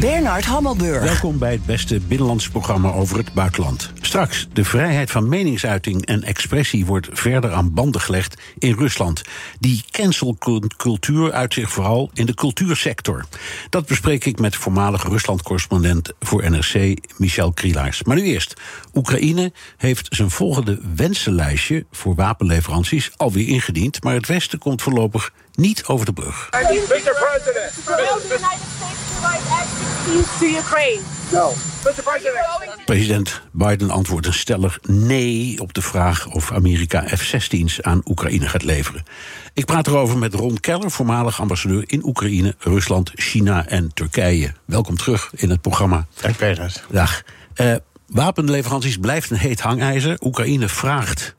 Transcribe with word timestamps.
Bernard 0.00 0.44
Hammelburg. 0.44 1.02
Welkom 1.02 1.38
bij 1.38 1.52
het 1.52 1.66
beste 1.66 2.00
binnenlandse 2.00 2.50
programma 2.50 2.92
over 2.92 3.16
het 3.16 3.32
buitenland. 3.32 3.92
Straks, 4.00 4.48
de 4.52 4.64
vrijheid 4.64 5.10
van 5.10 5.28
meningsuiting 5.28 6.06
en 6.06 6.22
expressie 6.22 6.86
wordt 6.86 7.08
verder 7.12 7.52
aan 7.52 7.74
banden 7.74 8.00
gelegd 8.00 8.40
in 8.58 8.74
Rusland. 8.74 9.22
Die 9.58 9.84
cancelcultuur 9.90 11.32
uit 11.32 11.54
zich 11.54 11.70
vooral 11.70 12.10
in 12.14 12.26
de 12.26 12.34
cultuursector. 12.34 13.24
Dat 13.68 13.86
bespreek 13.86 14.24
ik 14.24 14.38
met 14.38 14.56
voormalig 14.56 15.08
Rusland-correspondent 15.08 16.12
voor 16.20 16.50
NRC, 16.50 16.96
Michel 17.16 17.52
Krielaars. 17.52 18.02
Maar 18.02 18.16
nu 18.16 18.22
eerst, 18.22 18.60
Oekraïne 18.94 19.52
heeft 19.76 20.06
zijn 20.10 20.30
volgende 20.30 20.80
wensenlijstje 20.96 21.86
voor 21.90 22.14
wapenleveranties 22.14 23.10
alweer 23.16 23.48
ingediend, 23.48 24.04
maar 24.04 24.14
het 24.14 24.26
Westen 24.26 24.58
komt 24.58 24.82
voorlopig 24.82 25.32
niet 25.54 25.84
over 25.86 26.06
de 26.06 26.12
brug. 26.12 26.48
Mr. 26.50 26.58
President, 26.88 27.72
to 30.38 30.46
Ukraine. 30.46 31.00
No. 31.32 31.52
Mr. 31.84 32.02
President. 32.02 32.84
President 32.84 33.40
Biden 33.52 33.90
antwoordt 33.90 34.26
een 34.26 34.34
stellig 34.34 34.78
nee 34.82 35.60
op 35.60 35.72
de 35.72 35.82
vraag 35.82 36.26
of 36.26 36.52
Amerika 36.52 37.04
F-16's 37.06 37.82
aan 37.82 38.02
Oekraïne 38.04 38.48
gaat 38.48 38.62
leveren. 38.62 39.02
Ik 39.54 39.64
praat 39.64 39.86
erover 39.86 40.18
met 40.18 40.34
Ron 40.34 40.60
Keller, 40.60 40.90
voormalig 40.90 41.40
ambassadeur 41.40 41.84
in 41.86 42.04
Oekraïne, 42.04 42.54
Rusland, 42.58 43.10
China 43.14 43.66
en 43.66 43.90
Turkije. 43.94 44.52
Welkom 44.64 44.96
terug 44.96 45.32
in 45.34 45.50
het 45.50 45.60
programma. 45.60 46.06
Dank 46.20 46.38
Bernard. 46.38 46.84
Dag. 46.90 47.22
Uh, 47.56 47.74
wapenleveranties 48.06 48.96
blijft 48.96 49.30
een 49.30 49.36
heet 49.36 49.60
hangijzer. 49.60 50.16
Oekraïne 50.20 50.68
vraagt 50.68 51.34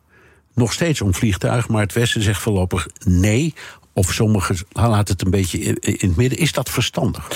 nog 0.54 0.74
steeds 0.74 1.02
om 1.02 1.14
vliegtuig, 1.14 1.68
maar 1.68 1.82
het 1.82 1.94
Westen 1.94 2.22
zegt 2.22 2.42
voorlopig 2.42 2.88
nee 3.06 3.54
of 3.94 4.14
sommigen 4.14 4.58
laten 4.72 5.14
het 5.14 5.22
een 5.22 5.32
beetje 5.32 5.60
in 5.60 6.08
het 6.08 6.16
midden. 6.16 6.40
Is 6.40 6.52
dat 6.52 6.70
verstandig? 6.70 7.28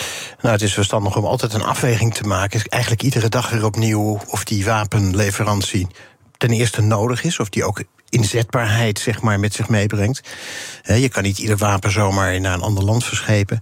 Nou, 0.42 0.54
het 0.54 0.62
is 0.62 0.74
verstandig 0.74 1.18
om 1.18 1.26
altijd 1.26 1.54
een 1.54 1.64
afweging 1.64 2.14
te 2.14 2.24
maken. 2.24 2.62
Eigenlijk 2.62 3.04
iedere 3.04 3.30
dag 3.30 3.50
weer 3.50 3.66
opnieuw 3.66 4.20
of 4.28 4.44
die 4.44 4.66
wapenleverantie 4.66 5.88
ten 6.38 6.50
eerste 6.50 6.82
nodig 6.82 7.24
is, 7.24 7.40
of 7.40 7.50
die 7.50 7.64
ook 7.64 7.84
inzetbaarheid 8.10 9.00
zeg 9.00 9.22
maar, 9.22 9.40
met 9.40 9.54
zich 9.54 9.70
meebrengt. 9.70 10.22
je 10.84 11.10
kan 11.10 11.24
niet 11.24 11.38
ieder 11.38 11.58
wapen 11.58 11.92
zomaar 11.92 12.42
naar 12.42 12.54
een 12.54 12.62
ander 12.62 12.84
land 12.84 13.04
verschepen. 13.04 13.60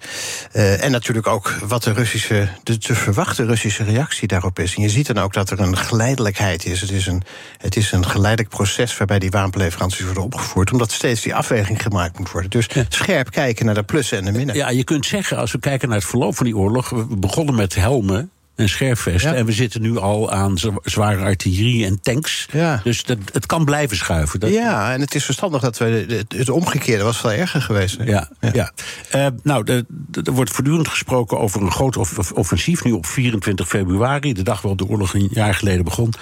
Uh, 0.53 0.83
en 0.83 0.91
natuurlijk 0.91 1.27
ook 1.27 1.57
wat 1.67 1.83
de 1.83 1.93
Russische, 1.93 2.47
de 2.63 2.77
te 2.77 2.95
verwachte 2.95 3.45
Russische 3.45 3.83
reactie 3.83 4.27
daarop 4.27 4.59
is. 4.59 4.75
En 4.75 4.81
je 4.81 4.89
ziet 4.89 5.07
dan 5.07 5.17
ook 5.17 5.33
dat 5.33 5.49
er 5.49 5.59
een 5.59 5.77
geleidelijkheid 5.77 6.65
is. 6.65 6.81
Het 6.81 6.91
is 6.91 7.07
een, 7.07 7.21
het 7.57 7.75
is 7.75 7.91
een 7.91 8.05
geleidelijk 8.05 8.55
proces 8.55 8.97
waarbij 8.97 9.19
die 9.19 9.31
wapenleveranties 9.31 10.05
worden 10.05 10.23
opgevoerd, 10.23 10.71
omdat 10.71 10.91
steeds 10.91 11.21
die 11.21 11.35
afweging 11.35 11.81
gemaakt 11.81 12.19
moet 12.19 12.31
worden. 12.31 12.49
Dus 12.49 12.67
scherp 12.89 13.31
kijken 13.31 13.65
naar 13.65 13.75
de 13.75 13.83
plussen 13.83 14.17
en 14.17 14.25
de 14.25 14.31
minnen. 14.31 14.55
Ja, 14.55 14.69
je 14.69 14.83
kunt 14.83 15.05
zeggen, 15.05 15.37
als 15.37 15.51
we 15.51 15.59
kijken 15.59 15.89
naar 15.89 15.97
het 15.97 16.07
verloop 16.07 16.35
van 16.35 16.45
die 16.45 16.57
oorlog, 16.57 16.89
we 16.89 17.17
begonnen 17.17 17.55
met 17.55 17.75
helmen 17.75 18.31
en 18.55 18.69
scherfvesten. 18.69 19.35
En 19.35 19.45
we 19.45 19.51
zitten 19.51 19.81
nu 19.81 19.97
al 19.97 20.31
aan 20.31 20.57
zware 20.83 21.23
artillerie 21.23 21.85
en 21.85 22.01
tanks. 22.01 22.47
Ja. 22.51 22.81
Dus 22.83 23.03
dat, 23.03 23.17
het 23.31 23.45
kan 23.45 23.65
blijven 23.65 23.97
schuiven. 23.97 24.39
Dat... 24.39 24.49
Ja, 24.49 24.93
en 24.93 25.01
het 25.01 25.15
is 25.15 25.25
verstandig 25.25 25.61
dat 25.61 25.77
we. 25.77 26.25
Het 26.27 26.49
omgekeerde 26.49 27.03
was 27.03 27.17
veel 27.17 27.31
erger 27.31 27.61
geweest. 27.61 27.97
Ja, 28.05 28.29
ja. 28.53 28.71
Uh, 29.15 29.27
nou, 29.43 29.83
er 30.23 30.33
wordt 30.33 30.51
voortdurend 30.51 30.87
gesproken 30.87 31.39
over 31.39 31.61
een 31.61 31.71
groot 31.71 31.97
offensief. 32.33 32.83
Nu 32.83 32.91
op 32.91 33.05
24 33.05 33.67
februari, 33.67 34.33
de 34.33 34.43
dag 34.43 34.61
waarop 34.61 34.79
de 34.79 34.87
oorlog 34.87 35.13
een 35.13 35.29
jaar 35.31 35.53
geleden 35.53 35.83
begon. 35.83 36.13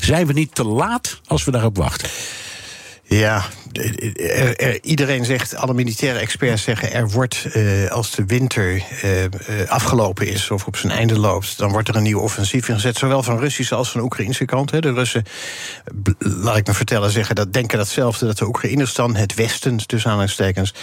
Zijn 0.00 0.26
we 0.26 0.32
niet 0.32 0.54
te 0.54 0.64
laat 0.64 1.20
als 1.26 1.44
we 1.44 1.50
daarop 1.50 1.76
wachten? 1.76 2.08
Ja, 3.08 3.44
er, 3.72 4.82
iedereen 4.82 5.24
zegt, 5.24 5.56
alle 5.56 5.74
militaire 5.74 6.18
experts 6.18 6.62
zeggen... 6.62 6.92
er 6.92 7.08
wordt, 7.08 7.46
uh, 7.54 7.90
als 7.90 8.10
de 8.10 8.24
winter 8.26 8.74
uh, 8.74 9.24
afgelopen 9.68 10.26
is 10.26 10.50
of 10.50 10.66
op 10.66 10.76
zijn 10.76 10.92
einde 10.92 11.18
loopt... 11.18 11.58
dan 11.58 11.70
wordt 11.70 11.88
er 11.88 11.96
een 11.96 12.02
nieuw 12.02 12.20
offensief 12.20 12.68
ingezet, 12.68 12.98
zowel 12.98 13.22
van 13.22 13.38
Russische 13.38 13.74
als 13.74 13.90
van 13.90 14.00
Oekraïnse 14.00 14.44
kant. 14.44 14.70
Hè. 14.70 14.80
De 14.80 14.92
Russen, 14.92 15.24
laat 16.18 16.56
ik 16.56 16.66
me 16.66 16.74
vertellen, 16.74 17.10
zeggen 17.10 17.34
dat, 17.34 17.52
denken 17.52 17.78
datzelfde... 17.78 18.26
dat 18.26 18.38
de 18.38 18.46
Oekraïners 18.46 18.94
dan, 18.94 19.16
het 19.16 19.34
Westen, 19.34 19.86
tussen 19.86 20.10
aanhalingstekens... 20.10 20.74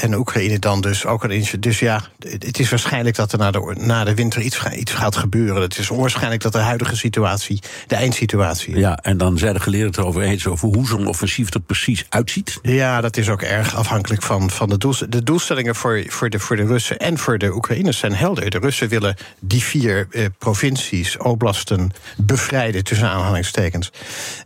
en 0.00 0.10
de 0.10 0.18
Oekraïne 0.18 0.58
dan 0.58 0.80
dus 0.80 1.06
ook 1.06 1.24
een 1.24 1.46
Dus 1.60 1.78
ja, 1.78 2.02
het 2.18 2.58
is 2.58 2.70
waarschijnlijk 2.70 3.16
dat 3.16 3.32
er 3.32 3.38
na 3.38 3.50
de, 3.50 3.74
na 3.78 4.04
de 4.04 4.14
winter 4.14 4.40
iets, 4.40 4.60
iets 4.76 4.92
gaat 4.92 5.16
gebeuren. 5.16 5.62
Het 5.62 5.78
is 5.78 5.90
onwaarschijnlijk 5.90 6.42
dat 6.42 6.52
de 6.52 6.58
huidige 6.58 6.96
situatie 6.96 7.62
de 7.86 7.94
eindsituatie 7.94 8.74
is. 8.74 8.80
Ja, 8.80 8.98
en 9.02 9.16
dan 9.16 9.38
zijn 9.38 9.54
de 9.54 9.60
geleerden 9.60 9.88
het 9.88 9.96
erover 9.96 10.22
eens 10.22 10.46
over 10.46 10.68
hoe 10.68 10.86
zo'n 10.86 11.06
offensief 11.06 11.32
er 11.36 11.60
precies 11.60 12.04
uitziet? 12.08 12.58
Ja, 12.62 13.00
dat 13.00 13.16
is 13.16 13.28
ook 13.28 13.42
erg 13.42 13.74
afhankelijk 13.74 14.22
van, 14.22 14.50
van 14.50 14.68
de, 14.68 14.78
doelstellingen. 14.78 15.18
de 15.18 15.24
doelstellingen 15.24 15.74
voor, 15.74 16.04
voor, 16.06 16.30
de, 16.30 16.38
voor 16.38 16.56
de 16.56 16.66
Russen 16.66 16.98
en 16.98 17.18
voor 17.18 17.38
de 17.38 17.54
Oekraïners 17.54 17.98
zijn 17.98 18.14
helder. 18.14 18.50
De 18.50 18.58
Russen 18.58 18.88
willen 18.88 19.16
die 19.40 19.62
vier 19.62 20.06
eh, 20.10 20.24
provincies, 20.38 21.16
oblasten, 21.16 21.90
bevrijden, 22.16 22.84
tussen 22.84 23.08
aanhalingstekens. 23.08 23.90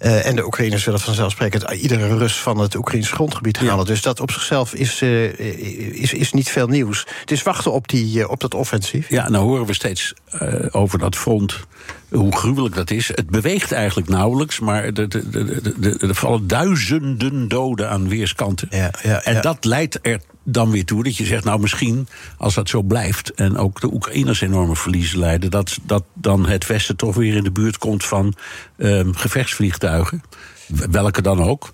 Uh, 0.00 0.26
en 0.26 0.36
de 0.36 0.44
Oekraïners 0.44 0.84
willen 0.84 1.00
vanzelfsprekend 1.00 1.70
iedere 1.70 2.16
Rus 2.18 2.40
van 2.40 2.58
het 2.58 2.74
Oekraïns 2.74 3.10
grondgebied 3.10 3.58
halen. 3.58 3.86
Dus 3.86 4.02
dat 4.02 4.20
op 4.20 4.30
zichzelf 4.30 4.74
is, 4.74 5.02
uh, 5.02 5.38
is, 6.02 6.12
is 6.12 6.32
niet 6.32 6.50
veel 6.50 6.66
nieuws. 6.66 7.06
Het 7.20 7.30
is 7.30 7.42
wachten 7.42 7.72
op, 7.72 7.88
die, 7.88 8.18
uh, 8.18 8.30
op 8.30 8.40
dat 8.40 8.54
offensief. 8.54 9.08
Ja, 9.08 9.28
nou 9.28 9.44
horen 9.44 9.66
we 9.66 9.74
steeds 9.74 10.14
over 10.70 10.98
dat 10.98 11.16
front 11.16 11.66
hoe 12.10 12.36
gruwelijk 12.36 12.74
dat 12.74 12.90
is. 12.90 13.08
Het 13.08 13.30
beweegt 13.30 13.72
eigenlijk 13.72 14.08
nauwelijks, 14.08 14.60
maar 14.60 14.84
er 14.84 16.14
vallen 16.14 16.46
duizenden 16.46 17.48
doden 17.48 17.90
aan 17.90 18.08
weerskanten. 18.08 18.68
Ja, 18.70 18.90
ja, 19.02 19.22
en 19.22 19.42
dat 19.42 19.64
leidt 19.64 19.98
er 20.02 20.20
dan 20.44 20.70
weer 20.70 20.84
toe 20.84 21.04
dat 21.04 21.16
je 21.16 21.24
zegt, 21.24 21.44
nou 21.44 21.60
misschien 21.60 22.08
als 22.36 22.54
dat 22.54 22.68
zo 22.68 22.82
blijft 22.82 23.34
en 23.34 23.56
ook 23.56 23.80
de 23.80 23.92
Oekraïners 23.92 24.40
enorme 24.40 24.76
verliezen 24.76 25.18
leiden, 25.18 25.50
dat, 25.50 25.78
dat 25.82 26.04
dan 26.14 26.46
het 26.46 26.66
Westen 26.66 26.96
toch 26.96 27.14
weer 27.14 27.36
in 27.36 27.44
de 27.44 27.50
buurt 27.50 27.78
komt 27.78 28.04
van 28.04 28.34
um, 28.76 29.14
gevechtsvliegtuigen, 29.14 30.22
welke 30.90 31.22
dan 31.22 31.42
ook. 31.42 31.72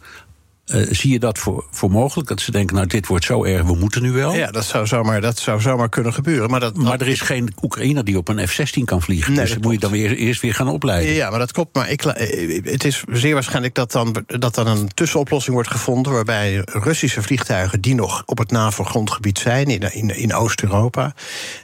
Uh, 0.66 0.86
zie 0.91 1.12
je 1.12 1.19
dat 1.19 1.38
voor, 1.38 1.64
voor 1.70 1.91
mogelijk? 1.91 2.28
Dat 2.28 2.41
ze 2.41 2.50
denken, 2.50 2.76
nou, 2.76 2.88
dit 2.88 3.06
wordt 3.06 3.25
zo 3.25 3.44
erg, 3.44 3.62
we 3.62 3.75
moeten 3.75 4.02
nu 4.02 4.12
wel? 4.12 4.34
Ja, 4.34 4.50
dat 4.50 4.64
zou 4.64 4.86
zomaar, 4.86 5.20
dat 5.20 5.38
zou 5.38 5.60
zomaar 5.60 5.88
kunnen 5.88 6.12
gebeuren. 6.12 6.50
Maar, 6.50 6.60
dat, 6.60 6.76
maar 6.76 7.00
er 7.00 7.08
is 7.08 7.20
geen 7.20 7.52
Oekraïner 7.62 8.04
die 8.04 8.16
op 8.16 8.28
een 8.28 8.48
F-16 8.48 8.84
kan 8.84 9.03
vliegen. 9.03 9.32
Nee, 9.32 9.41
dus 9.41 9.53
dat 9.53 9.62
moet 9.62 9.72
je 9.72 9.78
dan 9.78 9.91
weer, 9.91 10.16
eerst 10.16 10.41
weer 10.41 10.54
gaan 10.54 10.69
opleiden. 10.69 11.14
Ja, 11.14 11.30
maar 11.30 11.38
dat 11.38 11.53
klopt. 11.53 11.74
Maar 11.74 11.91
ik, 11.91 12.04
eh, 12.04 12.62
het 12.64 12.84
is 12.84 13.04
zeer 13.12 13.34
waarschijnlijk 13.34 13.74
dat 13.74 13.92
dan, 13.92 14.24
dat 14.26 14.54
dan 14.54 14.66
een 14.66 14.88
tussenoplossing 14.94 15.54
wordt 15.54 15.70
gevonden... 15.70 16.12
waarbij 16.12 16.62
Russische 16.64 17.22
vliegtuigen 17.22 17.80
die 17.80 17.94
nog 17.94 18.22
op 18.26 18.38
het 18.38 18.50
NAVO-grondgebied 18.50 19.38
zijn... 19.38 19.66
in, 19.66 19.92
in, 19.92 20.16
in 20.16 20.34
Oost-Europa, 20.34 21.14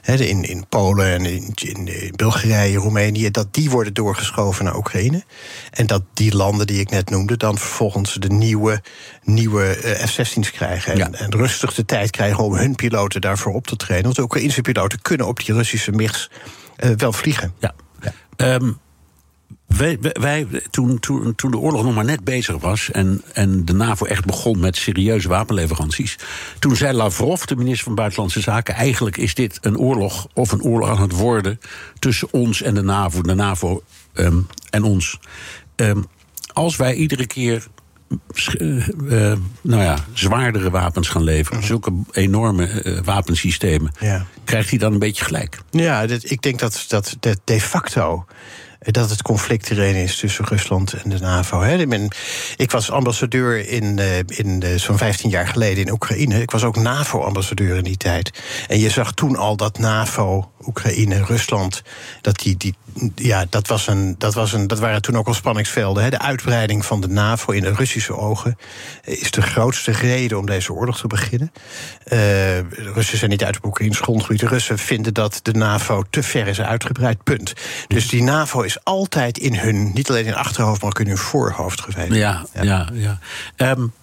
in, 0.05 0.43
in 0.43 0.65
Polen 0.69 1.05
en 1.05 1.25
in, 1.25 1.53
in 1.55 2.13
Bulgarije, 2.15 2.77
Roemenië... 2.77 3.31
dat 3.31 3.47
die 3.51 3.69
worden 3.69 3.93
doorgeschoven 3.93 4.65
naar 4.65 4.77
Oekraïne. 4.77 5.23
En 5.71 5.87
dat 5.87 6.03
die 6.13 6.35
landen 6.35 6.67
die 6.67 6.79
ik 6.79 6.89
net 6.89 7.09
noemde... 7.09 7.37
dan 7.37 7.57
vervolgens 7.57 8.13
de 8.13 8.29
nieuwe 8.29 8.81
nieuwe 9.23 9.65
eh, 9.65 10.07
F-16's 10.07 10.51
krijgen. 10.51 10.93
En, 10.93 11.15
en, 11.15 11.31
rustig 11.31 11.73
de 11.73 11.85
tijd 11.85 12.09
krijgen 12.09 12.43
om 12.43 12.55
hun 12.55 12.75
piloten 12.75 13.21
daarvoor 13.21 13.53
op 13.53 13.67
te 13.67 13.75
trainen. 13.75 14.05
Want 14.05 14.19
ook 14.19 14.33
Oekraïnse 14.33 14.61
piloten 14.61 15.01
kunnen 15.01 15.27
op 15.27 15.45
die 15.45 15.55
Russische 15.55 15.91
MIGs 15.91 16.29
uh, 16.83 16.91
wel 16.97 17.13
vliegen. 17.13 17.53
Ja. 17.59 17.73
ja. 18.01 18.53
Um, 18.53 18.79
wij, 19.77 19.99
wij, 20.01 20.47
toen, 20.69 20.99
toen, 20.99 21.35
toen 21.35 21.51
de 21.51 21.57
oorlog 21.57 21.83
nog 21.83 21.95
maar 21.95 22.05
net 22.05 22.23
bezig 22.23 22.57
was 22.57 22.91
en, 22.91 23.21
en 23.33 23.65
de 23.65 23.73
NAVO 23.73 24.05
echt 24.05 24.25
begon 24.25 24.59
met 24.59 24.75
serieuze 24.75 25.27
wapenleveranties. 25.27 26.15
Toen 26.59 26.75
zei 26.75 26.93
Lavrov, 26.93 27.43
de 27.43 27.55
minister 27.55 27.83
van 27.83 27.95
Buitenlandse 27.95 28.41
Zaken, 28.41 28.75
eigenlijk 28.75 29.17
is 29.17 29.33
dit 29.33 29.57
een 29.61 29.77
oorlog 29.77 30.27
of 30.33 30.51
een 30.51 30.61
oorlog 30.61 30.89
aan 30.89 31.01
het 31.01 31.11
worden 31.11 31.59
tussen 31.99 32.27
ons 32.31 32.61
en 32.61 32.73
de 32.73 32.81
NAVO, 32.81 33.21
de 33.21 33.33
NAVO 33.33 33.83
um, 34.13 34.47
en 34.69 34.83
ons. 34.83 35.19
Um, 35.75 36.05
als 36.53 36.75
wij 36.75 36.93
iedere 36.93 37.27
keer 37.27 37.67
uh, 38.59 39.33
nou 39.61 39.83
ja, 39.83 39.97
zwaardere 40.13 40.69
wapens 40.69 41.07
gaan 41.07 41.23
leveren. 41.23 41.59
Mhm. 41.59 41.67
Zulke 41.67 41.91
enorme 42.11 42.83
uh, 42.83 42.99
wapensystemen. 43.03 43.91
Ja. 43.99 44.25
Krijgt 44.43 44.69
hij 44.69 44.79
dan 44.79 44.93
een 44.93 44.99
beetje 44.99 45.25
gelijk? 45.25 45.59
Ja, 45.69 46.05
dit, 46.05 46.31
ik 46.31 46.41
denk 46.41 46.59
dat, 46.59 46.85
dat, 46.87 47.15
dat 47.19 47.39
de 47.43 47.61
facto 47.61 48.25
dat 48.85 49.09
het 49.09 49.21
conflict 49.21 49.69
erin 49.69 49.95
is 49.95 50.17
tussen 50.17 50.45
Rusland 50.45 50.93
en 50.93 51.09
de 51.09 51.19
NAVO. 51.19 51.63
Ik 52.55 52.71
was 52.71 52.91
ambassadeur 52.91 53.67
in, 53.67 53.99
in 54.27 54.79
zo'n 54.79 54.97
15 54.97 55.29
jaar 55.29 55.47
geleden 55.47 55.85
in 55.85 55.91
Oekraïne. 55.91 56.41
Ik 56.41 56.51
was 56.51 56.63
ook 56.63 56.75
NAVO-ambassadeur 56.75 57.77
in 57.77 57.83
die 57.83 57.97
tijd. 57.97 58.31
En 58.67 58.79
je 58.79 58.89
zag 58.89 59.13
toen 59.13 59.35
al 59.35 59.55
dat 59.55 59.79
NAVO, 59.79 60.51
Oekraïne, 60.67 61.23
Rusland, 61.23 61.81
dat 62.21 62.39
die, 62.39 62.57
die 62.57 62.75
ja, 63.15 63.45
dat, 63.49 63.67
was 63.67 63.87
een, 63.87 64.15
dat, 64.17 64.33
was 64.33 64.53
een, 64.53 64.67
dat 64.67 64.79
waren 64.79 65.01
toen 65.01 65.17
ook 65.17 65.27
al 65.27 65.33
spanningsvelden. 65.33 66.03
Hè. 66.03 66.09
De 66.09 66.19
uitbreiding 66.19 66.85
van 66.85 67.01
de 67.01 67.07
NAVO 67.07 67.51
in 67.51 67.61
de 67.61 67.73
Russische 67.73 68.17
ogen 68.17 68.57
is 69.03 69.31
de 69.31 69.41
grootste 69.41 69.91
reden 69.91 70.37
om 70.37 70.45
deze 70.45 70.73
oorlog 70.73 70.99
te 70.99 71.07
beginnen. 71.07 71.51
Uh, 72.03 72.09
de 72.09 72.91
Russen 72.93 73.17
zijn 73.17 73.29
niet 73.29 73.43
uit 73.43 73.57
op 73.57 73.65
Oekraïns 73.65 73.99
grondgebied. 73.99 74.39
De 74.39 74.47
Russen 74.47 74.77
vinden 74.77 75.13
dat 75.13 75.39
de 75.41 75.53
NAVO 75.53 76.03
te 76.09 76.23
ver 76.23 76.47
is 76.47 76.61
uitgebreid, 76.61 77.23
punt. 77.23 77.53
Dus 77.87 78.07
die 78.07 78.23
NAVO 78.23 78.61
is 78.61 78.83
altijd 78.83 79.37
in 79.37 79.55
hun, 79.55 79.91
niet 79.93 80.09
alleen 80.09 80.25
in 80.25 80.35
achterhoofd, 80.35 80.81
maar 80.81 80.89
ook 80.89 80.99
in 80.99 81.07
hun 81.07 81.17
voorhoofd 81.17 81.81
geweest. 81.81 82.13
Ja, 82.13 82.45
ja, 82.53 82.89
ja. 82.93 83.19
ja. 83.55 83.71
Um, 83.71 83.93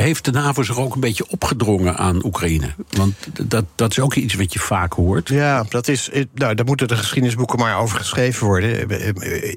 heeft 0.00 0.24
de 0.24 0.30
NAVO 0.30 0.62
zich 0.62 0.78
ook 0.78 0.94
een 0.94 1.00
beetje 1.00 1.28
opgedrongen 1.28 1.96
aan 1.96 2.24
Oekraïne? 2.24 2.74
Want 2.90 3.14
dat, 3.50 3.64
dat 3.74 3.90
is 3.90 4.00
ook 4.00 4.14
iets 4.14 4.34
wat 4.34 4.52
je 4.52 4.58
vaak 4.58 4.92
hoort. 4.92 5.28
Ja, 5.28 5.64
dat 5.68 5.88
is, 5.88 6.10
eh, 6.10 6.24
nou, 6.34 6.54
daar 6.54 6.66
moeten 6.66 6.88
de 6.88 6.96
geschiedenisboeken 6.96 7.58
maar 7.58 7.78
over 7.78 7.98
geschreven 7.98 8.46
worden. 8.46 8.88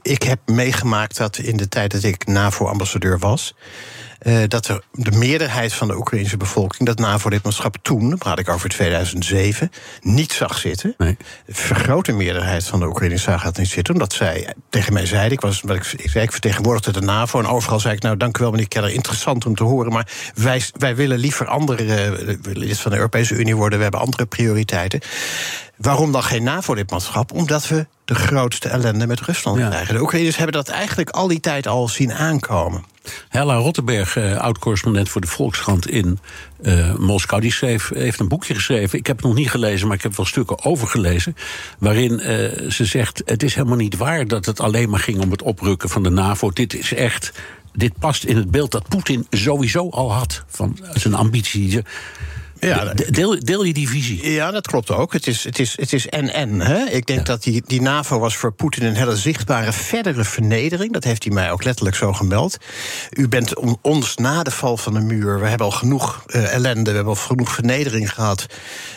Ik 0.02 0.24
heb 0.24 0.40
meegemaakt 0.46 1.18
dat 1.18 1.38
in 1.38 1.58
de 1.58 1.68
tijd 1.68 1.92
dat 1.92 2.04
ik 2.04 2.26
NAVO-ambassadeur 2.26 3.20
was. 3.20 3.56
Uh, 4.24 4.44
dat 4.48 4.68
er 4.68 4.84
de 4.92 5.12
meerderheid 5.12 5.74
van 5.74 5.88
de 5.88 5.98
Oekraïnse 5.98 6.38
bevolking 6.38 6.88
dat 6.88 7.00
NAVO-lidmaatschap 7.00 7.78
toen, 7.82 8.10
dan 8.10 8.18
praat 8.18 8.40
ik 8.40 8.50
over 8.50 8.70
2007, 8.70 9.72
niet 10.02 10.32
zag 10.32 10.58
zitten. 10.58 10.94
Nee. 10.98 11.18
De 11.46 11.54
vergrote 11.54 12.12
meerderheid 12.12 12.64
van 12.64 12.80
de 12.80 12.86
Oekraïners 12.86 13.24
zag 13.24 13.44
dat 13.44 13.58
niet 13.58 13.68
zitten, 13.68 13.94
omdat 13.94 14.14
zij 14.14 14.54
tegen 14.70 14.94
mij 14.94 15.06
zeiden, 15.06 15.32
ik, 15.32 15.42
was, 15.42 15.62
wat 15.62 15.76
ik, 15.76 15.86
ik, 15.98 16.10
zei, 16.10 16.24
ik 16.24 16.32
vertegenwoordigde 16.32 16.92
de 16.92 17.02
NAVO 17.02 17.40
en 17.40 17.48
overal 17.48 17.80
zei 17.80 17.96
ik, 17.96 18.02
nou 18.02 18.18
dank 18.18 18.38
u 18.38 18.42
wel 18.42 18.52
meneer 18.52 18.68
Keller, 18.68 18.94
interessant 18.94 19.46
om 19.46 19.56
te 19.56 19.64
horen, 19.64 19.92
maar 19.92 20.08
wij, 20.36 20.64
wij 20.78 20.96
willen 20.96 21.18
liever 21.18 21.48
andere, 21.48 21.84
uh, 21.84 22.54
lid 22.54 22.80
van 22.80 22.92
de 22.92 22.98
Europese 22.98 23.36
Unie 23.36 23.56
worden, 23.56 23.78
we 23.78 23.84
hebben 23.84 24.02
andere 24.02 24.26
prioriteiten. 24.26 25.00
Waarom 25.78 26.12
dan 26.12 26.24
geen 26.24 26.44
NAVO-lidmaatschap? 26.44 27.32
Omdat 27.32 27.68
we 27.68 27.86
de 28.06 28.16
grootste 28.16 28.70
ellende 28.70 29.08
met 29.08 29.22
Rusland 29.22 29.58
krijgen. 29.58 29.94
De 29.94 30.02
Oekraïners 30.02 30.36
hebben 30.36 30.56
dat 30.56 30.68
eigenlijk 30.68 31.10
al 31.10 31.28
die 31.28 31.40
tijd 31.40 31.68
al 31.68 31.88
zien 31.88 32.14
aankomen. 32.14 32.84
Hella 33.30 33.56
Rottenberg, 33.56 34.16
uh, 34.16 34.38
oud-correspondent 34.38 35.10
voor 35.10 35.22
de 35.22 35.28
Volkskrant 35.28 35.90
in 35.90 36.20
uh, 36.62 36.96
Moskou, 36.96 37.42
die 37.42 37.52
schreef, 37.52 37.90
heeft 37.94 38.20
een 38.20 38.28
boekje 38.28 38.54
geschreven. 38.54 39.00
Ik 39.00 39.08
heb 39.08 39.16
het 39.16 39.26
nog 39.26 39.36
niet 39.36 39.50
gelezen, 39.50 39.88
maar 39.88 39.96
ik 39.96 40.04
heb 40.04 40.16
wel 40.16 40.26
stukken 40.26 40.64
overgelezen. 40.64 41.36
Waarin 41.80 42.12
uh, 42.12 42.70
ze 42.70 42.86
zegt: 42.86 43.22
Het 43.26 43.44
is 43.44 43.56
helemaal 43.56 43.78
niet 43.78 43.98
waar 43.98 44.28
dat 44.28 44.46
het 44.46 44.60
alleen 44.60 44.90
maar 44.90 45.00
ging 45.00 45.22
om 45.22 45.32
het 45.32 45.42
oprukken 45.42 45.90
van 45.90 46.04
de 46.04 46.10
NAVO. 46.10 46.50
Dit 46.50 46.74
is 46.74 46.94
echt. 46.94 47.32
Dit 47.76 48.00
past 48.00 48.24
in 48.24 48.36
het 48.36 48.52
beeld 48.52 48.72
dat 48.72 48.88
Poetin 48.88 49.28
sowieso 49.30 49.90
al 49.90 50.14
had 50.14 50.44
van 50.48 50.78
zijn 50.94 51.14
ambitie. 51.14 51.84
Ja, 52.64 52.94
deel, 52.94 53.40
deel 53.40 53.64
je 53.64 53.74
die 53.74 53.90
visie? 53.90 54.32
Ja, 54.32 54.52
dat 54.52 54.68
klopt 54.68 54.92
ook. 54.92 55.14
Het 55.14 55.28
is, 55.28 55.44
het 55.44 55.60
is, 55.60 55.78
het 55.78 55.94
is 55.94 56.08
en-en. 56.08 56.62
Ik 56.94 57.06
denk 57.06 57.26
dat 57.26 57.44
die, 57.44 57.64
die 57.66 57.82
NAVO 57.82 58.20
was 58.20 58.36
voor 58.36 58.52
Poetin 58.54 58.86
een 58.86 58.96
hele 58.96 59.16
zichtbare 59.16 59.72
verdere 59.72 60.24
vernedering. 60.24 60.94
Dat 60.94 61.04
heeft 61.04 61.24
hij 61.24 61.34
mij 61.34 61.52
ook 61.52 61.64
letterlijk 61.64 61.96
zo 61.96 62.14
gemeld. 62.14 62.58
U 63.10 63.28
bent 63.28 63.54
ons 63.82 64.16
na 64.16 64.44
de 64.44 64.52
val 64.52 64.78
van 64.78 64.94
de 64.94 65.00
muur. 65.00 65.40
We 65.40 65.48
hebben 65.48 65.68
al 65.68 65.72
genoeg 65.72 66.24
uh, 66.28 66.54
ellende, 66.54 66.90
we 66.90 66.96
hebben 66.96 67.14
al 67.14 67.20
genoeg 67.20 67.52
vernedering 67.52 68.14
gehad. 68.14 68.46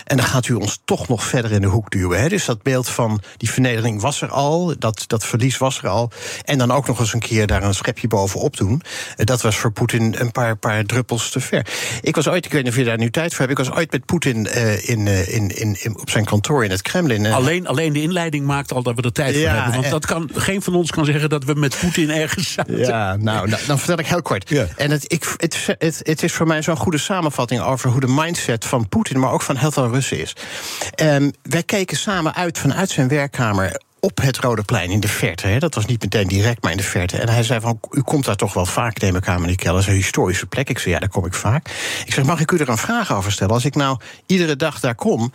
En 0.05 0.17
dan 0.17 0.27
gaat 0.27 0.49
u 0.49 0.55
ons 0.55 0.81
toch 0.85 1.09
nog 1.09 1.25
verder 1.25 1.53
in 1.53 1.61
de 1.61 1.67
hoek 1.67 1.91
duwen. 1.91 2.21
Hè? 2.21 2.29
Dus 2.29 2.45
dat 2.45 2.63
beeld 2.63 2.89
van 2.89 3.21
die 3.37 3.51
vernedering 3.51 4.01
was 4.01 4.23
er 4.23 4.31
al. 4.31 4.75
Dat, 4.79 5.05
dat 5.07 5.25
verlies 5.25 5.59
was 5.59 5.79
er 5.79 5.89
al. 5.89 6.11
En 6.45 6.59
dan 6.59 6.71
ook 6.71 6.87
nog 6.87 7.01
eens 7.01 7.13
een 7.13 7.21
keer 7.21 7.47
daar 7.47 7.63
een 7.63 7.75
schepje 7.75 8.09
bovenop 8.09 8.57
doen. 8.57 8.83
Uh, 9.17 9.27
dat 9.27 9.43
was 9.43 9.57
voor 9.57 9.73
Poetin 9.73 10.15
een 10.19 10.33
paar, 10.33 10.57
paar 10.57 10.85
druppels 10.85 11.31
te 11.31 11.41
ver. 11.41 11.67
Ik 12.01 12.15
was 12.15 12.29
ooit, 12.29 12.45
ik 12.45 12.53
weet 12.53 12.63
niet 12.63 12.73
of 12.73 12.79
je 12.79 12.85
daar 12.85 12.99
nu 12.99 13.11
tijd 13.11 13.35
voor 13.35 13.45
hebt 13.47 13.56
ik 13.59 13.67
was 13.67 13.77
ooit 13.77 13.93
met 13.93 14.05
Poetin 14.05 14.49
uh, 14.57 14.89
in, 14.89 15.07
uh, 15.07 15.35
in, 15.35 15.57
in, 15.57 15.77
in, 15.83 15.99
op 15.99 16.11
zijn 16.11 16.25
kantoor 16.25 16.65
in 16.65 16.71
het 16.71 16.83
Kremlin. 16.83 17.27
Alleen, 17.27 17.67
alleen 17.67 17.93
de 17.93 18.03
inleiding 18.03 18.47
maakt 18.47 18.73
al 18.73 18.83
dat 18.83 18.95
we 18.97 19.03
er 19.03 19.13
tijd 19.13 19.37
voor 19.37 19.49
hebben. 19.49 19.73
Want 19.73 19.91
dat 19.91 20.07
kan, 20.07 20.31
geen 20.35 20.63
van 20.63 20.75
ons 20.75 20.91
kan 20.91 21.05
zeggen 21.05 21.29
dat 21.29 21.45
we 21.45 21.55
met 21.55 21.79
Poetin 21.81 22.11
ergens 22.11 22.53
zaten. 22.53 22.79
Ja, 22.79 23.17
nou, 23.17 23.49
nou, 23.49 23.63
dan 23.67 23.79
vertel 23.79 23.99
ik 23.99 24.07
heel 24.07 24.23
kort. 24.23 24.49
Ja. 24.49 24.67
En 24.77 24.91
het, 24.91 25.13
ik, 25.13 25.35
het, 25.37 25.77
het, 25.79 26.01
het 26.03 26.23
is 26.23 26.33
voor 26.33 26.47
mij 26.47 26.63
zo'n 26.63 26.77
goede 26.77 26.99
samenvatting 26.99 27.61
over 27.61 27.91
hoe 27.91 28.01
de 28.01 28.09
mindset 28.09 28.65
van 28.65 28.89
Poetin, 28.89 29.19
maar 29.19 29.33
ook 29.33 29.43
van 29.43 29.57
heel 29.57 29.73
veel 29.73 29.89
Russen 29.91 30.21
is. 30.21 30.37
Um, 31.03 31.33
wij 31.43 31.63
keken 31.63 31.97
samen 31.97 32.35
uit 32.35 32.59
vanuit 32.59 32.91
zijn 32.91 33.09
werkkamer 33.09 33.81
op 34.07 34.21
het 34.21 34.39
Rode 34.39 34.63
Plein 34.63 34.91
in 34.91 35.01
de 35.01 35.09
verte. 35.09 35.47
Hè. 35.47 35.59
Dat 35.59 35.75
was 35.75 35.87
niet 35.87 36.03
meteen 36.03 36.27
direct, 36.27 36.63
maar 36.63 36.71
in 36.71 36.77
de 36.77 36.83
verte. 36.83 37.17
En 37.17 37.29
hij 37.29 37.43
zei 37.43 37.61
van, 37.61 37.81
u 37.91 38.01
komt 38.01 38.25
daar 38.25 38.37
toch 38.37 38.55
wel 38.55 38.67
vaak, 38.67 39.01
neem 39.01 39.17
ik 39.17 39.29
aan, 39.29 39.41
meneer 39.41 39.57
Keller. 39.57 39.73
Dat 39.73 39.83
is 39.83 39.89
een 39.89 39.95
historische 39.95 40.47
plek. 40.47 40.69
Ik 40.69 40.79
zei, 40.79 40.95
ja, 40.95 41.01
daar 41.01 41.09
kom 41.09 41.27
ik 41.27 41.35
vaak. 41.35 41.69
Ik 42.07 42.13
zeg, 42.13 42.25
mag 42.25 42.41
ik 42.41 42.51
u 42.51 42.59
er 42.59 42.69
een 42.69 42.79
vraag 42.79 43.13
over 43.13 43.33
stellen? 43.33 43.55
Als 43.55 43.65
ik 43.65 43.75
nou 43.75 43.99
iedere 44.27 44.57
dag 44.57 44.81
daar 44.81 44.95
kom... 44.95 45.33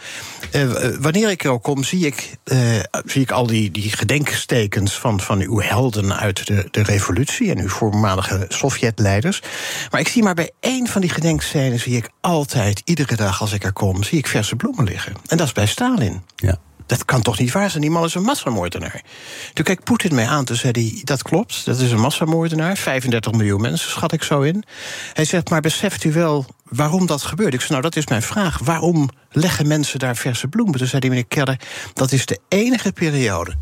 Uh, 0.56 0.72
wanneer 1.00 1.30
ik 1.30 1.44
er 1.44 1.52
ook 1.52 1.64
kom, 1.64 1.84
zie 1.84 2.06
ik, 2.06 2.38
uh, 2.44 2.60
zie 3.06 3.22
ik 3.22 3.32
al 3.32 3.48
die, 3.48 3.72
die 3.72 3.92
gedenkstekens... 3.92 5.00
Van, 5.00 5.20
van 5.20 5.40
uw 5.42 5.60
helden 5.60 6.18
uit 6.18 6.48
de, 6.48 6.68
de 6.72 6.84
revolutie... 6.84 7.52
en 7.52 7.60
uw 7.60 7.70
voormalige 7.70 8.46
Sovjetleiders. 8.48 9.42
Maar 9.90 10.00
ik 10.00 10.08
zie 10.08 10.24
maar 10.24 10.36
bij 10.36 10.52
één 10.60 10.88
van 10.88 11.02
die 11.02 11.10
gedenkscènes... 11.10 11.84
zie 11.84 11.98
ik 11.98 12.10
altijd, 12.22 12.82
iedere 12.86 13.16
dag 13.16 13.42
als 13.42 13.54
ik 13.54 13.64
er 13.64 13.74
kom... 13.74 14.04
zie 14.04 14.18
ik 14.18 14.28
verse 14.28 14.56
bloemen 14.56 14.84
liggen. 14.84 15.14
En 15.28 15.38
dat 15.38 15.48
is 15.48 15.54
bij 15.54 15.68
Stalin. 15.68 16.22
Ja 16.36 16.60
dat 16.86 17.06
kan 17.06 17.22
toch 17.22 17.40
niet 17.40 17.52
waar 17.52 17.70
zijn? 17.70 17.82
Die 17.82 17.92
man 17.92 18.04
is 18.04 18.14
een 18.14 18.24
massamoordenaar. 18.24 19.02
Toen 19.54 19.66
keek 19.66 19.84
Poetin 19.84 20.16
mij 20.16 20.28
aan, 20.28 20.46
toen 20.46 20.56
zei 20.56 20.72
hij, 20.72 21.02
dat 21.04 21.22
klopt, 21.22 21.66
dat 21.66 21.80
is 21.80 21.92
een 21.92 22.00
massamoordenaar. 22.00 22.78
35 22.78 23.32
miljoen 23.32 23.62
mensen, 23.62 23.90
schat 23.90 24.12
ik 24.12 24.24
zo 24.24 24.42
in. 24.42 24.64
Hij 25.14 25.26
zegt, 25.26 25.50
maar 25.50 25.62
beseft 25.62 26.04
u 26.04 26.12
wel 26.12 26.46
waarom 26.64 27.06
dat 27.06 27.24
gebeurt? 27.24 27.54
Ik 27.54 27.60
zei, 27.60 27.72
nou, 27.72 27.82
dat 27.82 27.96
is 27.96 28.08
mijn 28.08 28.22
vraag. 28.22 28.60
Waarom 28.60 29.10
leggen 29.32 29.68
mensen 29.68 30.00
daar 30.00 30.16
verse 30.16 30.48
bloemen? 30.48 30.78
Toen 30.78 30.88
zei 30.88 31.02
die 31.02 31.10
meneer 31.10 31.26
Keller, 31.28 31.60
dat 31.94 32.12
is 32.12 32.26
de 32.26 32.40
enige 32.48 32.92
periode 32.92 33.56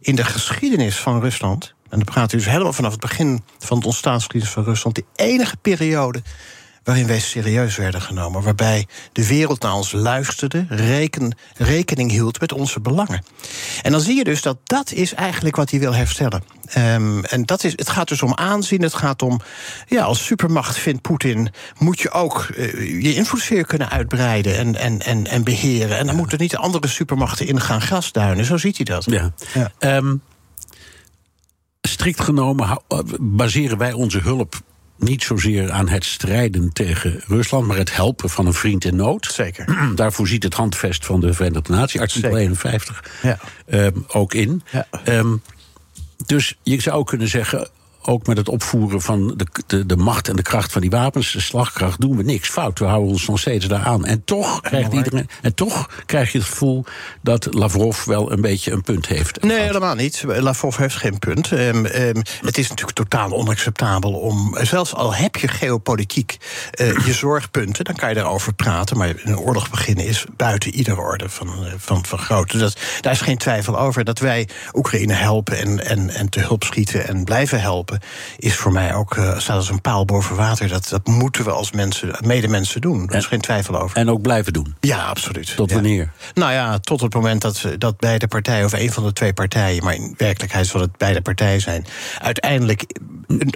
in 0.00 0.16
de 0.16 0.24
geschiedenis 0.24 0.96
van 0.96 1.20
Rusland... 1.20 1.74
en 1.88 1.98
dan 1.98 2.04
praat 2.04 2.32
u 2.32 2.36
dus 2.36 2.46
helemaal 2.46 2.72
vanaf 2.72 2.92
het 2.92 3.00
begin 3.00 3.42
van 3.58 3.76
het 3.76 3.86
ontstaansgeschiedenis 3.86 4.54
van 4.54 4.64
Rusland... 4.64 4.94
de 4.94 5.04
enige 5.14 5.56
periode 5.56 6.22
waarin 6.86 7.06
wij 7.06 7.20
serieus 7.20 7.76
werden 7.76 8.02
genomen. 8.02 8.42
Waarbij 8.42 8.86
de 9.12 9.26
wereld 9.26 9.62
naar 9.62 9.74
ons 9.74 9.92
luisterde, 9.92 10.66
reken, 10.68 11.36
rekening 11.56 12.10
hield 12.10 12.40
met 12.40 12.52
onze 12.52 12.80
belangen. 12.80 13.24
En 13.82 13.92
dan 13.92 14.00
zie 14.00 14.16
je 14.16 14.24
dus 14.24 14.42
dat 14.42 14.58
dat 14.64 14.92
is 14.92 15.14
eigenlijk 15.14 15.56
wat 15.56 15.70
hij 15.70 15.80
wil 15.80 15.94
herstellen. 15.94 16.42
Um, 16.76 17.24
en 17.24 17.44
dat 17.44 17.64
is, 17.64 17.72
het 17.72 17.88
gaat 17.88 18.08
dus 18.08 18.22
om 18.22 18.34
aanzien. 18.34 18.82
Het 18.82 18.94
gaat 18.94 19.22
om, 19.22 19.40
ja, 19.86 20.02
als 20.02 20.24
supermacht 20.24 20.78
vindt 20.78 21.02
Poetin, 21.02 21.52
moet 21.78 22.00
je 22.00 22.10
ook 22.10 22.48
uh, 22.56 23.02
je 23.02 23.14
invloedssfeer 23.14 23.66
kunnen 23.66 23.90
uitbreiden 23.90 24.56
en, 24.56 24.76
en, 24.76 25.00
en, 25.00 25.26
en 25.26 25.44
beheren. 25.44 25.98
En 25.98 26.06
dan 26.06 26.16
moeten 26.16 26.38
niet 26.38 26.56
andere 26.56 26.88
supermachten 26.88 27.46
in 27.46 27.60
gaan 27.60 27.80
grasduinen. 27.80 28.44
Zo 28.44 28.56
ziet 28.56 28.76
hij 28.76 28.84
dat. 28.84 29.04
Ja. 29.04 29.32
ja. 29.54 29.96
Um, 29.96 30.22
strikt 31.80 32.20
genomen 32.20 32.80
baseren 33.20 33.78
wij 33.78 33.92
onze 33.92 34.18
hulp 34.18 34.54
niet 34.98 35.22
zozeer 35.22 35.70
aan 35.70 35.88
het 35.88 36.04
strijden 36.04 36.72
tegen 36.72 37.20
Rusland, 37.26 37.66
maar 37.66 37.76
het 37.76 37.94
helpen 37.94 38.30
van 38.30 38.46
een 38.46 38.52
vriend 38.52 38.84
in 38.84 38.96
nood. 38.96 39.26
Zeker. 39.32 39.78
Daarvoor 39.94 40.28
ziet 40.28 40.42
het 40.42 40.54
handvest 40.54 41.06
van 41.06 41.20
de 41.20 41.32
Verenigde 41.32 41.72
Naties, 41.72 42.00
artikel 42.00 42.36
51, 42.36 43.04
ja. 43.22 43.38
um, 43.68 44.04
ook 44.08 44.34
in. 44.34 44.62
Ja. 44.70 44.86
Um, 45.08 45.42
dus 46.26 46.58
je 46.62 46.80
zou 46.80 47.04
kunnen 47.04 47.28
zeggen, 47.28 47.68
ook 48.06 48.26
met 48.26 48.36
het 48.36 48.48
opvoeren 48.48 49.00
van 49.00 49.34
de, 49.36 49.46
de, 49.66 49.86
de, 49.86 49.96
macht 49.96 50.28
en 50.28 50.36
de 50.36 50.42
kracht 50.42 50.72
van 50.72 50.80
die 50.80 50.90
wapens, 50.90 51.32
de 51.32 51.40
slagkracht, 51.40 52.00
doen 52.00 52.16
we 52.16 52.22
niks 52.22 52.48
fout. 52.48 52.78
We 52.78 52.84
houden 52.84 53.10
ons 53.10 53.26
nog 53.26 53.38
steeds 53.38 53.66
daar 53.66 53.84
aan. 53.84 54.04
En 54.04 54.24
toch 54.24 54.60
krijgt 54.60 54.92
iedereen. 54.92 55.28
En 55.42 55.54
toch 55.54 55.90
krijg 56.06 56.32
je 56.32 56.38
het 56.38 56.46
gevoel 56.46 56.84
dat 57.22 57.54
Lavrov 57.54 58.04
wel 58.04 58.32
een 58.32 58.40
beetje 58.40 58.72
een 58.72 58.82
punt 58.82 59.06
heeft. 59.06 59.42
Nee, 59.42 59.60
helemaal 59.60 59.94
niet. 59.94 60.22
Lavrov 60.26 60.76
heeft 60.76 60.96
geen 60.96 61.18
punt. 61.18 61.50
Um, 61.50 61.86
um, 61.86 62.22
het 62.40 62.58
is 62.58 62.68
natuurlijk 62.68 62.96
totaal 62.96 63.32
onacceptabel 63.32 64.12
om. 64.12 64.56
Zelfs 64.60 64.94
al 64.94 65.14
heb 65.14 65.36
je 65.36 65.48
geopolitiek 65.48 66.36
uh, 66.80 67.06
je 67.06 67.12
zorgpunten, 67.26 67.84
dan 67.84 67.94
kan 67.94 68.08
je 68.08 68.14
daarover 68.14 68.54
praten. 68.54 68.96
Maar 68.96 69.14
een 69.24 69.38
oorlog 69.38 69.70
beginnen 69.70 70.06
is 70.06 70.24
buiten 70.36 70.74
iedere 70.74 71.00
orde 71.00 71.28
van, 71.28 71.64
uh, 71.64 71.72
van, 71.76 72.04
van 72.04 72.18
grootte. 72.18 72.58
Dat, 72.58 72.76
daar 73.00 73.12
is 73.12 73.20
geen 73.20 73.38
twijfel 73.38 73.78
over 73.78 74.04
dat 74.04 74.18
wij 74.18 74.48
Oekraïne 74.72 75.14
helpen 75.14 75.58
en, 75.58 75.86
en, 75.86 76.10
en 76.10 76.28
te 76.28 76.40
hulp 76.40 76.64
schieten 76.64 77.08
en 77.08 77.24
blijven 77.24 77.60
helpen. 77.60 77.95
Is 78.38 78.56
voor 78.56 78.72
mij 78.72 78.94
ook, 78.94 79.16
uh, 79.16 79.38
staat 79.38 79.56
als 79.56 79.68
een 79.68 79.80
paal 79.80 80.04
boven 80.04 80.36
water. 80.36 80.68
Dat, 80.68 80.88
dat 80.88 81.06
moeten 81.06 81.44
we 81.44 81.50
als 81.50 81.72
mensen, 81.72 82.14
medemensen 82.24 82.80
doen. 82.80 83.06
Daar 83.06 83.18
is 83.18 83.26
geen 83.26 83.40
twijfel 83.40 83.80
over. 83.80 83.96
En 83.96 84.10
ook 84.10 84.22
blijven 84.22 84.52
doen? 84.52 84.74
Ja, 84.80 85.06
absoluut. 85.06 85.56
Tot 85.56 85.72
wanneer? 85.72 86.12
Nou 86.34 86.52
ja, 86.52 86.78
tot 86.78 87.00
het 87.00 87.14
moment 87.14 87.40
dat, 87.40 87.64
dat 87.78 87.96
beide 87.98 88.28
partijen, 88.28 88.64
of 88.64 88.72
een 88.72 88.92
van 88.92 89.04
de 89.04 89.12
twee 89.12 89.32
partijen, 89.32 89.84
maar 89.84 89.94
in 89.94 90.14
werkelijkheid 90.16 90.66
zal 90.66 90.80
het 90.80 90.96
beide 90.96 91.20
partijen 91.20 91.60
zijn, 91.60 91.86
uiteindelijk 92.18 92.84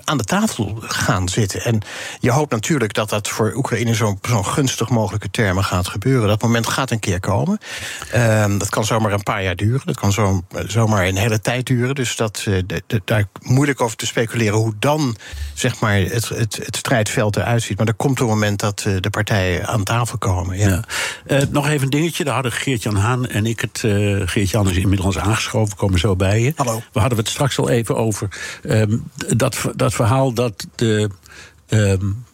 aan 0.05 0.19
de 0.19 0.25
tafel 0.25 0.79
gaan 0.81 1.29
zitten. 1.29 1.65
En 1.65 1.81
je 2.21 2.31
hoopt 2.31 2.51
natuurlijk 2.51 2.95
dat 2.95 3.11
dat 3.11 3.29
voor 3.29 3.53
Oekraïne 3.55 3.95
zo'n 3.95 4.19
zo 4.23 4.43
gunstig 4.43 4.89
mogelijke 4.89 5.31
termen 5.31 5.65
gaat 5.65 5.89
gebeuren. 5.89 6.29
Dat 6.29 6.43
moment 6.43 6.67
gaat 6.67 6.91
een 6.91 6.99
keer 6.99 7.21
komen. 7.21 7.59
Uh, 8.15 8.45
dat 8.59 8.69
kan 8.69 8.85
zomaar 8.85 9.13
een 9.13 9.23
paar 9.23 9.43
jaar 9.43 9.57
duren. 9.57 9.81
Dat 9.85 9.97
kan 9.97 10.13
zo, 10.13 10.43
zomaar 10.67 11.07
een 11.07 11.17
hele 11.17 11.41
tijd 11.41 11.67
duren. 11.67 11.95
Dus 11.95 12.17
dat, 12.17 12.45
uh, 12.49 12.63
de, 12.67 12.83
de, 12.87 13.03
daar 13.05 13.25
moeilijk 13.43 13.81
over 13.81 13.97
te 13.97 14.07
speculeren 14.07 14.59
hoe 14.59 14.75
dan 14.79 15.17
zeg 15.55 15.81
maar, 15.81 15.97
het, 15.97 16.29
het, 16.29 16.61
het 16.65 16.77
strijdveld 16.77 17.37
eruit 17.37 17.63
ziet. 17.63 17.79
Maar 17.79 17.87
er 17.87 17.95
komt 17.95 18.21
een 18.21 18.27
moment 18.27 18.61
dat 18.61 18.85
uh, 18.87 18.97
de 19.01 19.11
partijen 19.11 19.67
aan 19.67 19.85
tafel 19.85 20.19
komen. 20.19 20.59
Ja. 20.59 20.85
ja. 21.27 21.45
nog 21.51 21.69
even 21.69 21.83
een 21.83 21.91
dingetje. 21.91 22.25
Daar 22.25 22.35
hadden 22.35 22.53
Geert-Jan 22.53 22.97
Haan 22.97 23.27
en 23.27 23.47
ik 23.47 23.61
het. 23.61 23.79
Geert-Jan 24.25 24.71
is 24.71 24.77
inmiddels 24.77 25.19
aangeschoven, 25.19 25.77
komen 25.77 25.99
zo 25.99 26.17
bij 26.17 26.41
je. 26.41 26.53
Hallo. 26.57 26.83
We 26.93 27.01
hadden 27.01 27.19
het 27.19 27.29
straks 27.29 27.59
al 27.59 27.69
even 27.69 27.97
over. 27.97 28.29
Um, 28.63 29.05
dat, 29.37 29.57
dat 29.77 29.95
verhaal 29.95 30.33
dat 30.33 30.67
de. 30.75 31.11
Um, 31.69 32.25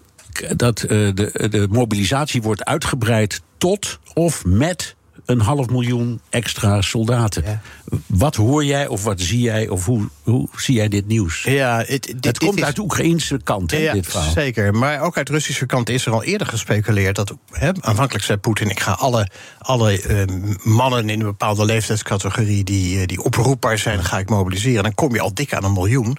dat 0.57 0.83
uh, 0.83 0.89
de, 0.89 1.49
de 1.51 1.67
mobilisatie 1.71 2.43
wordt 2.43 2.65
uitgebreid 2.65 3.43
tot 3.59 3.99
of 4.15 4.45
met 4.45 4.96
een 5.27 5.41
half 5.41 5.69
miljoen 5.69 6.21
extra 6.31 6.81
soldaten. 6.81 7.43
Ja. 7.45 7.61
Wat 8.07 8.37
hoor 8.37 8.65
jij 8.65 8.87
of 8.87 9.03
wat 9.03 9.21
zie 9.21 9.41
jij 9.41 9.69
of 9.69 9.85
hoe, 9.85 10.09
hoe 10.23 10.49
zie 10.57 10.75
jij 10.75 10.89
dit 10.89 11.07
nieuws? 11.07 11.43
Ja, 11.43 11.83
het, 11.87 12.15
dit, 12.17 12.39
komt 12.39 12.63
uit 12.63 12.77
de 12.77 12.83
Oekraïnse 12.83 13.41
kant, 13.45 13.71
hè, 13.71 13.77
ja, 13.77 13.93
dit 13.93 14.07
verhaal. 14.07 14.31
Zeker, 14.31 14.75
maar 14.75 15.01
ook 15.01 15.17
uit 15.17 15.27
de 15.27 15.33
Russische 15.33 15.67
kant 15.67 15.89
is 15.89 16.07
er 16.07 16.13
al 16.13 16.23
eerder 16.23 16.47
gespeculeerd... 16.47 17.17
dat 17.17 17.35
aanvankelijk 17.81 18.25
zei 18.25 18.39
Poetin, 18.39 18.71
ik 18.71 18.81
ga 18.81 18.93
alle, 18.93 19.29
alle 19.59 20.03
uh, 20.03 20.23
mannen 20.63 21.09
in 21.09 21.21
een 21.21 21.27
bepaalde 21.27 21.65
leeftijdscategorie... 21.65 22.65
die, 22.65 23.07
die 23.07 23.23
oproepbaar 23.23 23.79
zijn, 23.79 24.05
ga 24.05 24.19
ik 24.19 24.29
mobiliseren. 24.29 24.83
Dan 24.83 24.95
kom 24.95 25.15
je 25.15 25.21
al 25.21 25.35
dik 25.35 25.55
aan 25.55 25.65
een 25.65 25.73
miljoen, 25.73 26.17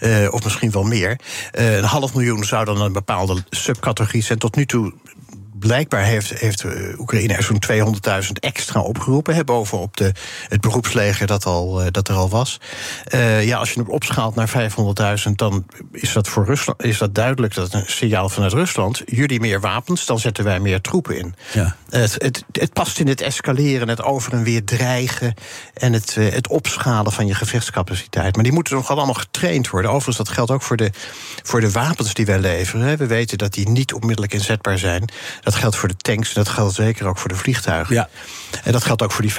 uh, 0.00 0.32
of 0.32 0.44
misschien 0.44 0.70
wel 0.70 0.84
meer. 0.84 1.18
Een 1.52 1.84
half 1.84 2.14
miljoen 2.14 2.44
zou 2.44 2.64
dan 2.64 2.80
een 2.80 2.92
bepaalde 2.92 3.44
subcategorie 3.50 4.22
zijn. 4.22 4.38
Tot 4.38 4.56
nu 4.56 4.66
toe 4.66 4.92
blijkbaar 5.66 6.04
heeft, 6.04 6.38
heeft 6.38 6.64
Oekraïne 6.98 7.34
er 7.34 7.42
zo'n 7.42 7.62
200.000 8.24 8.32
extra 8.40 8.80
opgeroepen. 8.80 9.34
Hè, 9.34 9.44
bovenop 9.44 9.96
de, 9.96 10.12
het 10.48 10.60
beroepsleger 10.60 11.26
dat, 11.26 11.44
al, 11.44 11.80
uh, 11.80 11.86
dat 11.90 12.08
er 12.08 12.14
al 12.14 12.28
was. 12.28 12.60
Uh, 13.14 13.44
ja, 13.44 13.58
als 13.58 13.72
je 13.72 13.80
het 13.80 13.88
opschaalt 13.88 14.34
naar 14.34 14.70
500.000, 15.26 15.32
dan 15.34 15.66
is 15.92 16.12
dat 16.12 16.28
voor 16.28 16.44
Rusland 16.44 16.82
is 16.84 16.98
dat 16.98 17.14
duidelijk 17.14 17.54
dat 17.54 17.72
een 17.72 17.84
signaal 17.86 18.28
vanuit 18.28 18.52
Rusland. 18.52 19.02
Jullie 19.06 19.40
meer 19.40 19.60
wapens, 19.60 20.06
dan 20.06 20.18
zetten 20.18 20.44
wij 20.44 20.60
meer 20.60 20.80
troepen 20.80 21.18
in. 21.18 21.34
Ja. 21.52 21.76
Het, 21.88 22.14
het, 22.18 22.44
het 22.52 22.72
past 22.72 22.98
in 22.98 23.08
het 23.08 23.20
escaleren, 23.20 23.88
het 23.88 24.02
over 24.02 24.32
en 24.32 24.42
weer 24.42 24.64
dreigen 24.64 25.34
en 25.74 25.92
het, 25.92 26.14
het 26.14 26.48
opschalen 26.48 27.12
van 27.12 27.26
je 27.26 27.34
gevechtscapaciteit. 27.34 28.34
Maar 28.34 28.44
die 28.44 28.52
moeten 28.52 28.74
nog 28.74 28.90
allemaal 28.90 29.14
getraind 29.14 29.70
worden. 29.70 29.90
Overigens, 29.90 30.16
dat 30.16 30.28
geldt 30.28 30.50
ook 30.50 30.62
voor 30.62 30.76
de, 30.76 30.90
voor 31.42 31.60
de 31.60 31.70
wapens 31.70 32.14
die 32.14 32.26
wij 32.26 32.38
leveren. 32.38 32.86
Hè. 32.86 32.96
We 32.96 33.06
weten 33.06 33.38
dat 33.38 33.52
die 33.52 33.68
niet 33.68 33.92
onmiddellijk 33.92 34.32
inzetbaar 34.32 34.78
zijn. 34.78 35.04
Dat 35.40 35.53
dat 35.54 35.62
geldt 35.62 35.76
voor 35.76 35.88
de 35.88 35.96
tanks, 35.96 36.32
dat 36.32 36.48
geldt 36.48 36.74
zeker 36.74 37.06
ook 37.06 37.18
voor 37.18 37.28
de 37.28 37.34
vliegtuigen. 37.34 37.94
Ja. 37.94 38.08
En 38.64 38.72
dat 38.72 38.84
geldt 38.84 39.02
ook 39.02 39.12
voor 39.12 39.22
die 39.22 39.34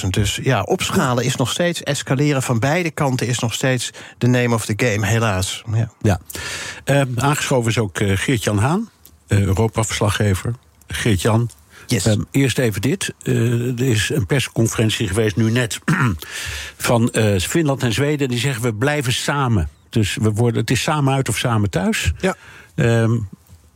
500.000. 0.00 0.06
Dus 0.10 0.38
ja, 0.42 0.62
opschalen 0.62 1.24
is 1.24 1.36
nog 1.36 1.50
steeds, 1.50 1.82
escaleren 1.82 2.42
van 2.42 2.58
beide 2.58 2.90
kanten 2.90 3.26
is 3.26 3.38
nog 3.38 3.54
steeds 3.54 3.90
de 4.18 4.26
name 4.26 4.54
of 4.54 4.64
the 4.64 4.74
game, 4.76 5.06
helaas. 5.06 5.62
Ja. 5.72 5.90
ja. 6.02 6.20
Uh, 6.84 7.02
aangeschoven 7.16 7.70
is 7.70 7.78
ook 7.78 8.00
uh, 8.00 8.16
Geert-Jan 8.16 8.58
Haan, 8.58 8.90
uh, 9.28 9.40
Europa-verslaggever. 9.40 10.54
Geert-Jan, 10.86 11.50
Yes. 11.86 12.06
Um, 12.06 12.26
eerst 12.30 12.58
even 12.58 12.80
dit. 12.80 13.14
Uh, 13.22 13.80
er 13.80 13.88
is 13.88 14.10
een 14.10 14.26
persconferentie 14.26 15.08
geweest 15.08 15.36
nu 15.36 15.50
net 15.50 15.78
van 16.88 17.08
uh, 17.12 17.38
Finland 17.38 17.82
en 17.82 17.92
Zweden. 17.92 18.28
Die 18.28 18.38
zeggen 18.38 18.62
we 18.62 18.74
blijven 18.74 19.12
samen. 19.12 19.68
Dus 19.88 20.16
we 20.20 20.30
worden, 20.30 20.60
het 20.60 20.70
is 20.70 20.82
samen 20.82 21.14
uit 21.14 21.28
of 21.28 21.38
samen 21.38 21.70
thuis. 21.70 22.12
Ja. 22.20 22.36
Um, 22.74 23.28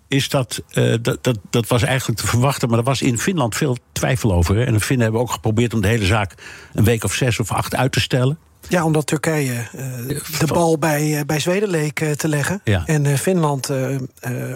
is 0.08 0.28
dat, 0.28 0.62
uh, 0.72 0.94
dat, 1.02 1.24
dat, 1.24 1.38
dat 1.50 1.66
was 1.66 1.82
eigenlijk 1.82 2.20
te 2.20 2.26
verwachten, 2.26 2.68
maar 2.68 2.78
er 2.78 2.84
was 2.84 3.02
in 3.02 3.18
Finland 3.18 3.54
veel 3.56 3.76
twijfel 3.92 4.32
over. 4.32 4.56
Hè? 4.56 4.64
En 4.64 4.72
de 4.72 4.80
Finnen 4.80 5.04
hebben 5.04 5.22
ook 5.22 5.30
geprobeerd 5.30 5.74
om 5.74 5.80
de 5.80 5.88
hele 5.88 6.06
zaak 6.06 6.34
een 6.72 6.84
week 6.84 7.04
of 7.04 7.14
zes 7.14 7.40
of 7.40 7.52
acht 7.52 7.74
uit 7.74 7.92
te 7.92 8.00
stellen. 8.00 8.38
Ja, 8.68 8.84
omdat 8.84 9.06
Turkije 9.06 9.52
uh, 9.74 10.18
de 10.38 10.46
bal 10.46 10.78
bij, 10.78 11.18
uh, 11.18 11.20
bij 11.26 11.40
Zweden 11.40 11.68
leek 11.68 12.00
uh, 12.00 12.10
te 12.10 12.28
leggen. 12.28 12.60
Ja. 12.64 12.82
En 12.86 13.18
Finland 13.18 13.70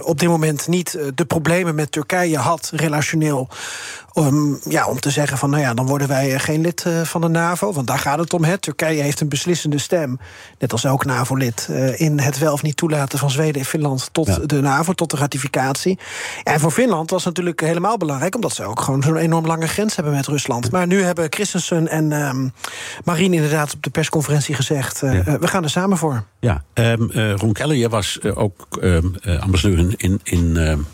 op 0.01 0.19
dit 0.19 0.29
moment 0.29 0.69
niet 0.69 0.99
de 1.15 1.25
problemen 1.25 1.75
met 1.75 1.93
Turkije 1.93 2.39
had, 2.39 2.73
relationeel. 2.75 3.49
Om, 4.13 4.59
ja, 4.69 4.87
om 4.87 5.01
te 5.01 5.11
zeggen 5.11 5.39
van, 5.39 5.51
nou 5.51 5.63
ja, 5.63 5.75
dan 5.75 5.87
worden 5.87 6.09
wij 6.09 6.39
geen 6.39 6.61
lid 6.61 6.87
van 7.03 7.21
de 7.21 7.29
NAVO. 7.29 7.73
Want 7.73 7.87
daar 7.87 7.99
gaat 7.99 8.19
het 8.19 8.33
om. 8.33 8.45
Hè. 8.45 8.59
Turkije 8.59 9.03
heeft 9.03 9.21
een 9.21 9.29
beslissende 9.29 9.79
stem, 9.79 10.19
net 10.59 10.73
als 10.73 10.85
elk 10.85 11.05
NAVO-lid... 11.05 11.69
in 11.97 12.19
het 12.21 12.39
wel 12.39 12.53
of 12.53 12.63
niet 12.63 12.77
toelaten 12.77 13.19
van 13.19 13.31
Zweden 13.31 13.61
en 13.61 13.67
Finland 13.67 14.09
tot 14.13 14.27
Ja. 14.27 14.39
de 14.39 14.61
NAVO, 14.61 14.93
tot 14.93 15.11
de 15.11 15.17
ratificatie. 15.17 15.99
En 16.43 16.61
voor 16.61 16.71
Finland 16.71 17.11
was 17.11 17.25
het 17.25 17.29
natuurlijk 17.37 17.61
helemaal 17.61 17.97
belangrijk... 17.97 18.35
omdat 18.35 18.55
ze 18.55 18.65
ook 18.65 18.81
gewoon 18.81 19.03
zo'n 19.03 19.17
enorm 19.17 19.47
lange 19.47 19.69
grens 19.69 19.95
hebben 19.97 20.15
met 20.15 20.27
Rusland. 20.27 20.71
Maar 20.71 20.87
nu 20.87 21.03
hebben 21.03 21.27
Christensen 21.31 21.89
en 21.89 22.13
ehm 22.13 22.49
Marien 23.05 23.33
inderdaad 23.35 23.75
op 23.75 23.83
de 23.83 23.91
persconferentie 23.91 24.55
gezegd... 24.55 25.03
eh, 25.03 25.13
Ja. 25.13 25.25
eh, 25.25 25.35
we 25.35 25.49
gaan 25.49 25.63
er 25.63 25.71
samen 25.71 25.99
voor. 25.99 26.25
Ja, 26.41 26.63
um, 26.75 27.11
uh, 27.15 27.35
Ron 27.35 27.53
Keller, 27.53 27.77
jij 27.77 27.89
was 27.89 28.19
uh, 28.23 28.39
ook 28.39 28.67
uh, 28.81 28.99
ambassadeur 29.41 29.95
in, 29.97 30.21
in, 30.23 30.87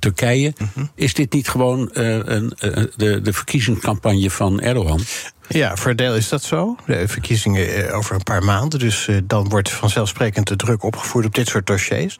Turkije. 0.00 0.52
Mm 0.58 0.68
-hmm. 0.74 0.90
Is 0.94 1.14
dit 1.14 1.32
niet 1.32 1.48
gewoon 1.48 1.88
een, 1.92 2.52
de, 2.96 3.20
de 3.20 3.32
verkiezingscampagne 3.32 4.30
van 4.30 4.60
Erdogan? 4.60 5.00
Ja, 5.48 5.76
voor 5.76 5.90
een 5.90 5.96
deel 5.96 6.14
is 6.16 6.28
dat 6.28 6.42
zo. 6.42 6.76
De 6.86 7.08
verkiezingen 7.08 7.92
over 7.92 8.14
een 8.14 8.22
paar 8.22 8.44
maanden. 8.44 8.78
Dus 8.78 9.08
dan 9.24 9.48
wordt 9.48 9.70
vanzelfsprekend 9.70 10.48
de 10.48 10.56
druk 10.56 10.82
opgevoerd 10.82 11.26
op 11.26 11.34
dit 11.34 11.48
soort 11.48 11.66
dossiers. 11.66 12.18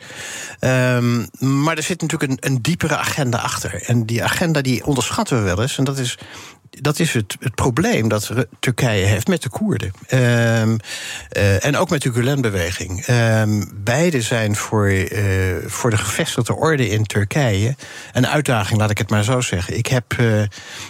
Um, 0.61 1.27
maar 1.39 1.77
er 1.77 1.83
zit 1.83 2.01
natuurlijk 2.01 2.31
een, 2.31 2.53
een, 2.53 2.63
diepere 2.63 2.97
agenda 2.97 3.39
achter. 3.39 3.83
En 3.83 4.07
die 4.07 4.25
agenda 4.25 4.61
die 4.61 4.85
onderschatten 4.87 5.39
we 5.39 5.43
wel 5.43 5.63
eens. 5.63 5.79
En 5.79 5.85
dat 5.85 5.99
is. 5.99 6.19
Dat 6.71 6.99
is 6.99 7.13
het, 7.13 7.37
het 7.41 7.55
probleem 7.55 8.09
dat 8.09 8.31
Turkije 8.61 9.05
heeft 9.05 9.29
met 9.29 9.43
de 9.43 9.49
Koerden. 9.49 9.93
Um, 10.11 10.79
uh, 11.37 11.65
en 11.65 11.77
ook 11.77 11.91
met 11.91 12.03
de 12.03 12.13
Gulen-beweging. 12.13 13.07
Um, 13.09 13.71
beide 13.75 14.23
zijn 14.23 14.57
voor, 14.57 14.91
uh, 14.91 15.09
voor 15.67 15.91
de 15.91 15.97
gevestigde 15.97 16.55
orde 16.55 16.89
in 16.89 17.05
Turkije 17.05 17.77
een 18.13 18.27
uitdaging, 18.27 18.79
laat 18.79 18.91
ik 18.91 18.99
het 18.99 19.11
maar 19.11 19.25
zo 19.25 19.41
zeggen. 19.41 19.77
Ik 19.77 19.87
heb, 19.87 20.17
uh, 20.21 20.43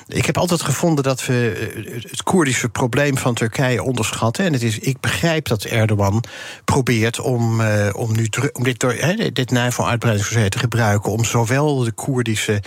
ik 0.06 0.26
heb 0.26 0.38
altijd 0.38 0.62
gevonden 0.62 1.04
dat 1.04 1.26
we 1.26 1.70
het 2.08 2.22
Koerdische 2.22 2.68
probleem 2.68 3.18
van 3.18 3.34
Turkije 3.34 3.82
onderschatten. 3.82 4.44
En 4.44 4.52
het 4.52 4.62
is, 4.62 4.78
ik 4.78 5.00
begrijp 5.00 5.48
dat 5.48 5.64
Erdogan 5.64 6.24
probeert 6.64 7.20
om, 7.20 7.62
om, 7.92 8.16
nu, 8.16 8.28
om 8.52 8.62
dit, 8.62 8.82
he, 8.82 9.32
dit 9.32 9.50
NAVO-uitbreidingsverzet 9.50 10.50
te 10.50 10.58
gebruiken... 10.58 11.12
om 11.12 11.24
zowel 11.24 11.84
de 11.84 11.92
Koerdische 11.92 12.62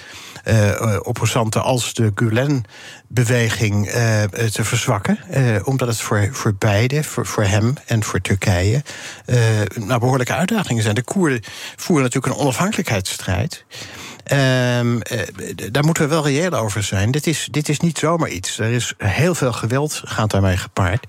opposanten 1.04 1.64
als 1.64 1.94
de 1.94 2.12
Gulen 2.16 2.66
beweging 3.14 3.88
uh, 3.88 4.24
te 4.24 4.64
verzwakken. 4.64 5.20
Uh, 5.38 5.68
omdat 5.68 5.88
het 5.88 6.02
voor, 6.02 6.30
voor 6.32 6.54
beide, 6.54 7.04
voor, 7.04 7.26
voor 7.26 7.44
hem 7.44 7.74
en 7.86 8.04
voor 8.04 8.22
Turkije, 8.22 8.84
uh, 9.26 9.98
behoorlijke 9.98 10.34
uitdagingen 10.34 10.84
zijn. 10.84 10.96
De 10.96 11.04
Koerden 11.04 11.42
voeren 11.76 12.04
natuurlijk 12.06 12.34
een 12.34 12.42
onafhankelijkheidsstrijd. 12.42 13.66
Um, 14.32 15.02
daar 15.72 15.84
moeten 15.84 16.04
we 16.04 16.10
wel 16.10 16.24
reëel 16.24 16.52
over 16.52 16.84
zijn. 16.84 17.12
Dit 17.12 17.28
is, 17.28 17.48
dit 17.52 17.70
is 17.70 17.80
niet 17.80 17.98
zomaar 17.98 18.30
iets. 18.30 18.60
Er 18.60 18.72
is 18.72 18.94
heel 18.98 19.36
veel 19.36 19.54
geweld 19.54 20.02
gaat 20.06 20.32
daarmee 20.32 20.58
gepaard. 20.58 21.06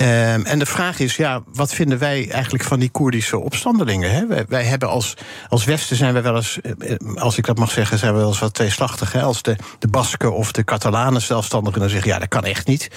Um, 0.00 0.06
en 0.44 0.58
de 0.58 0.66
vraag 0.66 0.98
is, 0.98 1.16
ja, 1.16 1.42
wat 1.54 1.74
vinden 1.74 1.98
wij 1.98 2.30
eigenlijk 2.30 2.64
van 2.64 2.78
die 2.78 2.90
Koerdische 2.90 3.38
opstandelingen? 3.38 4.10
Hè? 4.10 4.44
Wij, 4.48 4.64
hebben 4.64 4.88
als, 4.88 5.14
als 5.48 5.64
Westen 5.64 5.96
zijn 5.96 6.14
we 6.14 6.20
wel 6.20 6.36
eens, 6.36 6.58
als 7.14 7.38
ik 7.38 7.46
dat 7.46 7.58
mag 7.58 7.70
zeggen, 7.70 7.98
zijn 7.98 8.12
we 8.12 8.18
wel 8.18 8.28
eens 8.28 8.38
wat 8.38 8.54
tweeslachtig. 8.54 9.12
Hè? 9.12 9.22
Als 9.22 9.42
de, 9.42 9.56
de 9.78 9.88
Basken 9.88 10.32
of 10.34 10.52
de 10.52 10.64
Catalanen 10.64 11.22
zelfstandigen 11.22 11.80
dan 11.80 11.88
zeggen, 11.88 12.10
ja, 12.10 12.18
dat 12.18 12.28
kan 12.28 12.44
echt 12.44 12.66
niet. 12.66 12.90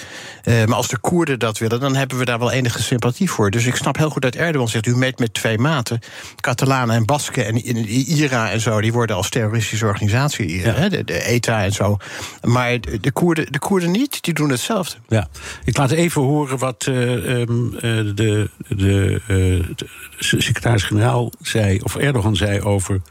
Maar 0.46 0.74
als 0.74 0.88
de 0.88 0.98
Koerden 0.98 1.40
dat 1.40 1.58
willen, 1.58 1.80
dan 1.80 1.96
hebben 1.96 2.18
we 2.18 2.26
daar 2.26 2.40
wel 2.40 2.52
enige 2.52 2.84
sympathie 2.84 3.32
voor. 3.32 3.52
Dus 3.52 3.66
ik 3.66 3.76
snap 3.76 3.98
heel 3.98 4.10
goed 4.10 4.22
dat 4.22 4.36
Erdogan 4.36 4.70
zegt, 4.70 4.86
u 4.86 4.96
meet 4.96 5.20
met 5.20 5.34
twee 5.34 5.58
maten. 5.58 6.00
Catalanen 6.36 6.96
en 6.96 7.06
Basken 7.06 7.46
en 7.46 7.66
IRA 7.88 8.52
en 8.52 8.60
zo, 8.60 8.82
die 8.82 8.94
worden 8.94 9.16
als 9.16 9.30
terroristische 9.42 9.86
organisatie, 9.86 10.60
ja. 10.60 10.74
hè? 10.74 10.90
De, 10.90 11.04
de, 11.04 11.24
ETA 11.24 11.64
en 11.64 11.72
zo. 11.72 11.98
Maar 12.44 12.80
de 13.02 13.12
Koerden, 13.12 13.52
de 13.52 13.60
Koerden 13.60 13.92
niet, 13.92 14.24
die 14.24 14.34
doen 14.34 14.50
hetzelfde. 14.50 14.98
Ja, 15.08 15.28
ik 15.64 15.78
laat 15.78 15.92
even 15.92 16.22
horen 16.22 16.58
wat 16.58 16.86
uh, 16.90 17.40
um, 17.40 17.74
uh, 17.76 17.82
de, 17.82 18.50
de, 18.68 19.22
de 19.28 19.88
secretaris-generaal 20.20 21.32
zei, 21.42 21.80
of 21.84 21.96
Erdogan 21.96 22.36
zei 22.36 22.62
over 22.62 23.02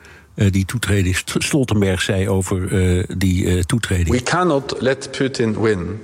die 0.49 0.65
toetreding. 0.65 1.17
Stoltenberg 1.25 2.03
zei 2.03 2.29
over 2.29 2.73
uh, 2.73 3.05
die 3.17 3.45
uh, 3.45 3.63
toetreding. 3.63 4.09
We 4.09 4.23
cannot 4.23 4.75
let 4.79 5.11
Putin 5.19 5.61
win. 5.61 6.01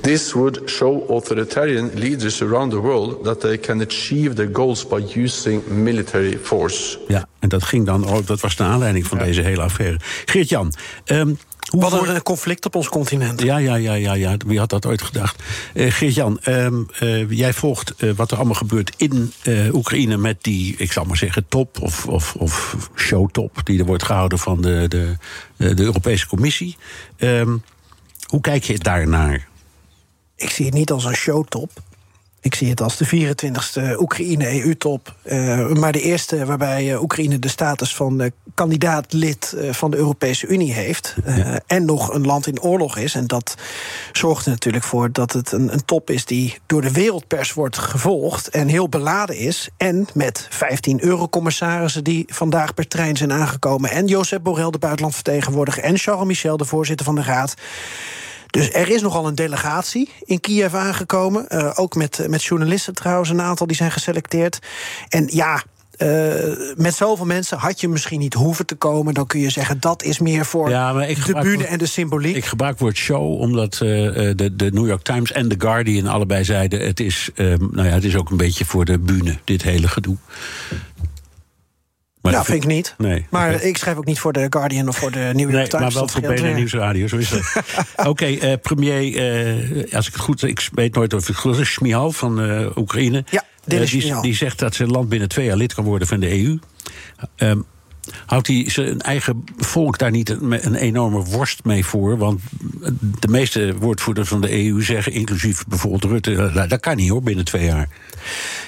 This 0.00 0.32
would 0.32 0.62
show 0.66 1.04
authoritarian 1.08 1.90
leaders 1.94 2.42
around 2.42 2.70
the 2.70 2.80
world 2.80 3.24
that 3.24 3.40
they 3.40 3.58
can 3.58 3.80
achieve 3.80 4.34
their 4.34 4.48
goals 4.52 4.86
by 4.86 5.20
using 5.20 5.62
military 5.68 6.38
force. 6.42 6.98
Ja, 7.08 7.28
en 7.38 7.48
dat 7.48 7.62
ging 7.62 7.86
dan 7.86 8.06
ook, 8.06 8.26
dat 8.26 8.40
was 8.40 8.56
de 8.56 8.62
aanleiding 8.62 9.06
van 9.06 9.18
deze 9.18 9.40
hele 9.40 9.62
affaire. 9.62 10.00
Geert-Jan, 10.24 10.72
um, 11.06 11.38
hoe 11.74 11.82
we 11.82 11.96
hadden 11.96 12.14
een 12.14 12.22
conflict 12.22 12.66
op 12.66 12.74
ons 12.74 12.88
continent. 12.88 13.42
Ja, 13.42 13.56
ja, 13.56 13.74
ja, 13.74 13.94
ja, 13.94 14.14
ja. 14.14 14.36
wie 14.46 14.58
had 14.58 14.70
dat 14.70 14.86
ooit 14.86 15.02
gedacht? 15.02 15.42
Uh, 15.74 15.92
Geert-Jan, 15.92 16.40
um, 16.48 16.86
uh, 17.02 17.30
jij 17.30 17.52
volgt 17.52 17.94
uh, 17.98 18.12
wat 18.16 18.30
er 18.30 18.36
allemaal 18.36 18.54
gebeurt 18.54 18.92
in 18.96 19.32
Oekraïne 19.72 20.16
met 20.16 20.42
die, 20.42 20.74
ik 20.76 20.92
zal 20.92 21.04
maar 21.04 21.16
zeggen, 21.16 21.48
top 21.48 21.80
of, 21.80 22.06
of, 22.06 22.34
of 22.34 22.76
showtop 22.96 23.60
die 23.64 23.78
er 23.78 23.84
wordt 23.84 24.02
gehouden 24.02 24.38
van 24.38 24.62
de, 24.62 24.86
de, 24.88 25.16
de 25.56 25.82
Europese 25.82 26.26
Commissie. 26.26 26.76
Um, 27.18 27.62
hoe 28.26 28.40
kijk 28.40 28.64
je 28.64 28.78
daarnaar? 28.78 29.48
Ik 30.36 30.50
zie 30.50 30.64
het 30.64 30.74
niet 30.74 30.90
als 30.90 31.04
een 31.04 31.14
showtop. 31.14 31.70
Ik 32.44 32.54
zie 32.54 32.68
het 32.68 32.80
als 32.80 32.96
de 32.96 33.06
24e 33.06 34.00
Oekraïne-EU-top. 34.00 35.14
Uh, 35.24 35.68
maar 35.68 35.92
de 35.92 36.00
eerste 36.00 36.46
waarbij 36.46 36.92
uh, 36.92 37.02
Oekraïne 37.02 37.38
de 37.38 37.48
status 37.48 37.94
van 37.94 38.30
kandidaat-lid 38.54 39.56
van 39.70 39.90
de 39.90 39.96
Europese 39.96 40.46
Unie 40.46 40.72
heeft. 40.72 41.16
Ja. 41.26 41.60
En 41.66 41.84
nog 41.84 42.12
een 42.12 42.26
land 42.26 42.46
in 42.46 42.60
oorlog 42.60 42.96
is. 42.96 43.14
En 43.14 43.26
dat 43.26 43.54
zorgt 44.12 44.44
er 44.44 44.50
natuurlijk 44.50 44.84
voor 44.84 45.12
dat 45.12 45.32
het 45.32 45.52
een, 45.52 45.72
een, 45.72 45.84
top 45.84 46.10
is 46.10 46.24
die 46.24 46.58
door 46.66 46.82
de 46.82 46.92
wereldpers 46.92 47.52
wordt 47.52 47.78
gevolgd. 47.78 48.48
En 48.48 48.68
heel 48.68 48.88
beladen 48.88 49.36
is. 49.36 49.68
En 49.76 50.06
met 50.14 50.46
15 50.50 51.04
eurocommissarissen 51.04 52.04
die 52.04 52.24
vandaag 52.28 52.74
per 52.74 52.88
trein 52.88 53.16
zijn 53.16 53.32
aangekomen. 53.32 53.90
En 53.90 54.06
Josep 54.06 54.42
Borrell, 54.42 54.70
de 54.70 54.78
buitenlandvertegenwoordiger. 54.78 55.82
En 55.82 55.98
Charles 55.98 56.26
Michel, 56.26 56.56
de 56.56 56.64
voorzitter 56.64 57.06
van 57.06 57.14
de 57.14 57.22
Raad. 57.22 57.54
Dus 58.54 58.72
er 58.72 58.88
is 58.88 59.02
nogal 59.02 59.26
een 59.26 59.34
delegatie 59.34 60.08
in 60.24 60.40
Kiev 60.40 60.74
aangekomen. 60.74 61.46
Uh, 61.48 61.70
ook 61.74 61.94
met, 61.94 62.26
met 62.28 62.44
journalisten 62.44 62.94
trouwens, 62.94 63.30
een 63.30 63.40
aantal 63.40 63.66
die 63.66 63.76
zijn 63.76 63.90
geselecteerd. 63.90 64.58
En 65.08 65.26
ja, 65.32 65.62
uh, 65.98 66.76
met 66.76 66.94
zoveel 66.94 67.26
mensen 67.26 67.58
had 67.58 67.80
je 67.80 67.88
misschien 67.88 68.18
niet 68.18 68.34
hoeven 68.34 68.66
te 68.66 68.74
komen. 68.74 69.14
Dan 69.14 69.26
kun 69.26 69.40
je 69.40 69.50
zeggen 69.50 69.80
dat 69.80 70.02
is 70.02 70.18
meer 70.18 70.46
voor 70.46 70.68
ja, 70.68 70.92
de 70.92 71.38
bühne 71.42 71.64
en 71.64 71.78
de 71.78 71.86
symboliek. 71.86 72.36
Ik 72.36 72.44
gebruik 72.44 72.72
het 72.72 72.80
woord 72.80 72.96
show 72.96 73.40
omdat 73.40 73.74
uh, 73.74 73.80
de, 73.80 74.50
de 74.56 74.70
New 74.72 74.86
York 74.86 75.02
Times 75.02 75.32
en 75.32 75.48
The 75.48 75.54
Guardian 75.58 76.06
allebei 76.06 76.44
zeiden: 76.44 76.86
het 76.86 77.00
is, 77.00 77.30
uh, 77.34 77.54
nou 77.70 77.88
ja, 77.88 77.94
het 77.94 78.04
is 78.04 78.16
ook 78.16 78.30
een 78.30 78.36
beetje 78.36 78.64
voor 78.64 78.84
de 78.84 78.98
bühne, 78.98 79.38
dit 79.44 79.62
hele 79.62 79.88
gedoe. 79.88 80.16
Maar 82.24 82.32
nou, 82.32 82.44
vind 82.44 82.62
ik 82.62 82.68
niet. 82.68 82.94
Nee, 82.98 83.26
maar 83.30 83.62
ik 83.62 83.76
schrijf 83.76 83.96
ook 83.96 84.04
niet 84.04 84.18
voor 84.18 84.32
de 84.32 84.46
Guardian 84.50 84.88
of 84.88 84.96
voor 84.96 85.10
de 85.10 85.18
New 85.18 85.50
York 85.50 85.52
nee, 85.52 85.66
Times. 85.66 85.84
Maar 85.84 85.92
wel 85.92 86.08
voor 86.08 86.20
BNN 86.20 86.54
Nieuwsradio, 86.54 87.06
zo 87.06 87.16
is 87.16 87.30
het. 87.36 87.54
Oké, 87.96 88.08
okay, 88.08 88.38
uh, 88.42 88.52
premier, 88.62 89.02
uh, 89.02 89.94
als 89.94 90.06
ik 90.06 90.12
het 90.12 90.22
goed... 90.22 90.42
Ik 90.42 90.68
weet 90.72 90.94
nooit 90.94 91.14
of 91.14 91.26
het 91.26 91.36
goed 91.36 91.58
is, 91.58 91.78
van 92.08 92.40
uh, 92.40 92.76
Oekraïne. 92.76 93.24
Ja, 93.30 93.44
die, 93.64 94.20
die, 94.20 94.34
zegt 94.34 94.58
dat 94.58 94.74
zijn 94.74 94.90
land 94.90 95.08
binnen 95.08 95.28
twee 95.28 95.46
jaar 95.46 95.56
lid 95.56 95.74
kan 95.74 95.84
worden 95.84 96.08
van 96.08 96.20
de 96.20 96.44
EU. 96.44 96.58
Um, 97.36 97.64
Houdt 98.26 98.46
hij 98.46 98.64
zijn 98.70 99.00
eigen 99.00 99.44
volk 99.56 99.98
daar 99.98 100.10
niet 100.10 100.28
een, 100.28 100.74
enorme 100.74 101.22
worst 101.22 101.64
mee 101.64 101.84
voor? 101.84 102.18
Want 102.18 102.40
de 103.20 103.28
meeste 103.28 103.74
woordvoerders 103.78 104.28
van 104.28 104.40
de 104.40 104.64
EU 104.64 104.82
zeggen, 104.82 105.12
inclusief 105.12 105.64
bijvoorbeeld 105.66 106.04
Rutte, 106.04 106.66
dat 106.68 106.80
kan 106.80 106.96
niet 106.96 107.08
hoor, 107.08 107.22
binnen 107.22 107.44
twee 107.44 107.64
jaar. 107.64 107.88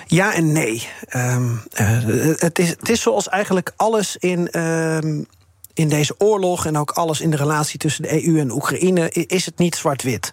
Ja 0.06 0.34
en 0.34 0.52
nee. 0.52 0.88
Um, 1.16 1.62
uh, 1.80 1.98
het, 2.36 2.58
is, 2.58 2.68
het 2.68 2.88
is 2.88 3.00
zoals 3.00 3.28
eigenlijk 3.28 3.72
alles 3.76 4.16
in. 4.16 4.60
Um, 4.60 5.26
in 5.75 5.88
deze 5.88 6.14
oorlog 6.18 6.66
en 6.66 6.76
ook 6.76 6.90
alles 6.90 7.20
in 7.20 7.30
de 7.30 7.36
relatie 7.36 7.78
tussen 7.78 8.02
de 8.02 8.26
EU 8.26 8.38
en 8.38 8.50
Oekraïne 8.50 9.10
is 9.10 9.46
het 9.46 9.58
niet 9.58 9.76
zwart-wit. 9.76 10.30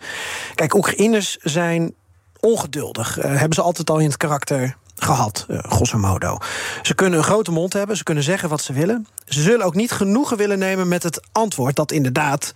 Kijk, 0.55 0.73
Oekraïners 0.73 1.37
zijn 1.41 1.93
ongeduldig. 2.39 3.17
Uh, 3.17 3.23
hebben 3.23 3.53
ze 3.53 3.61
altijd 3.61 3.89
al 3.89 3.99
in 3.99 4.07
het 4.07 4.17
karakter 4.17 4.77
gehad, 4.95 5.45
uh, 5.49 5.59
grosso 5.59 5.97
modo. 5.97 6.37
Ze 6.81 6.95
kunnen 6.95 7.19
een 7.19 7.25
grote 7.25 7.51
mond 7.51 7.73
hebben, 7.73 7.97
ze 7.97 8.03
kunnen 8.03 8.23
zeggen 8.23 8.49
wat 8.49 8.61
ze 8.61 8.73
willen. 8.73 9.07
Ze 9.25 9.41
zullen 9.41 9.65
ook 9.65 9.75
niet 9.75 9.91
genoegen 9.91 10.37
willen 10.37 10.59
nemen 10.59 10.87
met 10.87 11.03
het 11.03 11.21
antwoord 11.31 11.75
dat 11.75 11.91
inderdaad 11.91 12.51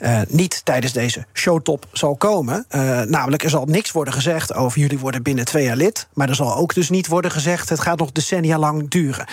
uh, 0.00 0.20
niet 0.28 0.64
tijdens 0.64 0.92
deze 0.92 1.26
showtop 1.32 1.86
zal 1.92 2.16
komen. 2.16 2.64
Uh, 2.70 3.00
namelijk, 3.00 3.42
er 3.42 3.50
zal 3.50 3.64
niks 3.64 3.90
worden 3.90 4.14
gezegd 4.14 4.54
over 4.54 4.80
jullie 4.80 4.98
worden 4.98 5.22
binnen 5.22 5.44
twee 5.44 5.64
jaar 5.64 5.76
lid. 5.76 6.08
Maar 6.12 6.28
er 6.28 6.34
zal 6.34 6.56
ook 6.56 6.74
dus 6.74 6.90
niet 6.90 7.06
worden 7.06 7.30
gezegd, 7.30 7.68
het 7.68 7.80
gaat 7.80 7.98
nog 7.98 8.12
decennia 8.12 8.58
lang 8.58 8.90
duren. 8.90 9.26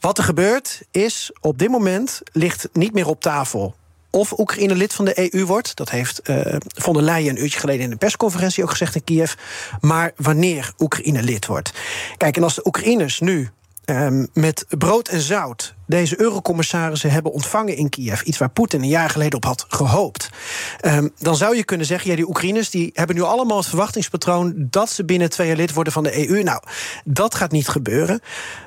Wat 0.00 0.18
er 0.18 0.24
gebeurt 0.24 0.82
is, 0.90 1.30
op 1.40 1.58
dit 1.58 1.68
moment 1.68 2.20
ligt 2.32 2.68
niet 2.72 2.92
meer 2.92 3.06
op 3.06 3.20
tafel 3.20 3.74
of 4.10 4.38
Oekraïne 4.38 4.74
lid 4.74 4.94
van 4.94 5.04
de 5.04 5.34
EU 5.34 5.46
wordt. 5.46 5.76
Dat 5.76 5.90
heeft 5.90 6.20
uh, 6.30 6.56
von 6.60 6.92
der 6.92 7.02
Leyen 7.02 7.36
een 7.36 7.42
uurtje 7.42 7.58
geleden 7.58 7.84
in 7.84 7.90
de 7.90 7.96
persconferentie 7.96 8.62
ook 8.62 8.70
gezegd 8.70 8.94
in 8.94 9.04
Kiev. 9.04 9.32
Maar 9.80 10.12
wanneer 10.16 10.72
Oekraïne 10.78 11.22
lid 11.22 11.46
wordt. 11.46 11.72
Kijk, 12.16 12.36
en 12.36 12.42
als 12.42 12.54
de 12.54 12.66
Oekraïners 12.66 13.20
nu 13.20 13.50
um, 13.90 14.28
met 14.32 14.66
brood 14.68 15.08
en 15.08 15.20
zout 15.20 15.74
deze 15.86 16.20
eurocommissarissen 16.20 17.10
hebben 17.10 17.32
ontvangen 17.32 17.76
in 17.76 17.88
Kiev. 17.88 18.22
Iets 18.22 18.38
waar 18.38 18.50
Poetin 18.50 18.82
een 18.82 18.88
jaar 18.88 19.10
geleden 19.10 19.36
op 19.36 19.44
had 19.44 19.64
gehoopt. 19.68 20.28
Um, 20.84 21.12
dan 21.18 21.36
zou 21.36 21.56
je 21.56 21.64
kunnen 21.64 21.86
zeggen: 21.86 22.10
ja, 22.10 22.16
die 22.16 22.28
Oekraïners 22.28 22.70
die 22.70 22.90
hebben 22.94 23.16
nu 23.16 23.22
allemaal 23.22 23.56
het 23.56 23.66
verwachtingspatroon 23.66 24.54
dat 24.56 24.90
ze 24.90 25.04
binnen 25.04 25.30
twee 25.30 25.46
jaar 25.46 25.56
lid 25.56 25.72
worden 25.74 25.92
van 25.92 26.02
de 26.02 26.28
EU. 26.28 26.42
Nou, 26.42 26.62
dat 27.04 27.34
gaat 27.34 27.50
niet 27.50 27.68
gebeuren. 27.68 28.20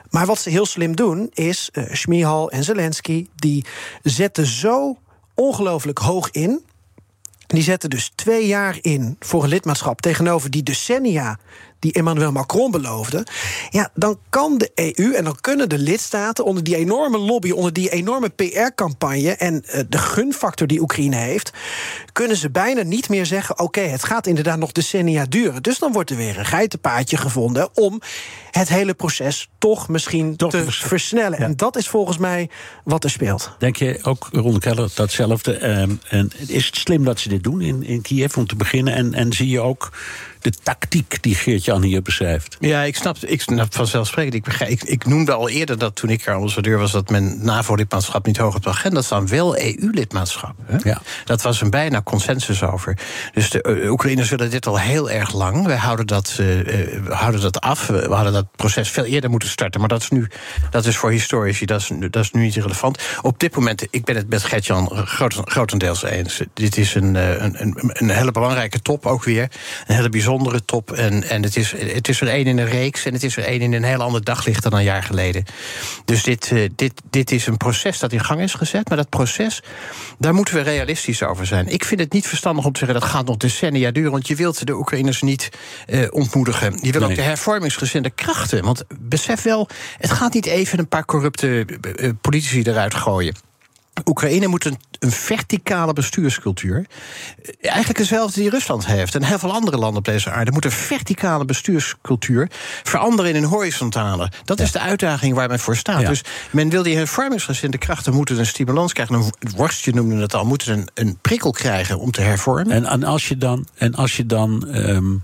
Maar 0.10 0.25
wat 0.25 0.39
ze 0.39 0.49
heel 0.49 0.65
slim 0.65 0.95
doen, 0.95 1.30
is 1.34 1.69
uh, 1.73 2.47
en 2.54 2.63
Zelensky, 2.63 3.27
die 3.36 3.65
zetten 4.04 4.45
zo 4.45 4.97
ongelooflijk 5.41 5.99
hoog 5.99 6.32
in. 6.32 6.65
Die 7.47 7.63
zetten 7.63 7.89
dus 7.89 8.12
twee 8.15 8.47
jaar 8.47 8.77
in 8.82 9.15
voor 9.19 9.43
een 9.43 9.49
lidmaatschap 9.49 10.01
tegenover 10.01 10.49
die 10.49 10.63
decennia 10.63 11.39
die 11.81 11.93
Emmanuel 11.93 12.31
Macron 12.31 12.71
beloofde. 12.71 13.25
Ja, 13.69 13.89
dan 13.93 14.17
kan 14.29 14.57
de 14.57 14.71
EU 14.75 15.13
en 15.13 15.23
dan 15.23 15.37
kunnen 15.41 15.69
de 15.69 15.77
lidstaten 15.77 16.45
onder 16.45 16.63
die 16.63 16.75
enorme 16.75 17.17
lobby, 17.17 17.51
onder 17.51 17.73
die 17.73 17.89
enorme 17.89 18.29
PR-campagne 18.29 19.31
en 19.31 19.53
uh, 19.65 19.81
de 19.89 19.97
gunfactor 19.97 20.67
die 20.67 20.81
Oekraïne 20.81 21.15
heeft, 21.15 21.51
kunnen 22.11 22.37
ze 22.37 22.49
bijna 22.49 22.81
niet 22.81 23.09
meer 23.09 23.25
zeggen: 23.25 23.53
oké, 23.53 23.63
okay, 23.63 23.87
het 23.87 24.03
gaat 24.03 24.27
inderdaad 24.27 24.57
nog 24.57 24.71
decennia 24.71 25.25
duren. 25.25 25.63
Dus 25.63 25.79
dan 25.79 25.91
wordt 25.91 26.09
er 26.09 26.15
weer 26.15 26.39
een 26.39 26.45
geitenpaadje 26.45 27.17
gevonden 27.17 27.69
om 27.73 28.01
het 28.51 28.69
hele 28.69 28.93
proces 28.93 29.49
toch 29.57 29.87
misschien 29.87 30.35
toch 30.35 30.51
te 30.51 30.65
versnellen. 30.71 31.39
Ja. 31.39 31.45
En 31.45 31.55
dat 31.55 31.75
is 31.75 31.87
volgens 31.87 32.17
mij 32.17 32.49
wat 32.83 33.03
er 33.03 33.09
speelt. 33.09 33.55
Denk 33.59 33.75
je 33.75 33.99
ook, 34.01 34.29
Ron 34.31 34.59
Keller, 34.59 34.89
datzelfde? 34.95 35.79
Um, 35.79 35.99
en 36.09 36.31
is 36.47 36.65
het 36.65 36.75
slim 36.75 37.03
dat 37.03 37.19
ze 37.19 37.29
dit 37.29 37.43
doen 37.43 37.61
in, 37.61 37.83
in 37.83 38.01
Kiev 38.01 38.37
om 38.37 38.47
te 38.47 38.55
beginnen? 38.55 38.93
En, 38.93 39.13
en 39.13 39.33
zie 39.33 39.49
je 39.49 39.59
ook 39.59 39.91
de 40.41 40.51
tactiek 40.63 41.23
die 41.23 41.36
Geert-Jan 41.36 41.82
hier 41.82 42.01
beschrijft. 42.01 42.58
Ja, 42.60 42.82
ik 42.82 42.95
snap, 42.95 43.17
ik 43.17 43.41
snap 43.41 43.75
vanzelfsprekend. 43.75 44.34
Ik, 44.34 44.43
begrijp, 44.43 44.71
ik, 44.71 44.84
ik 44.84 45.06
noemde 45.06 45.34
al 45.34 45.49
eerder 45.49 45.77
dat 45.77 45.95
toen 45.95 46.10
ik 46.10 46.27
ambassadeur 46.27 46.77
was... 46.77 46.91
dat 46.91 47.10
men 47.10 47.45
NAVO-lidmaatschap 47.45 48.25
niet 48.25 48.38
hoog 48.38 48.56
op 48.56 48.63
de 48.63 48.69
agenda 48.69 49.01
staan. 49.01 49.27
Wel 49.27 49.58
EU-lidmaatschap. 49.58 50.56
Ja. 50.84 51.01
Dat 51.25 51.41
was 51.41 51.62
een 51.62 51.69
bijna 51.69 52.01
consensus 52.01 52.63
over. 52.63 52.97
Dus 53.34 53.49
de 53.49 53.80
uh, 53.84 53.91
Oekraïners 53.91 54.30
willen 54.30 54.49
dit 54.49 54.67
al 54.67 54.80
heel 54.80 55.10
erg 55.10 55.34
lang. 55.34 55.65
Wij 55.65 55.77
houden 55.77 56.08
dat, 56.08 56.30
uh, 56.32 56.38
we 56.38 57.01
houden 57.10 57.41
dat 57.41 57.62
af. 57.62 57.88
We 57.88 58.13
hadden 58.13 58.34
dat 58.34 58.45
proces 58.56 58.89
veel 58.89 59.06
eerder 59.06 59.30
moeten 59.30 59.49
starten. 59.49 59.80
Maar 59.80 59.89
dat 59.89 60.01
is 60.01 60.10
nu, 60.10 60.27
dat 60.69 60.86
is 60.86 60.97
voor 60.97 61.12
historici, 61.12 61.65
dat 61.65 61.82
is, 61.82 61.91
dat 62.10 62.23
is 62.23 62.32
nu 62.32 62.41
niet 62.41 62.56
relevant. 62.56 62.99
Op 63.21 63.39
dit 63.39 63.56
moment, 63.56 63.88
ik 63.89 64.06
ben 64.06 64.15
het 64.15 64.30
met 64.30 64.43
Gertjan 64.43 64.91
grotendeels 65.45 66.04
eens. 66.04 66.41
Dit 66.54 66.77
is 66.77 66.95
een, 66.95 67.15
een, 67.15 67.62
een, 67.62 67.91
een 67.93 68.10
hele 68.10 68.32
belangrijke 68.32 68.82
top 68.82 69.06
ook 69.06 69.23
weer. 69.23 69.51
Een 69.88 69.95
hele 69.95 70.10
bijzondere 70.10 70.30
bijzondere 70.37 70.65
top. 70.65 70.91
En, 70.91 71.23
en 71.23 71.43
het, 71.43 71.55
is, 71.55 71.71
het 71.71 72.07
is 72.07 72.21
er 72.21 72.27
één 72.27 72.45
in 72.45 72.57
een 72.57 72.67
reeks 72.69 73.05
en 73.05 73.13
het 73.13 73.23
is 73.23 73.37
er 73.37 73.43
één 73.43 73.61
in 73.61 73.73
een 73.73 73.83
heel 73.83 74.01
ander 74.01 74.23
daglicht 74.23 74.63
dan 74.63 74.73
een 74.73 74.83
jaar 74.83 75.03
geleden. 75.03 75.43
Dus 76.05 76.23
dit, 76.23 76.51
uh, 76.51 76.69
dit, 76.75 76.93
dit 77.09 77.31
is 77.31 77.47
een 77.47 77.57
proces 77.57 77.99
dat 77.99 78.11
in 78.11 78.23
gang 78.23 78.41
is 78.41 78.53
gezet. 78.53 78.87
Maar 78.87 78.97
dat 78.97 79.09
proces, 79.09 79.63
daar 80.17 80.33
moeten 80.33 80.53
we 80.53 80.61
realistisch 80.61 81.23
over 81.23 81.45
zijn. 81.45 81.67
Ik 81.67 81.85
vind 81.85 81.99
het 81.99 82.13
niet 82.13 82.27
verstandig 82.27 82.65
om 82.65 82.71
te 82.71 82.79
zeggen 82.79 82.99
dat 82.99 83.09
gaat 83.09 83.25
nog 83.25 83.37
decennia 83.37 83.91
duren. 83.91 84.11
Want 84.11 84.27
je 84.27 84.35
wilt 84.35 84.65
de 84.65 84.73
Oekraïners 84.73 85.21
niet 85.21 85.49
uh, 85.87 86.07
ontmoedigen. 86.09 86.77
Je 86.81 86.91
wil 86.91 87.01
nee. 87.01 87.09
ook 87.09 87.15
de 87.15 87.21
hervormingsgezinde 87.21 88.09
krachten. 88.09 88.63
Want 88.63 88.83
besef 88.99 89.41
wel, 89.41 89.67
het 89.97 90.11
gaat 90.11 90.33
niet 90.33 90.45
even 90.45 90.79
een 90.79 90.87
paar 90.87 91.05
corrupte 91.05 91.65
uh, 91.95 92.09
politici 92.21 92.61
eruit 92.61 92.93
gooien. 92.93 93.50
Oekraïne 94.06 94.47
moet 94.47 94.65
een, 94.65 94.80
een, 94.99 95.12
verticale 95.12 95.93
bestuurscultuur. 95.93 96.86
Eigenlijk 97.62 97.97
hetzelfde 97.97 98.39
die 98.39 98.49
Rusland 98.49 98.86
heeft. 98.86 99.15
En 99.15 99.23
heel 99.23 99.39
veel 99.39 99.54
andere 99.54 99.77
landen 99.77 99.97
op 99.97 100.06
deze 100.06 100.32
aarde 100.32 100.51
moeten 100.51 100.69
een 100.69 100.75
verticale 100.77 101.45
bestuurscultuur 101.45 102.49
veranderen 102.84 103.36
in 103.36 103.43
een 103.43 103.49
horizontale. 103.49 104.32
Dat 104.43 104.58
ja. 104.58 104.63
is 104.63 104.71
de 104.71 104.80
uitdaging 104.80 105.36
waar 105.36 105.49
men 105.49 105.60
voor 105.60 105.75
staat. 105.75 106.01
Ja. 106.01 106.08
Dus 106.08 106.23
men 106.51 106.69
wil 106.69 106.84
die 106.84 106.95
hervormingsgezinde 106.95 107.77
krachten 107.77 108.13
moeten 108.13 108.39
een 108.39 108.45
stimulans 108.45 108.93
krijgen. 108.93 109.15
Een 109.15 109.51
worstje 109.56 109.93
noemde 109.93 110.21
het 110.21 110.34
al, 110.34 110.45
moeten 110.45 110.73
een, 110.73 110.88
een 110.93 111.17
prikkel 111.21 111.51
krijgen 111.51 111.99
om 111.99 112.12
te 112.12 112.21
hervormen. 112.21 112.71
En, 112.71 112.86
en 112.86 113.04
als 113.04 113.27
je 113.27 113.38
dan. 113.38 113.67
En 113.75 113.95
als 113.95 114.17
je 114.17 114.25
dan 114.25 114.67
um 114.75 115.23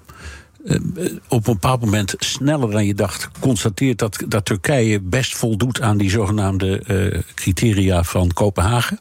op 1.28 1.48
een 1.48 1.54
bepaald 1.54 1.82
moment 1.82 2.16
sneller 2.18 2.72
dan 2.72 2.86
je 2.86 2.94
dacht 2.94 3.30
constateert 3.40 4.00
dat, 4.00 4.24
dat 4.28 4.46
Turkije 4.46 5.00
best 5.02 5.36
voldoet 5.38 5.82
aan 5.82 5.98
die 5.98 6.10
zogenaamde 6.10 6.84
uh, 6.88 7.22
criteria 7.36 8.04
van 8.04 8.34
Kopenhagen. 8.34 9.00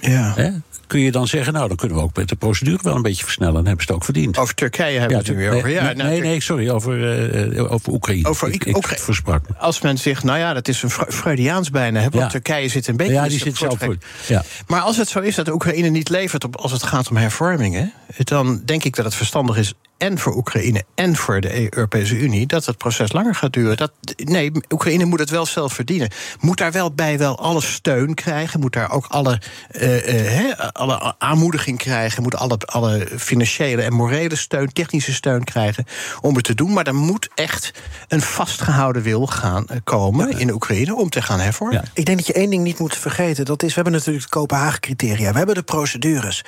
Ja. 0.00 0.32
Hè? 0.36 0.50
Kun 0.86 1.00
je 1.00 1.10
dan 1.12 1.26
zeggen, 1.26 1.52
nou, 1.52 1.68
dan 1.68 1.76
kunnen 1.76 1.96
we 1.96 2.02
ook 2.02 2.16
met 2.16 2.28
de 2.28 2.36
procedure 2.36 2.78
wel 2.82 2.96
een 2.96 3.02
beetje 3.02 3.24
versnellen. 3.24 3.54
Dan 3.54 3.66
hebben 3.66 3.84
ze 3.84 3.88
het 3.92 3.98
ook 4.00 4.04
verdiend. 4.04 4.38
Over 4.38 4.54
Turkije 4.54 4.98
hebben 4.98 5.18
we 5.18 5.24
het 5.24 5.32
nu 5.32 5.38
weer 5.42 5.52
over. 5.52 5.68
Ja, 5.70 5.82
nee, 5.82 5.94
nou, 5.94 6.20
nee, 6.20 6.40
sorry, 6.42 6.68
over, 6.70 7.20
eh, 7.56 7.72
over 7.72 7.92
Oekraïne. 7.92 8.28
Over 8.28 8.48
ik, 8.48 8.54
Ik- 8.54 8.64
ik 8.64 8.76
Oekra- 8.76 8.96
versprak. 8.96 9.44
Als 9.58 9.80
men 9.80 9.98
zegt, 9.98 10.24
nou 10.24 10.38
ja, 10.38 10.52
dat 10.54 10.68
is 10.68 10.82
een 10.82 10.90
Fre- 10.90 11.12
Freudiaans 11.12 11.70
bijna. 11.70 11.98
Hè, 12.00 12.08
want 12.10 12.24
Ja. 12.24 12.28
Turkije 12.28 12.68
zit 12.68 12.86
een 12.86 12.96
beetje... 12.96 13.12
Ja, 13.12 13.28
die 13.28 13.38
zit 13.38 13.56
zelf 13.56 13.78
voor. 13.78 13.86
voortrek. 13.86 14.10
Ja. 14.28 14.44
Maar 14.66 14.80
als 14.80 14.96
het 14.96 15.08
zo 15.08 15.20
is 15.20 15.34
dat 15.34 15.44
de 15.44 15.52
Oekraïne 15.52 15.88
niet 15.88 16.08
levert 16.08 16.44
op, 16.44 16.56
als 16.56 16.72
het 16.72 16.82
gaat 16.82 17.10
om 17.10 17.16
hervormingen... 17.16 17.92
dan 18.16 18.62
denk 18.64 18.84
ik 18.84 18.96
dat 18.96 19.04
het 19.04 19.14
verstandig 19.14 19.56
is 19.56 19.72
en 19.98 20.18
voor 20.18 20.36
Oekraïne 20.36 20.84
en 20.94 21.16
voor 21.16 21.40
de 21.40 21.74
Europese 21.74 22.16
Unie... 22.16 22.46
dat 22.46 22.66
het 22.66 22.76
proces 22.76 23.12
langer 23.12 23.34
gaat 23.34 23.52
duren. 23.52 23.76
Dat, 23.76 23.92
nee, 24.16 24.52
Oekraïne 24.68 25.04
moet 25.04 25.18
het 25.18 25.30
wel 25.30 25.46
zelf 25.46 25.72
verdienen. 25.72 26.10
Moet 26.40 26.58
daar 26.58 26.72
wel 26.72 26.92
bij 26.92 27.18
wel 27.18 27.38
alle 27.38 27.60
steun 27.60 28.14
krijgen. 28.14 28.60
Moet 28.60 28.72
daar 28.72 28.90
ook 28.90 29.06
alle, 29.06 29.40
eh, 29.70 29.96
eh, 29.96 30.32
hè, 30.32 30.72
alle 30.72 31.14
aanmoediging 31.18 31.78
krijgen. 31.78 32.22
Moet 32.22 32.34
alle, 32.34 32.58
alle 32.58 33.08
financiële 33.16 33.82
en 33.82 33.92
morele 33.92 34.36
steun, 34.36 34.72
technische 34.72 35.12
steun 35.12 35.44
krijgen... 35.44 35.84
om 36.20 36.34
het 36.34 36.44
te 36.44 36.54
doen. 36.54 36.72
Maar 36.72 36.86
er 36.86 36.94
moet 36.94 37.28
echt 37.34 37.72
een 38.08 38.22
vastgehouden 38.22 39.02
wil 39.02 39.26
gaan 39.26 39.66
eh, 39.66 39.76
komen 39.84 40.38
in 40.38 40.52
Oekraïne... 40.52 40.94
om 40.94 41.10
te 41.10 41.22
gaan 41.22 41.40
hervormen. 41.40 41.76
Ja. 41.76 41.90
Ik 41.94 42.04
denk 42.04 42.18
dat 42.18 42.26
je 42.26 42.32
één 42.32 42.50
ding 42.50 42.62
niet 42.62 42.78
moet 42.78 42.96
vergeten. 42.96 43.44
Dat 43.44 43.62
is, 43.62 43.68
we 43.68 43.74
hebben 43.74 43.92
natuurlijk 43.92 44.24
de 44.24 44.30
Kopenhagen-criteria. 44.30 45.30
We 45.30 45.36
hebben 45.36 45.54
de 45.54 45.62
procedures. 45.62 46.44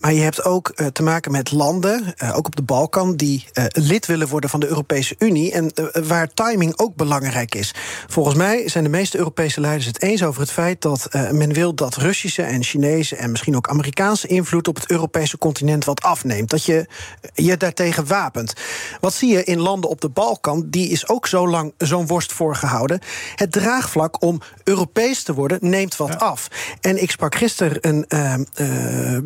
Maar 0.00 0.12
je 0.12 0.20
hebt 0.20 0.44
ook 0.44 0.68
eh, 0.68 0.86
te 0.86 1.02
maken 1.02 1.32
met 1.32 1.52
landen, 1.52 2.14
eh, 2.16 2.36
ook 2.36 2.46
op 2.46 2.56
de 2.56 2.62
Balkan, 2.62 3.16
die 3.16 3.44
eh, 3.52 3.64
lid 3.68 4.06
willen 4.06 4.28
worden 4.28 4.50
van 4.50 4.60
de 4.60 4.66
Europese 4.68 5.14
Unie. 5.18 5.52
En 5.52 5.72
waar 6.08 6.28
timing 6.34 6.78
ook 6.78 6.94
belangrijk 6.94 7.54
is. 7.54 7.74
Volgens 8.06 8.36
mij 8.36 8.68
zijn 8.68 8.84
de 8.84 8.90
meeste 8.90 9.18
Europese 9.18 9.60
leiders 9.60 9.86
het 9.86 10.02
eens 10.02 10.22
over 10.22 10.40
het 10.40 10.50
feit 10.50 10.82
dat 10.82 11.08
men 11.32 11.52
wil 11.52 11.74
dat 11.74 11.96
Russische 11.96 12.42
en 12.42 12.62
Chinese 12.62 13.16
en 13.16 13.30
misschien 13.30 13.56
ook 13.56 13.68
Amerikaanse 13.68 14.26
invloed 14.26 14.68
op 14.68 14.74
het 14.74 14.90
Europese 14.90 15.38
continent 15.38 15.84
wat 15.84 16.02
afneemt. 16.02 16.50
Dat 16.50 16.64
je 16.64 16.86
je 17.34 17.56
daartegen 17.56 18.06
wapent. 18.06 18.52
Wat 19.00 19.14
zie 19.14 19.32
je 19.32 19.44
in 19.44 19.60
landen 19.60 19.90
op 19.90 20.00
de 20.00 20.08
Balkan? 20.08 20.66
Die 20.70 20.88
is 20.88 21.08
ook 21.08 21.26
zo 21.26 21.48
lang 21.48 21.74
zo'n 21.78 22.06
worst 22.06 22.32
voorgehouden. 22.32 23.00
Het 23.34 23.52
draagvlak 23.52 24.22
om 24.22 24.40
Europees 24.64 25.22
te 25.22 25.34
worden 25.34 25.58
neemt 25.60 25.96
wat 25.96 26.18
af. 26.18 26.48
En 26.80 27.02
ik 27.02 27.10
sprak 27.10 27.34
gisteren 27.34 27.78
een 27.80 28.04
eh, 28.08 28.34
eh, 29.14 29.22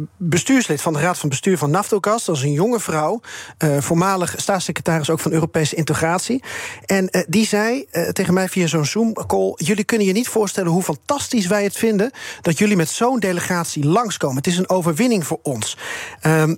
bestuurslid 0.66 0.94
van 0.94 1.03
de 1.03 1.09
Raad 1.09 1.18
van 1.18 1.29
Bestuur 1.29 1.59
van 1.59 1.70
Naftogaz. 1.70 2.24
Dat 2.24 2.37
is 2.37 2.42
een 2.42 2.53
jonge 2.53 2.81
vrouw, 2.81 3.20
eh, 3.59 3.77
voormalig 3.81 4.35
staatssecretaris 4.37 5.11
ook 5.11 5.20
van 5.20 5.33
Europese 5.33 5.74
integratie. 5.74 6.42
En 6.87 7.11
eh, 7.11 7.22
die 7.29 7.46
zei 7.46 7.87
eh, 7.90 8.09
tegen 8.09 8.35
mij 8.35 8.48
via 8.48 8.66
zo'n 8.66 8.85
Zoom-call... 8.85 9.53
jullie 9.57 9.85
kunnen 9.85 10.07
je 10.07 10.12
niet 10.12 10.29
voorstellen 10.29 10.70
hoe 10.70 10.83
fantastisch 10.83 11.46
wij 11.46 11.64
het 11.64 11.77
vinden... 11.77 12.11
dat 12.40 12.59
jullie 12.59 12.77
met 12.77 12.88
zo'n 12.88 13.20
delegatie 13.20 13.85
langskomen. 13.85 14.37
Het 14.37 14.46
is 14.46 14.59
een 14.59 14.68
overwinning 14.68 15.27
voor 15.27 15.38
ons. 15.42 15.77
Ehm, 16.20 16.55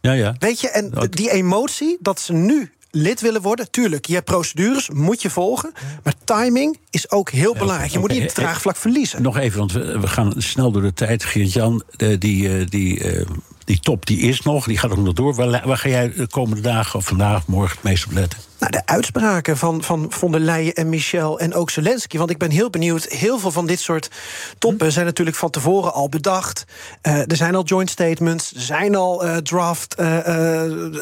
Ja, 0.00 0.12
ja. 0.12 0.34
Weet 0.38 0.60
je, 0.60 0.70
en 0.70 0.92
die 1.10 1.30
emotie 1.30 1.96
dat 2.00 2.20
ze 2.20 2.32
nu 2.32 2.72
lid 2.94 3.20
willen 3.20 3.42
worden, 3.42 3.70
tuurlijk, 3.70 4.06
je 4.06 4.14
hebt 4.14 4.24
procedures, 4.24 4.90
moet 4.90 5.22
je 5.22 5.30
volgen. 5.30 5.72
Maar 6.02 6.14
timing 6.24 6.78
is 6.90 7.10
ook 7.10 7.30
heel 7.30 7.54
belangrijk. 7.54 7.92
Je 7.92 7.98
moet 7.98 8.10
niet 8.10 8.22
het 8.22 8.34
draagvlak 8.34 8.76
verliezen. 8.76 9.22
Nog 9.22 9.36
even, 9.36 9.58
want 9.58 9.72
we, 9.72 9.98
we 10.00 10.06
gaan 10.06 10.32
snel 10.36 10.72
door 10.72 10.82
de 10.82 10.92
tijd. 10.92 11.24
Geert-Jan, 11.24 11.82
eh, 11.96 12.18
die, 12.18 12.58
eh, 12.58 12.66
die, 12.68 13.04
eh, 13.04 13.26
die 13.64 13.80
top 13.80 14.06
die 14.06 14.18
is 14.18 14.40
nog, 14.40 14.66
die 14.66 14.78
gaat 14.78 14.90
ook 14.90 14.96
nog 14.96 15.14
door. 15.14 15.34
Waar, 15.34 15.62
waar 15.66 15.78
ga 15.78 15.88
jij 15.88 16.12
de 16.12 16.26
komende 16.26 16.62
dagen, 16.62 16.98
of 16.98 17.04
vandaag, 17.04 17.46
morgen, 17.46 17.74
het 17.74 17.84
meest 17.84 18.06
op 18.06 18.12
letten? 18.12 18.38
Nou, 18.62 18.74
de 18.74 18.86
uitspraken 18.86 19.56
van, 19.56 19.82
van 19.82 20.06
von 20.08 20.32
der 20.32 20.40
Leyen 20.40 20.74
en 20.74 20.88
Michel 20.88 21.38
en 21.38 21.54
ook 21.54 21.70
Zelensky. 21.70 22.18
Want 22.18 22.30
ik 22.30 22.38
ben 22.38 22.50
heel 22.50 22.70
benieuwd. 22.70 23.04
Heel 23.04 23.38
veel 23.38 23.50
van 23.50 23.66
dit 23.66 23.80
soort 23.80 24.10
toppen 24.58 24.92
zijn 24.92 25.06
natuurlijk 25.06 25.36
van 25.36 25.50
tevoren 25.50 25.92
al 25.92 26.08
bedacht. 26.08 26.64
Eh, 27.00 27.30
er 27.30 27.36
zijn 27.36 27.54
al 27.54 27.64
joint 27.64 27.90
statements, 27.90 28.54
er 28.54 28.60
zijn 28.60 28.94
al 28.94 29.24
eh, 29.24 29.36
draft 29.36 29.94
eh, 29.94 30.06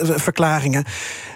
verklaringen. 0.00 0.84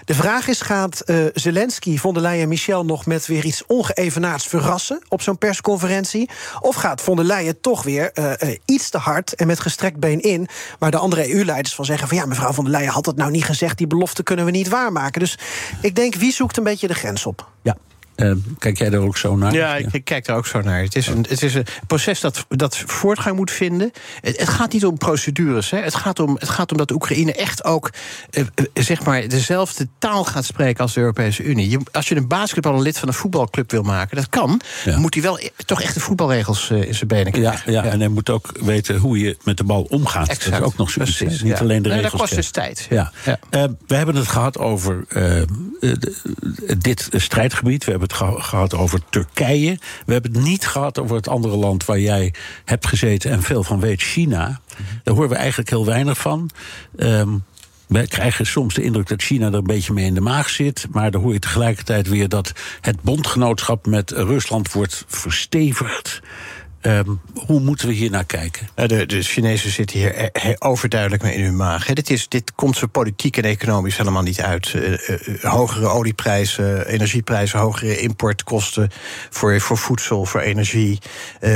De 0.05 0.15
vraag 0.15 0.49
is: 0.49 0.61
gaat 0.61 1.03
Zelensky, 1.35 1.99
von 1.99 2.15
der 2.15 2.23
Leyen 2.23 2.43
en 2.43 2.49
Michel 2.49 2.85
nog 2.85 3.07
met 3.07 3.27
weer 3.27 3.45
iets 3.45 3.67
ongeëvenaards 3.67 4.47
verrassen 4.47 5.01
op 5.09 5.23
zo'n 5.23 5.39
persconferentie? 5.39 6.31
Of 6.61 6.75
gaat 6.75 7.01
von 7.01 7.17
der 7.17 7.25
Leyen 7.25 7.61
toch 7.61 7.83
weer 7.83 8.13
iets 8.65 8.91
te 8.91 8.99
hard 8.99 9.35
en 9.35 9.47
met 9.47 9.61
gestrekt 9.61 10.01
been 10.01 10.21
in, 10.21 10.49
waar 10.79 10.91
de 10.91 10.97
andere 10.97 11.35
EU-leiders 11.35 11.75
van 11.75 11.85
zeggen: 11.85 12.09
van 12.09 12.17
ja, 12.17 12.27
mevrouw 12.27 12.53
von 12.53 12.65
der 12.65 12.73
Leyen 12.73 12.93
had 12.93 13.07
het 13.07 13.17
nou 13.17 13.31
niet 13.31 13.45
gezegd, 13.45 13.79
die 13.79 13.87
belofte 13.87 14.23
kunnen 14.23 14.45
we 14.45 14.51
niet 14.51 14.69
waarmaken. 14.69 15.21
Dus 15.21 15.39
ik 15.81 15.95
denk, 15.95 16.14
wie 16.15 16.33
zoekt 16.33 16.57
een 16.57 16.65
beetje 16.65 16.87
de 16.87 16.95
grens 16.95 17.27
op? 17.27 17.49
Ja. 17.63 17.77
Eh, 18.15 18.33
kijk 18.59 18.79
jij 18.79 18.91
daar 18.91 19.01
ook 19.01 19.17
zo 19.17 19.37
naar? 19.37 19.53
Ja, 19.53 19.77
ik, 19.77 19.93
ik 19.93 20.05
kijk 20.05 20.25
daar 20.27 20.37
ook 20.37 20.47
zo 20.47 20.61
naar. 20.61 20.83
Het 20.83 20.97
is 20.97 21.07
een, 21.07 21.27
het 21.29 21.43
is 21.43 21.55
een 21.55 21.67
proces 21.87 22.21
dat, 22.21 22.45
dat 22.49 22.77
voortgang 22.77 23.37
moet 23.37 23.51
vinden. 23.51 23.91
Het, 24.21 24.37
het 24.39 24.49
gaat 24.49 24.73
niet 24.73 24.85
om 24.87 24.99
procedures. 24.99 25.71
Hè. 25.71 25.79
Het, 25.79 25.95
gaat 25.95 26.19
om, 26.21 26.37
het 26.39 26.49
gaat 26.49 26.71
om 26.71 26.77
dat 26.77 26.91
Oekraïne 26.91 27.33
echt 27.33 27.65
ook 27.65 27.91
eh, 28.31 28.43
eh, 28.55 28.65
zeg 28.75 29.05
maar 29.05 29.29
dezelfde 29.29 29.89
taal 29.99 30.25
gaat 30.25 30.45
spreken 30.45 30.81
als 30.83 30.93
de 30.95 31.01
Europese 31.01 31.43
Unie. 31.43 31.71
Je, 31.71 31.79
als 31.93 32.09
je 32.09 32.17
een 32.17 32.29
basketballer 32.29 32.81
lid 32.83 32.99
van 32.99 33.09
een 33.09 33.15
voetbalclub 33.15 33.71
wil 33.71 33.83
maken, 33.83 34.17
dat 34.17 34.29
kan. 34.29 34.61
Ja. 34.85 34.99
Moet 34.99 35.15
hij 35.15 35.23
wel 35.23 35.39
e- 35.41 35.49
toch 35.67 35.83
echt 35.83 35.95
de 35.95 36.01
voetbalregels 36.01 36.71
eh, 36.71 36.83
in 36.83 36.95
zijn 36.95 37.09
benen 37.09 37.41
Ja, 37.41 37.51
krijgen. 37.51 37.73
ja, 37.73 37.85
en 37.85 37.99
hij 37.99 38.09
moet 38.09 38.31
ook 38.31 38.53
weten 38.61 38.97
hoe 38.97 39.19
je 39.19 39.37
met 39.45 39.57
de 39.57 39.65
bal 39.65 39.83
omgaat. 39.83 40.27
Dat 40.27 40.47
is 40.53 40.61
ook 40.61 40.77
nog 40.77 40.91
zoiets. 40.91 41.17
Precies, 41.17 41.39
hè. 41.39 41.45
Niet 41.45 41.57
ja. 41.57 41.61
alleen 41.63 41.83
de 41.83 41.89
Nee, 41.89 41.97
regels. 42.01 42.13
dat 42.13 42.21
kost 42.21 42.35
dus 42.35 42.51
tijd. 42.51 42.87
Ja. 42.91 43.13
Ja. 43.25 43.39
We 43.87 43.95
hebben 43.95 44.17
het 44.17 44.29
gehad 44.29 44.59
over 44.59 45.05
de- 45.09 45.47
dit 46.79 47.09
strijdgebied. 47.13 47.85
We 47.85 47.91
hebben 47.91 48.04
het 48.05 48.13
geha- 48.13 48.41
gehad 48.41 48.75
over 48.75 49.01
Turkije. 49.11 49.79
We 50.07 50.13
hebben 50.13 50.33
het 50.33 50.43
niet 50.43 50.67
gehad 50.67 50.99
over 50.99 51.17
het 51.17 51.29
andere 51.29 51.57
land 51.57 51.85
waar 51.85 52.01
jij 52.01 52.35
hebt 52.65 52.87
gezeten 52.87 53.31
en 53.31 53.43
veel 53.43 53.63
van 53.63 53.81
weet, 53.81 54.03
China. 54.03 54.61
Daar 55.03 55.15
horen 55.15 55.31
we 55.31 55.37
eigenlijk 55.37 55.71
heel 55.71 55.85
weinig 55.87 56.19
van. 56.19 56.51
Ehm, 56.97 57.29
we 57.87 58.07
krijgen 58.09 58.47
soms 58.47 58.75
de 58.75 58.83
indruk 58.83 59.09
dat 59.09 59.23
China 59.23 59.47
er 59.47 59.55
een 59.55 59.65
beetje 59.65 59.93
mee 59.93 60.05
in 60.05 60.15
de 60.15 60.21
maag 60.21 60.49
zit. 60.51 60.87
Maar 60.91 61.11
dan 61.11 61.23
hoor 61.23 61.33
je 61.33 61.39
tegelijkertijd 61.39 62.09
weer 62.09 62.29
dat 62.29 62.53
het 62.81 63.03
bondgenootschap 63.03 63.87
met 63.87 64.11
Rusland 64.11 64.73
wordt 64.73 65.05
verstevigd. 65.09 66.21
Ehm, 66.85 67.11
hoe 67.47 67.61
moeten 67.61 67.89
we 67.89 67.95
hier 67.95 68.11
naar 68.11 68.25
kijken? 68.25 68.69
De, 68.75 69.07
de 69.07 69.23
Chinezen 69.23 69.71
zitten 69.71 69.99
hier 69.99 70.15
eh, 70.15 70.27
he- 70.33 70.55
overduidelijk 70.59 71.23
mee 71.23 71.35
in 71.35 71.45
hun 71.45 71.57
maag. 71.57 71.87
Dit, 71.87 72.11
is, 72.11 72.29
dit 72.29 72.55
komt 72.55 72.77
ze 72.77 72.89
politiek 72.89 73.37
en 73.37 73.43
economisch 73.45 73.97
helemaal 73.97 74.23
niet 74.23 74.41
uit. 74.41 74.75
Eh, 74.75 74.93
eh, 74.93 75.43
hogere 75.43 75.87
olieprijzen, 75.87 76.87
energieprijzen, 76.87 77.59
hogere 77.59 77.99
importkosten 77.99 78.91
voor, 79.31 79.61
voor 79.61 79.79
voedsel, 79.79 80.25
voor 80.25 80.41
energie. 80.41 80.99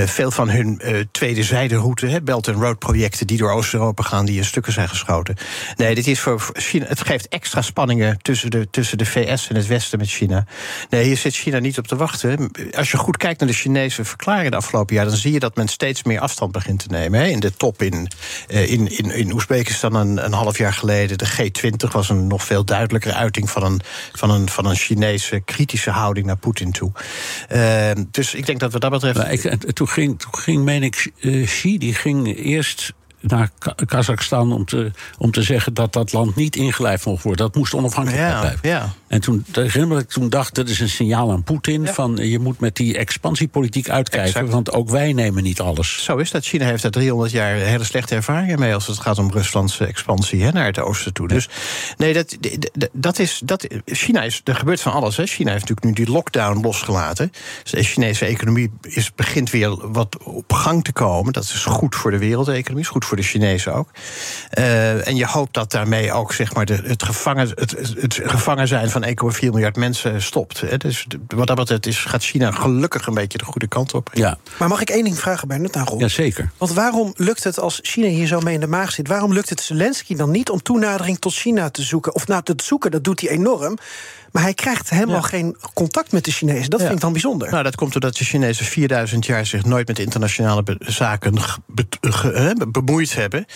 Veel 0.04 0.30
van 0.30 0.50
hun 0.50 0.80
tweede 1.10 1.42
zijderoute, 1.42 2.06
hè, 2.06 2.22
Belt 2.22 2.48
and 2.48 2.62
Road 2.62 2.78
projecten 2.78 3.26
die 3.26 3.38
door 3.38 3.50
Oost-Europa 3.50 4.02
gaan, 4.02 4.26
die 4.26 4.36
in 4.36 4.44
stukken 4.44 4.72
zijn 4.72 4.88
geschoten. 4.88 5.36
Nee, 5.76 5.94
dit 5.94 6.06
is 6.06 6.20
voor 6.20 6.40
voor 6.40 6.54
China. 6.58 6.86
Het 6.88 7.06
geeft 7.06 7.28
extra 7.28 7.62
spanningen 7.62 8.18
tussen 8.22 8.50
de, 8.50 8.68
tussen 8.70 8.98
de 8.98 9.06
VS 9.06 9.48
en 9.48 9.56
het 9.56 9.66
Westen 9.66 9.98
met 9.98 10.08
China. 10.08 10.46
Nee, 10.90 11.04
hier 11.04 11.16
zit 11.16 11.34
China 11.34 11.58
niet 11.58 11.78
op 11.78 11.86
te 11.86 11.96
wachten. 11.96 12.50
Als 12.76 12.90
je 12.90 12.96
goed 12.96 13.16
kijkt 13.16 13.40
naar 13.40 13.48
de 13.48 13.54
Chinese 13.54 14.04
verklaringen 14.04 14.50
de 14.50 14.56
afgelopen 14.56 14.94
jaar, 14.94 15.04
dan 15.04 15.16
zie 15.18 15.32
je 15.32 15.38
dat 15.38 15.56
men 15.56 15.68
steeds 15.68 16.02
meer 16.02 16.20
afstand 16.20 16.52
begint 16.52 16.78
te 16.78 16.86
nemen. 16.88 17.20
hè. 17.20 17.26
In 17.26 17.40
de 17.40 17.56
top 17.56 17.82
in, 17.82 18.08
eh, 18.48 18.70
in, 18.72 18.96
in, 18.98 19.10
in 19.10 19.32
Oezbekistan 19.32 19.94
een, 19.94 20.24
een 20.24 20.32
half 20.32 20.58
jaar 20.58 20.72
geleden, 20.72 21.18
de 21.18 21.28
G20 21.28 21.92
was 21.92 22.08
een 22.08 22.26
nog 22.26 22.44
veel 22.44 22.64
duidelijkere 22.64 23.14
uiting 23.14 23.50
van 23.50 23.62
een, 23.64 23.80
van 24.12 24.30
een, 24.30 24.48
van 24.48 24.66
een 24.66 24.76
Chinese 24.76 25.40
kritische 25.44 25.90
houding 25.90 26.26
naar 26.26 26.36
Poetin 26.36 26.72
toe. 26.72 26.92
Eh, 27.48 27.90
dus 28.10 28.34
ik 28.34 28.46
denk 28.46 28.60
dat 28.60 28.72
wat 28.72 28.80
dat 28.80 28.90
betreft. 28.90 29.32
Ik, 29.32 29.44
en 29.44 29.74
toen, 29.74 29.88
ging, 29.88 30.18
toen 30.20 30.34
ging, 30.34 30.64
meen 30.64 30.82
ik, 30.82 31.10
eh, 31.20 31.46
Xi, 31.46 31.78
die 31.78 31.94
ging 31.94 32.36
eerst 32.36 32.92
naar 33.20 33.50
Ka- 33.58 33.74
Kazachstan 33.86 34.52
om 34.52 34.64
te, 34.64 34.90
om 35.18 35.30
te 35.30 35.42
zeggen 35.42 35.74
dat 35.74 35.92
dat 35.92 36.12
land 36.12 36.36
niet 36.36 36.56
ingelijfd 36.56 37.06
mocht 37.06 37.22
worden. 37.22 37.46
Dat 37.46 37.54
moest 37.56 37.74
onafhankelijk 37.74 38.22
Ja, 38.22 38.40
blijven. 38.40 38.68
ja. 38.68 38.92
En 39.08 39.20
toen 39.20 39.44
herinner 39.52 39.98
ik 39.98 40.08
toen 40.08 40.28
dacht, 40.28 40.54
dat 40.54 40.68
is 40.68 40.80
een 40.80 40.88
signaal 40.88 41.30
aan 41.30 41.42
Poetin... 41.42 41.86
van 41.86 42.18
eh, 42.18 42.30
je 42.30 42.38
moet 42.38 42.60
met 42.60 42.76
die 42.76 42.98
expansiepolitiek 42.98 43.88
uitkijken, 43.88 44.28
Exact. 44.28 44.50
want 44.52 44.72
ook 44.72 44.88
wij 44.90 45.12
nemen 45.12 45.42
niet 45.42 45.60
alles. 45.60 46.04
Zo 46.04 46.16
is 46.16 46.30
dat. 46.30 46.44
China 46.44 46.64
heeft 46.64 46.82
daar 46.82 46.90
300 46.90 47.30
jaar 47.30 47.54
hele 47.54 47.84
slechte 47.84 48.14
ervaringen 48.14 48.58
mee 48.58 48.74
als 48.74 48.86
het 48.86 48.98
gaat 48.98 49.18
om 49.18 49.30
Ruslandse 49.30 49.86
expansie 49.86 50.42
hè, 50.42 50.50
naar 50.50 50.66
het 50.66 50.78
oosten 50.78 51.12
toe. 51.12 51.28
Dus 51.28 51.48
nee, 51.96 52.12
dat, 52.12 52.36
dat- 52.92 53.18
is. 53.18 53.40
Dat, 53.44 53.66
China 53.84 54.22
is. 54.22 54.40
Er 54.44 54.54
gebeurt 54.54 54.80
van 54.80 54.92
alles. 54.92 55.16
Hè. 55.16 55.26
China 55.26 55.50
heeft 55.52 55.68
natuurlijk 55.68 55.98
nu 55.98 56.04
die 56.04 56.14
lockdown 56.14 56.60
losgelaten. 56.60 57.32
Dus 57.62 57.72
de 57.72 57.82
Chinese 57.82 58.24
economie 58.24 58.70
is, 58.82 59.14
begint 59.14 59.50
weer 59.50 59.92
wat 59.92 60.16
op 60.22 60.52
gang 60.52 60.84
te 60.84 60.92
komen. 60.92 61.32
Dat 61.32 61.42
is 61.42 61.64
goed 61.64 61.94
voor 61.96 62.10
de 62.10 62.18
wereldeconomie, 62.18 62.84
is 62.84 62.90
goed 62.90 63.04
voor 63.04 63.16
de 63.16 63.22
Chinezen 63.22 63.74
ook. 63.74 63.88
Eh, 64.50 65.06
en 65.06 65.16
je 65.16 65.26
hoopt 65.26 65.54
dat 65.54 65.70
daarmee 65.70 66.12
ook 66.12 66.32
zeg 66.32 66.54
maar, 66.54 66.64
de, 66.64 66.80
het, 66.84 67.02
gevangen, 67.02 67.48
het, 67.54 67.94
het 67.98 68.20
gevangen 68.22 68.68
zijn 68.68 68.90
van 68.90 68.97
van 69.02 69.32
1,4 69.34 69.40
miljard 69.40 69.76
mensen 69.76 70.22
stopt. 70.22 70.60
Hè. 70.60 70.76
Dus 70.76 71.06
wat 71.26 71.46
dat 71.46 71.56
betreft 71.56 71.86
is, 71.86 72.04
gaat 72.04 72.24
China 72.24 72.50
gelukkig 72.50 73.06
een 73.06 73.14
beetje 73.14 73.38
de 73.38 73.44
goede 73.44 73.68
kant 73.68 73.94
op. 73.94 74.10
Ja. 74.12 74.38
Maar 74.58 74.68
mag 74.68 74.80
ik 74.80 74.90
één 74.90 75.04
ding 75.04 75.18
vragen 75.18 75.48
bij 75.48 75.68
aan 75.72 75.86
Rob? 75.86 76.00
Jazeker. 76.00 76.50
Want 76.58 76.72
waarom 76.72 77.12
lukt 77.16 77.44
het, 77.44 77.58
als 77.58 77.78
China 77.82 78.08
hier 78.08 78.26
zo 78.26 78.40
mee 78.40 78.54
in 78.54 78.60
de 78.60 78.66
maag 78.66 78.92
zit... 78.92 79.08
waarom 79.08 79.32
lukt 79.32 79.48
het 79.48 79.60
Zelensky 79.60 80.14
dan 80.14 80.30
niet 80.30 80.50
om 80.50 80.62
toenadering 80.62 81.18
tot 81.18 81.34
China 81.34 81.70
te 81.70 81.82
zoeken? 81.82 82.14
Of 82.14 82.26
nou, 82.26 82.42
te 82.42 82.54
zoeken, 82.56 82.90
dat 82.90 83.04
doet 83.04 83.20
hij 83.20 83.30
enorm... 83.30 83.78
Maar 84.32 84.42
hij 84.42 84.54
krijgt 84.54 84.90
helemaal 84.90 85.22
geen 85.22 85.56
contact 85.74 86.12
met 86.12 86.24
de 86.24 86.30
Chinezen. 86.30 86.70
Dat 86.70 86.80
vind 86.80 86.92
ik 86.92 87.00
dan 87.00 87.12
bijzonder. 87.12 87.50
Nou, 87.50 87.62
dat 87.62 87.74
komt 87.74 87.92
doordat 87.92 88.16
de 88.16 88.24
Chinezen 88.24 88.64
4000 88.64 89.26
jaar 89.26 89.46
zich 89.46 89.64
nooit 89.64 89.86
met 89.86 89.98
internationale 89.98 90.76
zaken 90.78 91.38
bemoeid 92.68 93.14
hebben. 93.14 93.46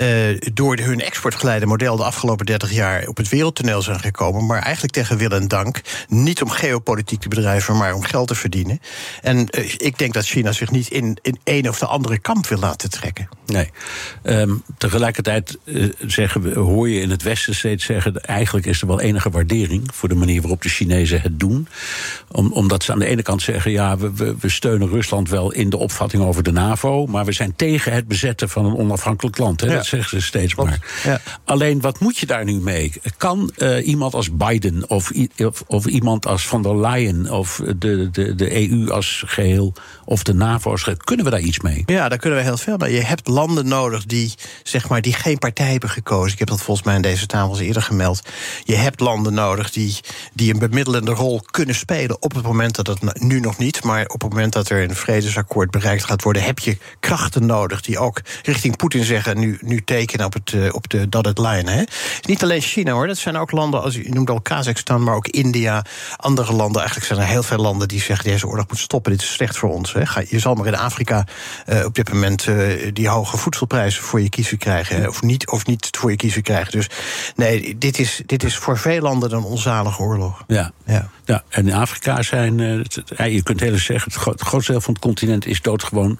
Uh, 0.00 0.40
door 0.52 0.76
hun 0.76 1.00
exportgeleide 1.00 1.66
model 1.66 1.96
de 1.96 2.04
afgelopen 2.04 2.46
30 2.46 2.72
jaar 2.72 3.06
op 3.06 3.16
het 3.16 3.28
wereldtoneel 3.28 3.82
zijn 3.82 4.00
gekomen. 4.00 4.46
Maar 4.46 4.62
eigenlijk 4.62 4.87
tegen 4.92 5.16
wil 5.16 5.30
en 5.30 5.48
dank. 5.48 5.80
Niet 6.08 6.42
om 6.42 6.50
geopolitiek 6.50 7.20
te 7.20 7.28
bedrijven, 7.28 7.76
maar 7.76 7.94
om 7.94 8.02
geld 8.02 8.28
te 8.28 8.34
verdienen. 8.34 8.80
En 9.22 9.36
uh, 9.38 9.74
ik 9.76 9.98
denk 9.98 10.12
dat 10.12 10.26
China 10.26 10.52
zich 10.52 10.70
niet 10.70 10.88
in, 10.88 11.18
in 11.22 11.38
een 11.44 11.68
of 11.68 11.78
de 11.78 11.86
andere 11.86 12.18
kamp 12.18 12.46
wil 12.46 12.58
laten 12.58 12.90
trekken. 12.90 13.28
Nee. 13.46 13.70
Um, 14.22 14.62
tegelijkertijd 14.78 15.58
uh, 15.64 15.92
zeggen 16.06 16.42
we, 16.42 16.58
hoor 16.58 16.88
je 16.88 17.00
in 17.00 17.10
het 17.10 17.22
Westen 17.22 17.54
steeds 17.54 17.84
zeggen. 17.84 18.20
Eigenlijk 18.20 18.66
is 18.66 18.80
er 18.80 18.86
wel 18.86 19.00
enige 19.00 19.30
waardering 19.30 19.88
voor 19.94 20.08
de 20.08 20.14
manier 20.14 20.40
waarop 20.40 20.62
de 20.62 20.68
Chinezen 20.68 21.20
het 21.20 21.40
doen. 21.40 21.68
Om, 22.30 22.52
omdat 22.52 22.82
ze 22.82 22.92
aan 22.92 22.98
de 22.98 23.06
ene 23.06 23.22
kant 23.22 23.42
zeggen: 23.42 23.70
ja, 23.70 23.96
we, 23.96 24.36
we, 24.40 24.48
steunen 24.48 24.88
Rusland 24.88 25.28
wel 25.28 25.52
in 25.52 25.70
de 25.70 25.76
opvatting 25.76 26.22
over 26.22 26.42
de 26.42 26.52
NAVO. 26.52 27.06
Maar 27.06 27.24
we 27.24 27.32
zijn 27.32 27.56
tegen 27.56 27.92
het 27.92 28.08
bezetten 28.08 28.48
van 28.48 28.64
een 28.64 28.76
onafhankelijk 28.76 29.38
land. 29.38 29.60
Hè? 29.60 29.66
Ja. 29.66 29.74
Dat 29.74 29.86
zeggen 29.86 30.20
ze 30.20 30.26
steeds 30.26 30.54
maar. 30.54 30.78
Ja. 31.04 31.20
Alleen 31.44 31.80
wat 31.80 32.00
moet 32.00 32.18
je 32.18 32.26
daar 32.26 32.44
nu 32.44 32.60
mee? 32.60 32.92
Kan 33.16 33.50
uh, 33.56 33.86
iemand 33.86 34.14
als 34.14 34.36
Biden 34.36 34.90
of, 34.90 35.12
of, 35.36 35.64
of, 35.66 35.86
iemand 35.86 36.26
als 36.26 36.46
van 36.46 36.62
der 36.62 36.80
Leyen 36.80 37.30
of 37.30 37.62
de, 37.76 38.10
de, 38.10 38.34
de 38.34 38.70
EU 38.70 38.90
als 38.90 39.22
geheel 39.26 39.72
of 40.04 40.22
de 40.22 40.34
NAVO 40.34 40.70
als 40.70 40.82
geheel, 40.82 41.00
kunnen 41.04 41.24
we 41.24 41.30
daar 41.30 41.40
iets 41.40 41.60
mee? 41.60 41.82
Ja, 41.86 42.08
daar 42.08 42.18
kunnen 42.18 42.38
we 42.38 42.44
heel 42.44 42.56
veel 42.56 42.76
mee. 42.76 42.92
Je 42.92 43.04
hebt 43.04 43.28
landen 43.28 43.68
nodig 43.68 44.06
die, 44.06 44.34
zeg 44.62 44.88
maar, 44.88 45.00
die 45.00 45.12
geen 45.12 45.38
partij 45.38 45.70
hebben 45.70 45.90
gekozen. 45.90 46.32
Ik 46.32 46.38
heb 46.38 46.48
dat 46.48 46.62
volgens 46.62 46.86
mij 46.86 46.96
in 46.96 47.02
deze 47.02 47.26
tafels 47.26 47.58
eerder 47.58 47.82
gemeld. 47.82 48.22
Je 48.64 48.74
hebt 48.74 49.00
landen 49.00 49.34
nodig 49.34 49.70
die 49.70 49.96
die 50.34 50.52
een 50.52 50.58
bemiddelende 50.58 51.10
rol 51.10 51.40
kunnen 51.50 51.74
spelen 51.74 52.17
op 52.20 52.34
het 52.34 52.44
moment 52.44 52.74
dat 52.74 52.86
het 52.86 53.20
nu 53.20 53.40
nog 53.40 53.58
niet, 53.58 53.84
maar 53.84 54.06
op 54.06 54.20
het 54.20 54.30
moment 54.30 54.52
dat 54.52 54.68
er 54.68 54.82
een 54.82 54.96
vredesakkoord 54.96 55.70
bereikt 55.70 56.04
gaat 56.04 56.22
worden, 56.22 56.42
heb 56.42 56.58
je 56.58 56.78
krachten 57.00 57.46
nodig 57.46 57.80
die 57.80 57.98
ook 57.98 58.20
richting 58.42 58.76
Poetin 58.76 59.04
zeggen: 59.04 59.38
nu, 59.38 59.58
nu 59.60 59.82
tekenen 59.84 60.26
op, 60.26 60.32
het, 60.32 60.52
eh, 60.52 60.74
op 60.74 60.88
de 60.88 61.08
dotted 61.08 61.38
line. 61.38 61.70
Hè. 61.70 61.82
Niet 62.22 62.42
alleen 62.42 62.60
China 62.60 62.92
hoor, 62.92 63.06
dat 63.06 63.16
zijn 63.16 63.36
ook 63.36 63.50
landen, 63.50 63.82
als 63.82 63.96
u 63.96 64.08
noemt 64.08 64.30
al 64.30 64.40
Kazachstan, 64.40 65.02
maar 65.02 65.14
ook 65.14 65.28
India, 65.28 65.84
andere 66.16 66.52
landen. 66.52 66.76
Eigenlijk 66.76 67.06
zijn 67.06 67.20
er 67.20 67.32
heel 67.32 67.42
veel 67.42 67.58
landen 67.58 67.88
die 67.88 68.00
zeggen: 68.00 68.30
deze 68.30 68.46
oorlog 68.46 68.68
moet 68.68 68.78
stoppen, 68.78 69.12
dit 69.12 69.22
is 69.22 69.32
slecht 69.32 69.56
voor 69.56 69.72
ons. 69.72 69.92
Hè. 69.92 70.20
Je 70.28 70.38
zal 70.38 70.54
maar 70.54 70.66
in 70.66 70.76
Afrika 70.76 71.26
uh, 71.68 71.84
op 71.84 71.94
dit 71.94 72.12
moment 72.12 72.46
uh, 72.46 72.90
die 72.92 73.08
hoge 73.08 73.36
voedselprijzen 73.36 74.02
voor 74.02 74.20
je 74.20 74.28
kiezen 74.28 74.58
krijgen, 74.58 75.08
of 75.08 75.22
niet, 75.22 75.50
of 75.50 75.66
niet 75.66 75.88
voor 75.90 76.10
je 76.10 76.16
kiezen 76.16 76.42
krijgen. 76.42 76.72
Dus 76.72 76.88
nee, 77.36 77.78
dit 77.78 77.98
is, 77.98 78.22
dit 78.26 78.44
is 78.44 78.56
voor 78.56 78.78
veel 78.78 79.00
landen 79.00 79.32
een 79.32 79.42
onzalige 79.42 80.02
oorlog. 80.02 80.44
Ja. 80.46 80.72
Ja. 80.84 81.08
ja, 81.24 81.42
en 81.48 81.68
in 81.68 81.74
Afrika 81.74 82.07
zijn, 82.20 82.58
uh, 82.58 83.34
je 83.34 83.42
kunt 83.42 83.60
heel 83.60 83.78
zeggen, 83.78 84.12
het 84.12 84.40
grootste 84.40 84.72
deel 84.72 84.80
van 84.80 84.94
het 84.94 85.02
continent 85.02 85.46
is 85.46 85.62
doodgewoon 85.62 86.18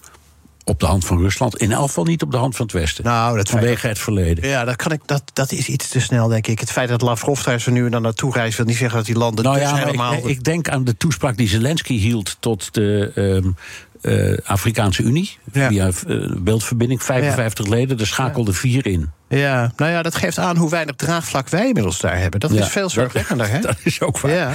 op 0.69 0.81
de 0.81 0.87
hand 0.87 1.05
van 1.05 1.19
Rusland. 1.19 1.57
In 1.57 1.73
elk 1.73 1.87
geval 1.87 2.05
niet 2.05 2.23
op 2.23 2.31
de 2.31 2.37
hand 2.37 2.57
van 2.57 2.67
het 2.67 2.75
Westen. 2.75 3.05
Nou, 3.05 3.37
dat 3.37 3.49
vanwege 3.49 3.87
het 3.87 3.99
verleden. 3.99 4.49
Ja, 4.49 4.65
dat, 4.65 4.77
kan 4.77 4.93
ik, 4.93 5.01
dat, 5.07 5.23
dat 5.33 5.53
is 5.53 5.69
iets 5.69 5.89
te 5.89 6.01
snel, 6.01 6.29
denk 6.29 6.47
ik. 6.47 6.61
Het 6.61 6.73
feit 6.73 6.89
dat 6.89 7.01
Lavrov 7.01 7.43
daar 7.43 7.61
zo 7.61 7.71
nu 7.71 7.85
en 7.85 7.91
dan 7.91 8.03
naartoe 8.03 8.33
reist... 8.33 8.57
wil 8.57 8.67
niet 8.67 8.77
zeggen 8.77 8.97
dat 8.97 9.07
die 9.07 9.17
landen 9.17 9.45
nou 9.45 9.59
dus 9.59 9.69
ja, 9.69 9.77
helemaal... 9.77 10.13
Ik, 10.13 10.25
ik, 10.25 10.45
denk 10.45 10.69
aan 10.69 10.85
de 10.85 10.97
toespraak 10.97 11.37
die 11.37 11.49
Zelensky 11.49 11.99
hield 11.99 12.37
tot 12.41 12.75
de... 12.75 13.13
Um, 13.15 13.57
uh, 14.03 14.39
Afrikaanse 14.45 15.03
Unie, 15.03 15.37
ja. 15.53 15.69
via 15.69 15.91
uh, 16.07 16.31
beeldverbinding, 16.37 17.03
55 17.03 17.65
ja. 17.65 17.71
leden, 17.71 17.99
er 17.99 18.07
schakelden 18.07 18.53
ja. 18.53 18.59
vier 18.59 18.87
in. 18.87 19.11
Ja, 19.29 19.73
nou 19.77 19.91
ja, 19.93 20.03
dat 20.03 20.15
geeft 20.15 20.39
aan 20.39 20.57
hoe 20.57 20.71
weinig 20.71 20.97
draagvlak 20.97 21.49
wij 21.49 21.67
inmiddels 21.67 22.01
daar 22.01 22.19
hebben. 22.19 22.41
Dat 22.41 22.51
is 22.51 22.69
veel 22.69 22.89
zorgwekkender, 22.89 23.51
hè? 23.51 23.61
Dat 23.69 23.77
is 23.83 24.01
ook 24.01 24.19
waar. 24.19 24.33
Ja. 24.33 24.53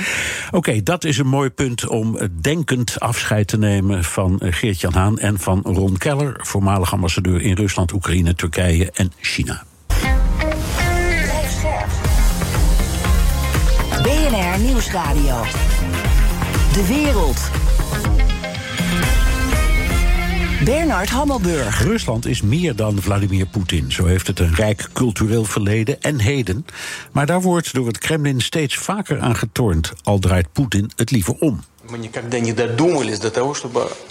Oké, 0.47 0.57
okay, 0.57 0.83
dat 0.83 1.03
is 1.03 1.17
een 1.17 1.27
mooi 1.27 1.49
punt 1.49 1.87
om 1.87 2.17
denkend 2.41 2.99
afscheid 2.99 3.47
te 3.47 3.57
nemen 3.57 4.03
van 4.03 4.39
Geert-Jan 4.43 4.93
Haan 4.93 5.19
en 5.19 5.39
van 5.39 5.61
Ron 5.63 5.97
Keller, 5.97 6.35
voormalig 6.41 6.93
ambassadeur 6.93 7.41
in 7.41 7.55
Rusland, 7.55 7.91
Oekraïne, 7.91 8.35
Turkije 8.35 8.91
en 8.93 9.11
China. 9.21 9.63
BNR 14.03 14.59
Nieuwsradio. 14.59 15.43
De 16.73 16.87
wereld. 16.87 17.39
Bernard 20.65 21.09
Hammelburg. 21.09 21.81
Rusland 21.81 22.25
is 22.25 22.41
meer 22.41 22.75
dan 22.75 23.01
Vladimir 23.01 23.45
Poetin. 23.45 23.91
Zo 23.91 24.05
heeft 24.05 24.27
het 24.27 24.39
een 24.39 24.55
rijk 24.55 24.87
cultureel 24.93 25.43
verleden 25.43 26.01
en 26.01 26.19
heden. 26.19 26.65
Maar 27.11 27.25
daar 27.25 27.41
wordt 27.41 27.73
door 27.73 27.87
het 27.87 27.97
Kremlin 27.97 28.41
steeds 28.41 28.77
vaker 28.77 29.19
aan 29.19 29.35
getornd. 29.35 29.93
Al 30.03 30.19
draait 30.19 30.51
Poetin 30.51 30.91
het 30.95 31.11
liever 31.11 31.35
om. 31.39 31.59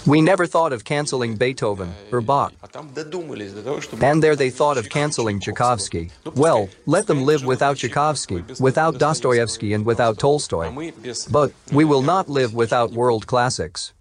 We 0.03 0.17
never 0.21 0.49
thought 0.49 0.73
of 0.73 0.81
canceling 0.81 1.37
Beethoven 1.37 1.93
or 2.11 2.23
Bach. 2.23 2.51
And 3.99 4.21
there 4.21 4.35
they 4.35 4.51
thought 4.51 4.77
of 4.77 4.87
canceling 4.87 5.41
Tchaikovsky. 5.41 6.09
Well, 6.33 6.69
let 6.85 7.05
them 7.05 7.23
live 7.23 7.45
without 7.45 7.77
Tchaikovsky, 7.77 8.43
without 8.59 8.99
Dostoevsky, 8.99 9.73
and 9.73 9.85
without 9.85 10.17
Tolstoy. 10.17 10.91
But 11.29 11.51
we 11.71 11.85
will 11.85 12.03
not 12.03 12.29
live 12.29 12.55
without 12.55 12.91
world 12.91 13.25
classics. 13.25 13.93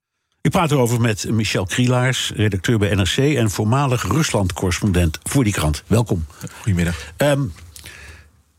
Ik 0.43 0.51
praat 0.51 0.71
erover 0.71 1.01
met 1.01 1.31
Michel 1.31 1.65
Krielaars, 1.65 2.33
redacteur 2.35 2.79
bij 2.79 2.95
NRC 2.95 3.17
en 3.17 3.51
voormalig 3.51 4.03
Rusland-correspondent 4.03 5.19
voor 5.23 5.45
die 5.45 5.53
krant. 5.53 5.83
Welkom. 5.87 6.27
Goedemiddag. 6.61 7.13
Um, 7.17 7.53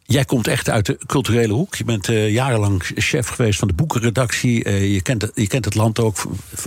Jij 0.05 0.25
komt 0.25 0.47
echt 0.47 0.69
uit 0.69 0.85
de 0.85 0.97
culturele 1.05 1.53
hoek. 1.53 1.75
Je 1.75 1.83
bent 1.83 2.09
uh, 2.09 2.29
jarenlang 2.29 2.83
chef 2.95 3.27
geweest 3.27 3.59
van 3.59 3.67
de 3.67 3.73
boekenredactie. 3.73 4.65
Uh, 4.65 4.93
je, 4.93 5.01
kent 5.01 5.21
het, 5.21 5.31
je 5.35 5.47
kent 5.47 5.65
het 5.65 5.75
land 5.75 5.99
ook 5.99 6.15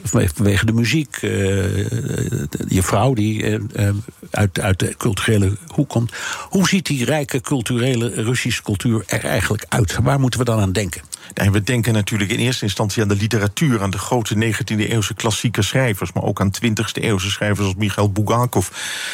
vanwege 0.05 0.67
de 0.67 0.73
muziek. 0.73 1.23
Uh, 1.23 1.31
je 2.69 2.83
vrouw 2.83 3.15
die 3.15 3.59
uit, 4.31 4.61
uit 4.61 4.79
de 4.79 4.95
culturele 4.97 5.57
hoek 5.67 5.89
komt. 5.89 6.13
Hoe 6.49 6.69
ziet 6.69 6.87
die 6.87 7.05
rijke 7.05 7.41
culturele 7.41 8.09
Russische 8.09 8.63
cultuur 8.63 9.03
er 9.07 9.25
eigenlijk 9.25 9.65
uit? 9.69 9.99
Waar 10.03 10.21
moeten 10.21 10.41
we 10.41 10.47
dan 10.47 10.61
aan 10.61 10.73
denken? 10.73 11.03
Nee, 11.35 11.51
we 11.51 11.63
denken 11.63 11.93
natuurlijk 11.93 12.31
in 12.31 12.39
eerste 12.39 12.65
instantie 12.65 13.03
aan 13.03 13.09
de 13.09 13.17
literatuur, 13.17 13.83
aan 13.83 13.91
de 13.91 13.99
grote 13.99 14.35
19e-eeuwse 14.35 15.15
klassieke 15.17 15.63
schrijvers, 15.63 16.13
maar 16.13 16.23
ook 16.23 16.41
aan 16.41 16.51
20e-eeuwse 16.65 17.31
schrijvers 17.31 17.67
als 17.67 17.75
Michail 17.75 18.13
Bulgakov. 18.13 18.69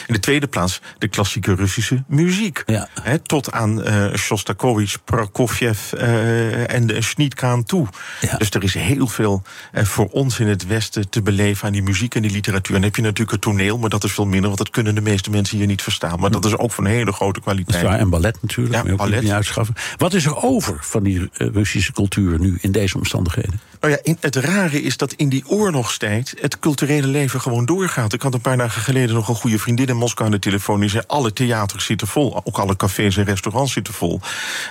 In 0.07 0.14
de 0.14 0.20
tweede 0.20 0.46
plaats 0.46 0.81
de 0.98 1.09
klassieke 1.09 1.55
Russische 1.55 2.05
muziek. 2.07 2.62
Ja. 2.66 2.88
He, 3.03 3.18
tot 3.18 3.53
aan 3.53 3.88
uh, 3.88 4.14
Shostakovich, 4.14 5.05
Prokofjev 5.05 5.92
uh, 5.92 6.75
en 6.75 6.87
de 6.87 7.03
Schnitka 7.03 7.51
aan 7.51 7.64
toe. 7.64 7.87
Ja. 8.20 8.37
Dus 8.37 8.51
er 8.51 8.62
is 8.62 8.75
heel 8.75 9.07
veel 9.07 9.42
uh, 9.72 9.85
voor 9.85 10.09
ons 10.09 10.40
in 10.40 10.46
het 10.46 10.66
Westen 10.66 11.09
te 11.09 11.22
beleven 11.22 11.66
aan 11.66 11.72
die 11.72 11.83
muziek 11.83 12.14
en 12.14 12.22
die 12.22 12.31
literatuur. 12.31 12.75
En 12.75 12.81
dan 12.81 12.90
heb 12.90 12.96
je 12.96 13.03
natuurlijk 13.03 13.31
het 13.31 13.40
toneel, 13.40 13.79
maar 13.79 13.90
dat 13.90 14.05
is 14.05 14.12
veel 14.12 14.27
minder, 14.27 14.46
want 14.46 14.59
dat 14.59 14.70
kunnen 14.70 14.94
de 14.94 15.01
meeste 15.01 15.31
mensen 15.31 15.59
hier 15.59 15.66
niet 15.66 15.83
verstaan. 15.83 16.20
Maar 16.20 16.31
dat 16.31 16.44
is 16.44 16.57
ook 16.57 16.72
van 16.72 16.87
hele 16.87 17.12
grote 17.12 17.40
kwaliteit. 17.40 17.85
en 17.85 18.11
ballet 18.11 18.38
natuurlijk. 18.42 18.87
Ja, 18.87 18.94
ballet. 18.94 19.22
Niet. 19.22 19.68
Wat 19.96 20.14
is 20.14 20.25
er 20.25 20.37
over 20.37 20.77
van 20.81 21.03
die 21.03 21.31
Russische 21.33 21.92
cultuur 21.92 22.02
nu 22.41 22.59
in 22.61 22.73
deze 22.73 22.97
omstandigheden? 22.97 23.61
Nou 23.81 23.99
ja, 24.03 24.15
het 24.21 24.37
rare 24.37 24.83
is 24.83 24.97
dat 24.97 25.12
in 25.12 25.29
die 25.29 25.45
oorlogstijd 25.47 26.35
het 26.41 26.59
culturele 26.59 27.07
leven 27.07 27.41
gewoon 27.41 27.65
doorgaat. 27.65 28.12
Ik 28.12 28.23
had 28.23 28.35
een 28.35 28.41
paar 28.41 28.57
dagen 28.57 28.83
geleden 28.83 29.15
nog 29.15 29.29
een 29.29 29.35
goede 29.35 29.59
vriendin 29.59 29.87
in 29.87 29.97
Moskou 29.97 30.29
aan 30.29 30.35
de 30.35 30.41
telefoon. 30.41 30.81
Die 30.81 30.88
zei: 30.88 31.05
alle 31.07 31.33
theaters 31.33 31.85
zitten 31.85 32.07
vol, 32.07 32.41
ook 32.45 32.59
alle 32.59 32.77
cafés 32.77 33.17
en 33.17 33.25
restaurants 33.25 33.73
zitten 33.73 33.95
vol. 33.95 34.21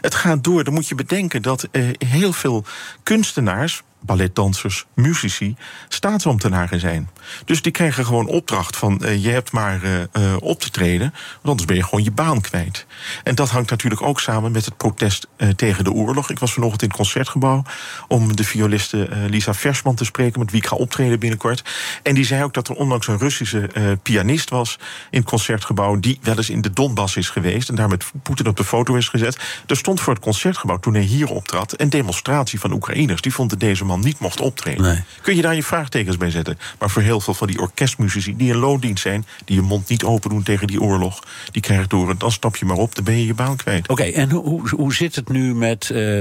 Het 0.01 0.15
gaat 0.15 0.43
door. 0.43 0.63
Dan 0.63 0.73
moet 0.73 0.87
je 0.87 0.95
bedenken 0.95 1.41
dat 1.41 1.67
eh, 1.71 1.83
heel 1.97 2.33
veel 2.33 2.65
kunstenaars 3.03 3.83
balletdansers, 4.01 4.85
muzici, 4.95 5.55
staatsambtenaren 5.87 6.79
zijn. 6.79 7.09
Dus 7.45 7.61
die 7.61 7.71
krijgen 7.71 8.05
gewoon 8.05 8.27
opdracht 8.27 8.77
van 8.77 9.01
uh, 9.01 9.23
je 9.23 9.29
hebt 9.29 9.51
maar 9.51 9.83
uh, 9.83 9.99
uh, 9.99 10.35
op 10.39 10.59
te 10.59 10.69
treden, 10.69 11.09
want 11.09 11.47
anders 11.47 11.65
ben 11.65 11.75
je 11.75 11.83
gewoon 11.83 12.03
je 12.03 12.11
baan 12.11 12.41
kwijt. 12.41 12.85
En 13.23 13.35
dat 13.35 13.49
hangt 13.49 13.69
natuurlijk 13.69 14.01
ook 14.01 14.19
samen 14.19 14.51
met 14.51 14.65
het 14.65 14.77
protest 14.77 15.27
tegen 15.55 15.83
de 15.83 15.91
oorlog. 15.91 16.29
Ik 16.29 16.39
was 16.39 16.53
vanochtend 16.53 16.81
in 16.81 16.87
het 16.87 16.97
concertgebouw 16.97 17.63
om 18.07 18.35
de 18.35 18.43
violiste 18.43 19.09
Lisa 19.29 19.53
Versman 19.53 19.95
te 19.95 20.05
spreken, 20.05 20.39
met 20.39 20.51
wie 20.51 20.61
ik 20.61 20.67
ga 20.67 20.75
optreden 20.75 21.19
binnenkort. 21.19 21.63
En 22.03 22.15
die 22.15 22.25
zei 22.25 22.43
ook 22.43 22.53
dat 22.53 22.67
er 22.67 22.75
onlangs 22.75 23.07
een 23.07 23.17
Russische 23.17 23.69
pianist 24.03 24.49
was 24.49 24.79
in 25.09 25.19
het 25.19 25.29
concertgebouw 25.29 25.99
die 25.99 26.19
wel 26.21 26.37
eens 26.37 26.49
in 26.49 26.61
de 26.61 26.69
Donbass 26.69 27.15
is 27.15 27.29
geweest 27.29 27.69
en 27.69 27.75
daar 27.75 27.89
met 27.89 28.11
Poetin 28.23 28.47
op 28.47 28.57
de 28.57 28.63
foto 28.63 28.95
is 28.95 29.09
gezet. 29.09 29.39
Er 29.67 29.77
stond 29.77 30.01
voor 30.01 30.13
het 30.13 30.23
concertgebouw 30.23 30.77
toen 30.77 30.93
hij 30.93 31.03
hier 31.03 31.29
optrad 31.29 31.79
een 31.79 31.89
demonstratie 31.89 32.59
van 32.59 32.71
Oekraïners. 32.71 33.21
Die 33.21 33.33
vonden 33.33 33.59
deze 33.59 33.85
niet 33.99 34.19
mocht 34.19 34.41
optreden. 34.41 34.83
Nee. 34.83 35.03
Kun 35.21 35.35
je 35.35 35.41
daar 35.41 35.55
je 35.55 35.63
vraagtekens 35.63 36.17
bij 36.17 36.31
zetten? 36.31 36.59
Maar 36.79 36.89
voor 36.89 37.01
heel 37.01 37.19
veel 37.19 37.33
van 37.33 37.47
die 37.47 37.59
orkestmuzici 37.59 38.35
die 38.35 38.49
in 38.49 38.57
loondienst 38.57 39.03
zijn, 39.03 39.25
die 39.45 39.55
je 39.55 39.61
mond 39.61 39.89
niet 39.89 40.03
open 40.03 40.29
doen 40.29 40.43
tegen 40.43 40.67
die 40.67 40.81
oorlog, 40.81 41.23
die 41.51 41.61
krijgen 41.61 41.89
door. 41.89 42.17
Dan 42.17 42.31
stap 42.31 42.55
je 42.55 42.65
maar 42.65 42.77
op, 42.77 42.95
dan 42.95 43.03
ben 43.03 43.17
je 43.17 43.25
je 43.25 43.33
baan 43.33 43.55
kwijt. 43.55 43.87
Oké, 43.87 44.03
en 44.03 44.29
hoe, 44.29 44.69
hoe 44.69 44.93
zit 44.93 45.15
het 45.15 45.29
nu 45.29 45.55
met. 45.55 45.89
Uh 45.93 46.19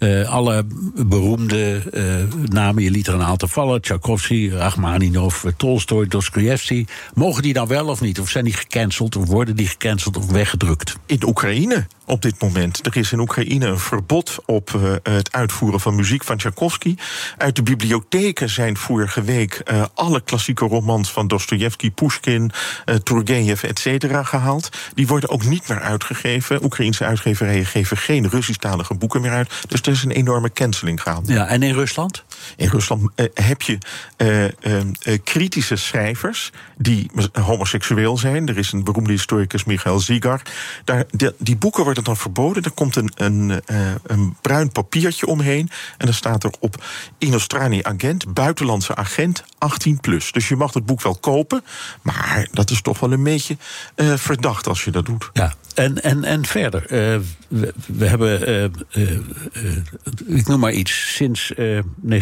Uh, 0.00 0.28
alle 0.28 0.64
beroemde 1.06 1.82
uh, 1.92 2.42
namen, 2.44 2.82
je 2.82 2.90
liet 2.90 3.06
er 3.06 3.14
een 3.14 3.22
aantal 3.22 3.48
vallen: 3.48 3.82
Tchaikovsky, 3.82 4.50
Rachmaninov, 4.50 5.44
Tolstoy, 5.56 6.06
Dostoevsky. 6.06 6.86
Mogen 7.14 7.42
die 7.42 7.52
dan 7.52 7.66
wel 7.66 7.86
of 7.86 8.00
niet? 8.00 8.20
Of 8.20 8.28
zijn 8.28 8.44
die 8.44 8.52
gecanceld, 8.52 9.16
of 9.16 9.26
worden 9.26 9.56
die 9.56 9.66
gecanceld 9.66 10.16
of 10.16 10.30
weggedrukt? 10.30 10.96
In 11.06 11.26
Oekraïne 11.26 11.86
op 12.04 12.22
dit 12.22 12.40
moment. 12.40 12.86
Er 12.86 12.96
is 12.96 13.12
in 13.12 13.18
Oekraïne 13.18 13.66
een 13.66 13.78
verbod 13.78 14.38
op 14.46 14.70
uh, 14.76 14.92
het 15.02 15.32
uitvoeren 15.32 15.80
van 15.80 15.94
muziek 15.94 16.24
van 16.24 16.36
Tchaikovsky. 16.36 16.94
Uit 17.36 17.56
de 17.56 17.62
bibliotheken 17.62 18.50
zijn 18.50 18.76
vorige 18.76 19.22
week 19.22 19.62
alle 19.94 20.20
klassieke 20.20 20.64
romans 20.64 21.12
van 21.12 21.28
Dostoevsky, 21.28 21.90
Pushkin, 21.90 22.50
uh, 22.86 22.94
Turgenev, 22.94 23.62
et 23.62 23.78
cetera 23.78 24.22
gehaald. 24.22 24.68
Die 24.94 25.06
worden 25.06 25.30
ook 25.30 25.44
niet 25.44 25.68
meer 25.68 25.80
uitgegeven. 25.80 26.64
Oekraïnse 26.64 27.04
uitgeverijen 27.04 27.66
geven 27.66 27.96
geen 27.96 28.28
Russisch-talige 28.28 28.94
boeken 28.94 29.20
meer 29.20 29.30
uit. 29.30 29.50
Dus 29.68 29.82
is 29.92 30.04
een 30.04 30.10
enorme 30.10 30.52
canceling 30.52 31.02
gaande. 31.02 31.32
Ja, 31.32 31.46
en 31.46 31.62
in 31.62 31.74
Rusland? 31.74 32.24
In 32.56 32.68
Rusland 32.68 33.10
heb 33.34 33.62
je 33.62 33.78
kritische 35.24 35.76
schrijvers 35.76 36.50
die 36.76 37.10
homoseksueel 37.32 38.18
zijn. 38.18 38.48
Er 38.48 38.58
is 38.58 38.72
een 38.72 38.84
beroemde 38.84 39.10
historicus, 39.10 39.64
Michael 39.64 40.00
Zigar. 40.00 40.42
Daar, 40.84 41.04
die, 41.38 41.56
boeken 41.56 41.84
worden 41.84 42.04
dan 42.04 42.16
verboden. 42.16 42.62
Er 42.62 42.70
komt 42.70 42.96
een, 42.96 43.12
een, 43.14 43.62
een 44.02 44.36
bruin 44.40 44.72
papiertje 44.72 45.26
omheen. 45.26 45.70
En 45.98 46.06
dan 46.06 46.14
staat 46.14 46.44
er 46.44 46.52
op 46.60 46.84
Inostrani 47.18 47.82
agent, 47.82 48.34
buitenlandse 48.34 48.94
agent, 48.94 49.44
18 49.58 50.00
plus. 50.00 50.32
Dus 50.32 50.48
je 50.48 50.56
mag 50.56 50.74
het 50.74 50.86
boek 50.86 51.02
wel 51.02 51.16
kopen. 51.16 51.64
Maar 52.02 52.48
dat 52.52 52.70
is 52.70 52.82
toch 52.82 53.00
wel 53.00 53.12
een 53.12 53.22
beetje 53.22 53.56
verdacht 54.16 54.66
als 54.66 54.84
je 54.84 54.90
dat 54.90 55.06
doet. 55.06 55.30
Ja, 55.32 55.54
en, 55.74 56.02
en, 56.02 56.24
en 56.24 56.46
verder. 56.46 56.84
We, 56.88 58.06
hebben, 58.06 58.72
ik 60.26 60.46
noem 60.46 60.60
maar 60.60 60.72
iets. 60.72 61.14
Sinds 61.14 61.52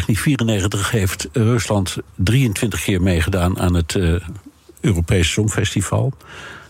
1994 0.09 0.91
heeft 0.91 1.27
Rusland 1.31 1.97
23 2.15 2.83
keer 2.83 3.01
meegedaan 3.01 3.59
aan 3.59 3.73
het 3.73 3.99
Europees 4.81 5.31
Songfestival. 5.31 6.13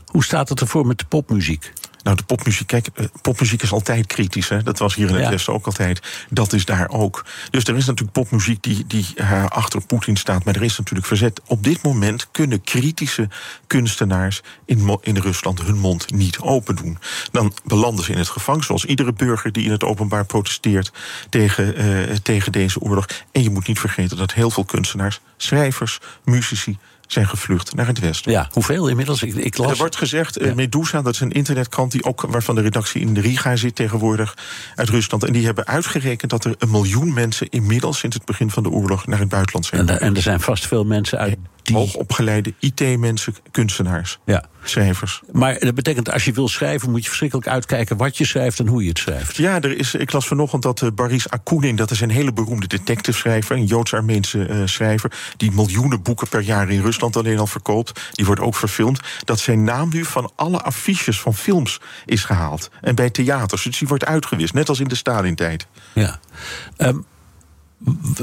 Hoe 0.06 0.23
staat 0.23 0.49
het 0.49 0.62
ervoor 0.62 0.86
met 0.86 0.99
de 0.99 1.06
popmuziek? 1.06 1.73
Nou, 2.04 2.18
de 2.18 2.24
popmuziek, 2.24 2.68
kijk, 2.68 2.88
eh, 2.94 3.06
popmuziek 3.22 3.62
is 3.62 3.72
altijd 3.72 4.08
kritisch. 4.08 4.50
Hè? 4.50 4.64
Dat 4.64 4.80
was 4.80 4.96
hier 4.96 5.08
in 5.08 5.14
het 5.14 5.24
ja. 5.24 5.30
Westen 5.30 5.54
ook 5.54 5.66
altijd. 5.66 6.26
Dat 6.30 6.54
is 6.54 6.66
daar 6.66 6.90
ook. 6.90 7.26
Dus 7.52 7.64
er 7.64 7.76
is 7.76 7.86
natuurlijk 7.86 8.12
popmuziek 8.12 8.64
die, 8.64 8.88
die 8.88 9.06
uh, 9.16 9.46
achter 9.46 9.86
Poetin 9.86 10.18
staat. 10.18 10.44
Maar 10.44 10.56
er 10.56 10.64
is 10.64 10.78
natuurlijk 10.78 11.08
verzet. 11.08 11.42
Op 11.46 11.64
dit 11.64 11.82
moment 11.82 12.28
kunnen 12.32 12.62
kritische 12.62 13.30
kunstenaars 13.68 14.42
in, 14.66 15.00
in 15.02 15.18
Rusland 15.18 15.62
hun 15.62 15.78
mond 15.78 16.12
niet 16.14 16.40
open 16.40 16.76
doen. 16.76 16.98
Dan 17.32 17.54
belanden 17.66 18.06
ze 18.06 18.12
in 18.12 18.18
het 18.18 18.30
gevangen, 18.30 18.64
zoals 18.64 18.86
iedere 18.86 19.14
burger 19.14 19.52
die 19.52 19.66
in 19.66 19.72
het 19.72 19.84
openbaar 19.84 20.26
protesteert 20.26 20.92
tegen, 21.30 21.82
uh, 21.82 22.16
tegen 22.16 22.52
deze 22.52 22.80
oorlog. 22.80 23.06
En 23.32 23.44
je 23.44 23.50
moet 23.50 23.68
niet 23.68 23.80
vergeten 23.80 24.18
dat 24.18 24.34
heel 24.34 24.50
veel 24.50 24.66
kunstenaars, 24.66 25.20
schrijvers, 25.38 26.00
muzici, 26.24 26.78
zijn 27.12 27.28
gevlucht 27.28 27.76
naar 27.76 27.88
het 27.88 28.00
westen. 28.00 28.32
Ja, 28.32 28.48
hoeveel 28.52 28.88
inmiddels? 28.88 29.24
Ik, 29.24 29.36
ik 29.36 29.58
las... 29.58 29.72
Er 29.72 29.78
wordt 29.78 29.95
gezegd, 29.95 30.39
ja. 30.43 30.54
Medusa, 30.54 31.02
dat 31.02 31.13
is 31.13 31.19
een 31.19 31.32
internetkrant... 31.32 31.91
Die 31.91 32.04
ook, 32.04 32.22
waarvan 32.22 32.56
de 32.56 32.62
redactie 32.62 33.02
in 33.02 33.17
Riga 33.17 33.56
zit 33.56 33.76
tegenwoordig, 33.76 34.38
uit 34.76 34.89
Rusland. 34.89 35.24
En 35.24 35.34
die 35.34 35.45
hebben 35.45 35.67
uitgerekend 35.67 36.32
dat 36.32 36.45
er 36.45 36.56
een 36.58 36.72
miljoen 36.72 37.13
mensen... 37.13 37.50
inmiddels 37.50 37.98
sinds 37.98 38.15
het 38.15 38.26
begin 38.26 38.50
van 38.50 38.63
de 38.63 38.69
oorlog 38.69 39.08
naar 39.08 39.19
het 39.19 39.30
buitenland 39.30 39.65
zijn. 39.65 39.89
En, 39.89 40.02
en 40.02 40.15
er 40.15 40.22
zijn 40.22 40.39
vast 40.39 40.67
veel 40.67 40.86
mensen 40.86 41.19
uit. 41.19 41.38
Hoogopgeleide 41.63 42.54
IT-mensen, 42.60 43.36
kunstenaars, 43.52 44.19
ja. 44.26 44.45
schrijvers. 44.63 45.22
Maar 45.32 45.60
dat 45.60 45.76
betekent, 45.76 46.12
als 46.12 46.26
je 46.26 46.32
wil 46.32 46.48
schrijven... 46.48 46.91
moet 46.91 47.02
je 47.02 47.08
verschrikkelijk 47.08 47.48
uitkijken 47.48 47.98
wat 47.98 48.17
je 48.17 48.26
schrijft 48.26 48.60
en 48.60 48.67
hoe 48.67 48.84
je 48.84 48.89
het 48.89 48.98
schrijft. 48.98 49.36
Ja, 49.36 49.62
er 49.62 49.78
is, 49.78 49.93
ik 49.93 50.12
las 50.12 50.28
vanochtend 50.28 50.63
dat 50.63 50.82
uh, 50.82 50.89
Baris 50.95 51.30
Akunin... 51.30 51.76
dat 51.76 51.91
is 51.91 52.02
een 52.02 52.10
hele 52.10 52.34
beroemde 52.34 52.67
detective-schrijver... 52.67 53.56
een 53.56 53.65
Joods-Armeense 53.65 54.48
uh, 54.50 54.62
schrijver... 54.65 55.12
die 55.38 55.52
miljoenen 55.52 56.02
boeken 56.02 56.28
per 56.28 56.41
jaar 56.41 56.69
in 56.69 56.82
Rusland 56.82 57.15
alleen 57.15 57.39
al 57.39 57.48
verkoopt. 57.48 58.02
Die 58.12 58.26
wordt 58.26 58.41
ook 58.41 58.56
verfilmd. 58.56 59.00
Dat 59.24 59.39
zijn 59.39 59.63
naam 59.63 59.89
nu 59.89 60.06
van 60.06 60.32
alle 60.36 60.62
affiches 60.62 61.19
van 61.19 61.36
films 61.36 61.80
is 62.06 62.24
gehaald. 62.24 62.69
En 62.82 62.95
bij 62.95 63.10
theaters. 63.10 63.63
Dus 63.63 63.78
die 63.78 63.88
wordt 63.88 64.06
uitgewist, 64.06 64.54
net 64.54 64.69
als 64.69 64.80
in 64.80 64.88
de 64.88 64.95
Stalin-tijd. 64.95 65.67
Ja. 65.93 66.19
Um, 66.78 67.06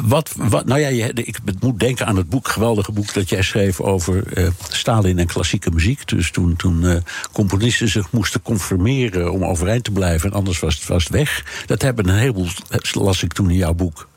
wat, 0.03 0.35
nou 0.65 0.81
ja, 0.81 0.89
je, 0.89 1.13
ik 1.13 1.39
moet 1.61 1.81
denken 1.81 2.07
aan 2.07 2.17
het 2.17 2.29
boek, 2.29 2.49
geweldige 2.49 2.93
boek 2.93 3.15
dat 3.15 3.29
jij 3.29 3.43
schreef 3.43 3.81
over 3.81 4.39
uh, 4.39 4.49
Stalin 4.69 5.19
en 5.19 5.27
klassieke 5.27 5.71
muziek. 5.71 6.09
Dus 6.09 6.31
toen, 6.31 6.57
toen 6.57 6.83
uh, 6.83 6.97
componisten 7.33 7.89
zich 7.89 8.13
moesten 8.13 8.43
conformeren 8.43 9.33
om 9.33 9.45
overeind 9.45 9.85
te 9.85 9.91
blijven, 9.91 10.31
en 10.31 10.37
anders 10.37 10.61
was 10.61 10.75
het, 10.75 10.87
was 10.87 11.09
weg. 11.09 11.63
Dat 11.67 11.83
hebben 11.83 12.09
een 12.09 12.19
heleboel, 12.19 12.49
las 12.93 13.23
ik 13.23 13.33
toen 13.33 13.51
in 13.51 13.57
jouw 13.57 13.75
boek, 13.75 14.09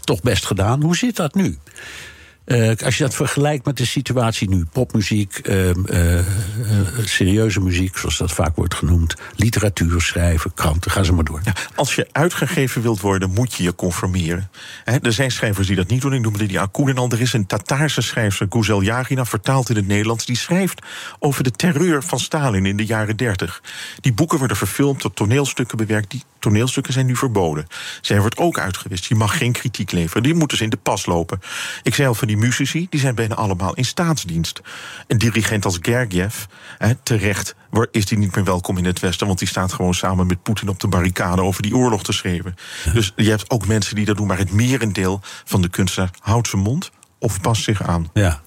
toch 0.00 0.22
best 0.22 0.46
gedaan. 0.46 0.82
Hoe 0.82 0.96
zit 0.96 1.16
dat 1.16 1.34
nu? 1.34 1.58
Uh, 2.46 2.72
als 2.84 2.96
je 2.96 3.04
dat 3.04 3.14
vergelijkt 3.14 3.64
met 3.64 3.76
de 3.76 3.86
situatie 3.86 4.48
nu, 4.48 4.64
popmuziek, 4.72 5.48
uh, 5.48 5.68
uh, 5.68 6.20
serieuze 7.04 7.60
muziek, 7.60 7.96
zoals 7.96 8.18
dat 8.18 8.32
vaak 8.32 8.56
wordt 8.56 8.74
genoemd, 8.74 9.14
literatuur 9.36 10.00
schrijven, 10.00 10.54
kranten, 10.54 10.90
ga 10.90 11.02
ze 11.02 11.12
maar 11.12 11.24
door. 11.24 11.40
Als 11.74 11.94
je 11.94 12.08
uitgegeven 12.12 12.82
wilt 12.82 13.00
worden, 13.00 13.30
moet 13.30 13.54
je 13.54 13.62
je 13.62 13.74
conformeren. 13.74 14.50
Er 14.84 15.12
zijn 15.12 15.30
schrijvers 15.30 15.66
die 15.66 15.76
dat 15.76 15.88
niet 15.88 16.00
doen. 16.00 16.12
Ik 16.12 16.20
noemde 16.20 16.46
die 16.46 16.60
Akunin 16.60 16.96
al. 16.96 17.10
Er 17.10 17.20
is 17.20 17.32
een 17.32 17.46
Tataarse 17.46 18.00
schrijver, 18.00 18.46
Guzel 18.50 18.82
Yagina, 18.82 19.24
vertaald 19.24 19.70
in 19.70 19.76
het 19.76 19.86
Nederlands, 19.86 20.26
die 20.26 20.36
schrijft 20.36 20.82
over 21.18 21.42
de 21.42 21.50
terreur 21.50 22.02
van 22.02 22.20
Stalin 22.20 22.66
in 22.66 22.76
de 22.76 22.86
jaren 22.86 23.16
dertig. 23.16 23.62
Die 24.00 24.12
boeken 24.12 24.38
worden 24.38 24.56
verfilmd, 24.56 25.00
tot 25.00 25.16
toneelstukken 25.16 25.76
bewerkt. 25.76 26.10
Die 26.10 26.22
toneelstukken 26.38 26.92
zijn 26.92 27.06
nu 27.06 27.16
verboden. 27.16 27.66
Zij 28.00 28.20
wordt 28.20 28.36
ook 28.36 28.58
uitgewist. 28.58 29.04
Je 29.04 29.14
mag 29.14 29.38
geen 29.38 29.52
kritiek 29.52 29.92
leveren. 29.92 30.22
Die 30.22 30.34
moeten 30.34 30.56
ze 30.56 30.64
in 30.64 30.70
de 30.70 30.76
pas 30.76 31.06
lopen. 31.06 31.40
Ik 31.82 31.94
zei 31.94 32.08
al 32.08 32.14
van 32.14 32.28
die 32.28 32.33
muzici, 32.36 32.86
die 32.90 33.00
zijn 33.00 33.14
bijna 33.14 33.34
allemaal 33.34 33.74
in 33.74 33.84
staatsdienst. 33.84 34.60
Een 35.06 35.18
dirigent 35.18 35.64
als 35.64 35.78
Gergiev, 35.80 36.44
hè, 36.78 36.94
terecht 36.94 37.54
is 37.90 38.06
die 38.06 38.18
niet 38.18 38.34
meer 38.34 38.44
welkom 38.44 38.78
in 38.78 38.84
het 38.84 39.00
Westen, 39.00 39.26
want 39.26 39.38
die 39.38 39.48
staat 39.48 39.72
gewoon 39.72 39.94
samen 39.94 40.26
met 40.26 40.42
Poetin 40.42 40.68
op 40.68 40.80
de 40.80 40.88
barricade 40.88 41.42
over 41.42 41.62
die 41.62 41.76
oorlog 41.76 42.02
te 42.04 42.12
schreeuwen. 42.12 42.54
Ja. 42.84 42.92
Dus 42.92 43.12
je 43.16 43.30
hebt 43.30 43.50
ook 43.50 43.66
mensen 43.66 43.94
die 43.94 44.04
dat 44.04 44.16
doen, 44.16 44.26
maar 44.26 44.38
het 44.38 44.52
merendeel 44.52 45.20
van 45.44 45.62
de 45.62 45.68
kunstenaar 45.68 46.10
houdt 46.20 46.48
zijn 46.48 46.62
mond 46.62 46.90
of 47.18 47.40
past 47.40 47.62
zich 47.62 47.82
aan. 47.82 48.10
Ja. 48.12 48.40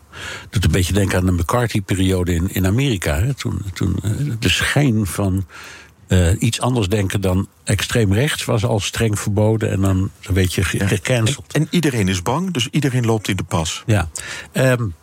doet 0.50 0.66
een 0.66 0.72
beetje 0.72 0.94
denken 0.94 1.18
aan 1.18 1.26
de 1.26 1.32
McCarthy-periode 1.32 2.34
in, 2.34 2.54
in 2.54 2.66
Amerika. 2.66 3.20
Hè? 3.20 3.34
Toen, 3.34 3.62
toen 3.74 4.00
de 4.40 4.50
schijn 4.50 5.06
van 5.06 5.46
uh, 6.08 6.28
iets 6.40 6.62
anders 6.62 6.88
denken 6.88 7.22
dan 7.22 7.48
extreem 7.64 8.14
rechts 8.14 8.46
was 8.46 8.66
al 8.66 8.80
streng 8.80 9.20
verboden 9.20 9.72
en 9.72 9.82
dan 9.82 10.12
weet 10.22 10.54
je 10.54 10.64
gecanceld. 10.64 11.54
En, 11.54 11.62
en, 11.62 11.68
iedereen 11.70 12.08
is 12.08 12.22
bang, 12.22 12.54
dus 12.54 12.68
iedereen 12.72 13.06
loopt 13.06 13.28
in 13.28 13.36
de 13.36 13.44
pas. 13.44 13.84
Ja. 13.86 14.10
Um, 14.54 14.94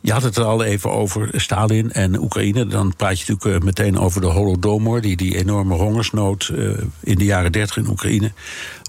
je 0.00 0.12
had 0.12 0.22
het 0.22 0.36
er 0.36 0.44
al 0.44 0.64
even 0.64 0.90
over 0.90 1.30
Stalin 1.32 1.92
en 1.92 2.20
Oekraïne. 2.20 2.66
Dan 2.66 2.94
praat 2.96 3.20
je 3.20 3.32
natuurlijk 3.32 3.64
meteen 3.64 3.98
over 3.98 4.20
de 4.20 4.26
Holodomor, 4.26 5.00
die, 5.00 5.16
die 5.16 5.36
enorme 5.36 5.74
hongersnood 5.74 6.50
uh, 6.52 6.78
in 7.00 7.18
de 7.18 7.24
jaren 7.24 7.52
30 7.52 7.76
in 7.76 7.88
Oekraïne. 7.88 8.32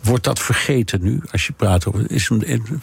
Wordt 0.04 0.24
dat 0.24 0.40
vergeten 0.40 1.02
nu, 1.02 1.22
als 1.32 1.46
je 1.46 1.54
praat 1.54 1.86
over... 1.86 2.12
Is, 2.12 2.32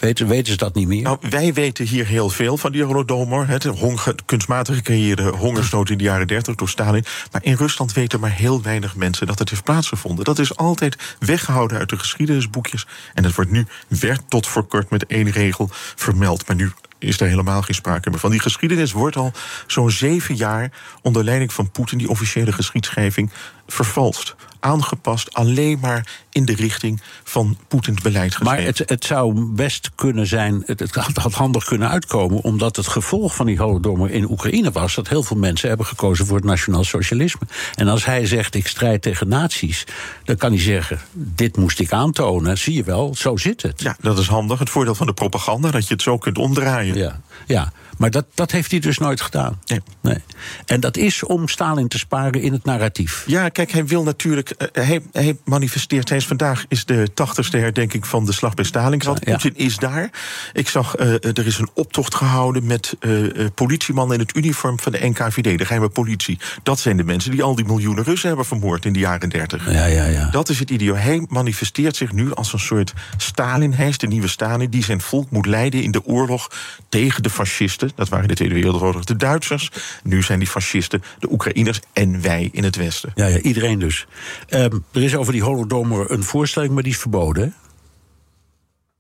weten, 0.01 0.27
weten 0.27 0.53
ze 0.53 0.59
dat 0.59 0.75
niet 0.75 0.89
meer? 0.89 1.03
Nou, 1.03 1.19
wij 1.31 1.53
weten 1.53 1.87
hier 1.87 2.07
heel 2.07 2.31
veel 2.31 2.57
van 2.57 2.73
die 2.73 2.85
Holodomor. 2.85 3.47
Het 3.47 3.65
honger, 3.65 4.15
kunstmatig 4.25 4.77
gecreëerde 4.77 5.29
hongersnood 5.29 5.91
in 5.91 5.99
de 5.99 6.05
jaren 6.05 6.27
30 6.27 6.55
door 6.55 6.69
Stalin. 6.69 7.05
Maar 7.33 7.45
in 7.45 7.55
Rusland 7.55 7.93
weten 7.93 8.21
maar 8.21 8.33
heel 8.33 8.63
weinig 8.63 8.97
mensen 8.97 9.27
dat 9.27 9.39
het 9.39 9.51
heeft 9.51 9.65
plaatsgevonden. 9.65 10.25
Dat 10.25 10.39
is 10.39 10.57
altijd 10.57 11.17
weggehouden 11.19 11.79
uit 11.79 11.89
de 11.89 11.99
geschiedenisboekjes. 11.99 12.87
En 13.15 13.25
het 13.25 13.35
wordt 13.35 13.51
nu, 13.51 13.67
werd 13.89 14.23
tot 14.29 14.47
voor 14.47 14.67
kort 14.67 14.91
met 14.91 15.07
één 15.07 15.31
regel 15.31 15.69
vermeld. 15.95 16.47
Maar 16.47 16.57
nu 16.57 16.73
is 16.99 17.21
er 17.21 17.29
helemaal 17.29 17.63
geen 17.63 17.75
sprake 17.75 18.11
meer 18.11 18.19
van. 18.19 18.31
Die 18.31 18.41
geschiedenis 18.41 18.93
wordt 18.93 19.17
al 19.17 19.33
zo'n 19.67 19.91
zeven 19.91 20.35
jaar 20.35 20.73
onder 21.03 21.25
leiding 21.25 21.53
van 21.53 21.71
Poetin, 21.71 21.99
die 21.99 22.09
officiële 22.09 22.53
geschiedschrijving, 22.53 23.31
vervalst 23.67 24.37
aangepast 24.61 25.35
alleen 25.35 25.79
maar 25.81 26.09
in 26.31 26.45
de 26.45 26.55
richting 26.55 27.01
van 27.25 27.57
Poetins 27.69 28.03
beleid 28.03 28.35
geschreven. 28.35 28.57
Maar 28.57 28.67
het, 28.67 28.83
het 28.87 29.05
zou 29.05 29.41
best 29.41 29.91
kunnen 29.95 30.27
zijn, 30.27 30.63
het, 30.67 30.81
het, 30.81 30.95
had 30.95 31.35
handig 31.35 31.65
kunnen 31.65 31.89
uitkomen... 31.89 32.43
omdat 32.43 32.77
het 32.77 32.87
gevolg 32.87 33.35
van 33.35 33.47
die 33.47 33.59
holodomor 33.59 34.11
in 34.11 34.31
Oekraïne 34.31 34.71
was... 34.71 34.95
dat 34.95 35.09
heel 35.09 35.23
veel 35.23 35.37
mensen 35.37 35.69
hebben 35.69 35.87
gekozen 35.87 36.27
voor 36.27 36.37
het 36.37 36.45
nationaal 36.45 36.85
socialisme. 36.85 37.47
En 37.75 37.89
als 37.89 38.05
hij 38.05 38.27
zegt, 38.27 38.55
ik 38.55 38.67
strijd 38.67 39.03
tegen 39.03 39.29
nazi's... 39.29 39.85
dan 40.25 40.37
kan 40.37 40.53
hij 40.53 40.61
zeggen, 40.61 41.01
dit 41.13 41.57
moest 41.57 41.81
ik 41.81 41.93
aantonen. 41.93 42.59
Zie 42.59 42.75
je 42.75 42.85
wel, 42.85 43.15
zo 43.15 43.37
zit 43.37 43.63
het. 43.63 43.83
Ja, 43.83 43.97
dat 44.01 44.19
is 44.19 44.27
handig. 44.27 44.59
Het 44.59 44.71
voordeel 44.71 44.95
van 44.95 45.07
de 45.07 45.13
propaganda, 45.13 45.71
dat 45.71 45.89
je 45.89 45.95
het 45.95 46.03
zo 46.03 46.19
kunt 46.19 46.39
omdraaien. 46.39 46.97
Ja, 46.97 47.21
ja. 47.47 47.73
Maar 47.99 48.11
dat, 48.11 48.27
dat 48.35 48.51
heeft 48.51 48.71
hij 48.71 48.81
dus 48.81 48.99
nooit 48.99 49.21
gedaan. 49.21 49.61
Nee. 49.67 49.81
nee. 50.01 50.19
En 50.67 50.81
dat 50.81 50.97
is 50.97 51.23
om 51.23 51.49
Stalin 51.49 51.89
te 51.89 51.99
sparen 51.99 52.43
in 52.43 52.53
het 52.53 52.65
narratief. 52.65 53.25
Ja, 53.27 53.49
kijk, 53.49 53.71
hij 53.71 53.87
wil 53.87 54.03
natuurlijk. 54.03 54.55
Uh, 54.59 54.85
hij, 54.87 55.03
hij, 55.13 55.39
manifesteert. 55.45 56.09
Hij 56.09 56.19
is 56.19 56.27
vandaag 56.27 56.65
is 56.69 56.85
de 56.85 57.09
tachtigste 57.15 57.57
herdenking 57.57 58.07
van 58.07 58.25
de 58.25 58.33
slag 58.33 58.55
bij 58.55 58.65
Stalingrad. 58.65 59.21
Ja, 59.25 59.33
Poetin 59.33 59.57
is 59.57 59.77
daar. 59.77 60.11
Ik 60.53 60.69
zag, 60.69 60.99
uh, 60.99 61.13
er 61.13 61.47
is 61.47 61.59
een 61.59 61.71
optocht 61.75 62.15
gehouden 62.15 62.67
met 62.67 62.97
uh, 63.01 63.47
politiemannen 63.55 64.19
in 64.19 64.23
het 64.23 64.37
uniform 64.37 64.81
van 64.81 64.93
de 64.93 65.09
NKVD, 65.09 65.59
de 65.59 65.65
geheime 65.65 65.89
politie. 65.89 66.39
Dat 66.63 66.79
zijn 66.79 66.97
de 66.97 67.05
mensen 67.05 67.31
die 67.31 67.43
al 67.43 67.55
die 67.55 67.65
miljoenen 67.65 68.05
Russen 68.05 68.29
hebben 68.29 68.47
vermoord 68.47 68.85
in 68.85 68.93
de 68.93 68.99
jaren 68.99 69.29
dertig. 69.29 69.71
Ja, 69.71 69.85
ja, 69.85 70.05
ja. 70.05 70.31
Dat 70.31 70.49
is 70.49 70.59
het 70.59 70.71
idee. 70.71 70.93
Hij 70.93 71.27
manifesteert 71.29 71.97
zich 71.97 72.13
nu 72.13 72.35
als 72.35 72.53
een 72.53 72.59
soort 72.59 72.93
Stalin. 73.17 73.73
Hij 73.73 73.89
is 73.89 73.99
de 73.99 74.07
nieuwe 74.07 74.29
Stalin 74.29 74.71
die 74.71 74.85
zijn 74.85 75.01
volk 75.01 75.31
moet 75.31 75.47
leiden 75.47 75.83
in 75.83 75.91
de 75.91 76.05
oorlog 76.05 76.51
tegen 76.89 77.23
de 77.23 77.31
fascisten. 77.31 77.88
Dat 77.95 78.09
waren 78.09 78.25
in 78.25 78.31
de 78.31 78.37
Tweede 78.37 78.55
Wereldoorlog 78.55 79.05
de 79.05 79.17
Duitsers. 79.17 79.71
Nu 80.03 80.23
zijn 80.23 80.39
die 80.39 80.49
fascisten 80.49 81.03
de 81.19 81.33
Oekraïners 81.33 81.81
en 81.93 82.21
wij 82.21 82.49
in 82.53 82.65
het 82.65 82.77
Westen. 82.77 83.13
Ja, 83.15 83.27
ja 83.27 83.39
iedereen 83.39 83.79
dus. 83.79 84.07
Um, 84.49 84.85
er 84.93 85.03
is 85.03 85.17
over 85.17 85.33
die 85.33 85.43
holodomor 85.43 86.11
een 86.11 86.23
voorstelling, 86.23 86.73
maar 86.75 86.83
die 86.83 86.93
is 86.93 86.99
verboden. 86.99 87.55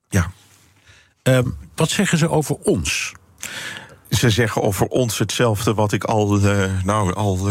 Ja. 0.08 0.30
Um, 1.22 1.56
wat 1.74 1.90
zeggen 1.90 2.18
ze 2.18 2.28
over 2.28 2.56
ons? 2.62 3.12
Ze 4.10 4.30
zeggen 4.30 4.62
over 4.62 4.86
ons 4.86 5.18
hetzelfde 5.18 5.74
wat 5.74 5.92
ik 5.92 6.04
al, 6.04 6.38
uh, 6.38 6.64
nou, 6.84 7.14
al 7.14 7.48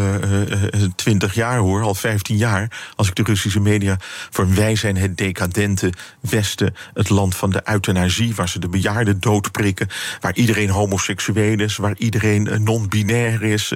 twintig 0.95 1.29
uh, 1.29 1.35
jaar 1.35 1.57
hoor, 1.57 1.81
al 1.81 1.95
15 1.95 2.37
jaar. 2.37 2.91
Als 2.95 3.07
ik 3.07 3.15
de 3.15 3.23
Russische 3.23 3.59
media 3.59 3.97
voor 4.29 4.53
wij 4.53 4.75
zijn 4.75 4.97
het 4.97 5.17
decadente 5.17 5.93
Westen, 6.19 6.75
het 6.93 7.09
land 7.09 7.35
van 7.35 7.49
de 7.49 7.61
euthanasie, 7.63 8.35
waar 8.35 8.49
ze 8.49 8.59
de 8.59 8.69
bejaarden 8.69 9.19
doodprikken, 9.19 9.87
waar 10.19 10.35
iedereen 10.35 10.69
homoseksueel 10.69 11.59
is, 11.59 11.77
waar 11.77 11.95
iedereen 11.97 12.63
non-binair 12.63 13.43
is, 13.43 13.73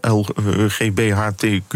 LGBTQ 0.00 1.74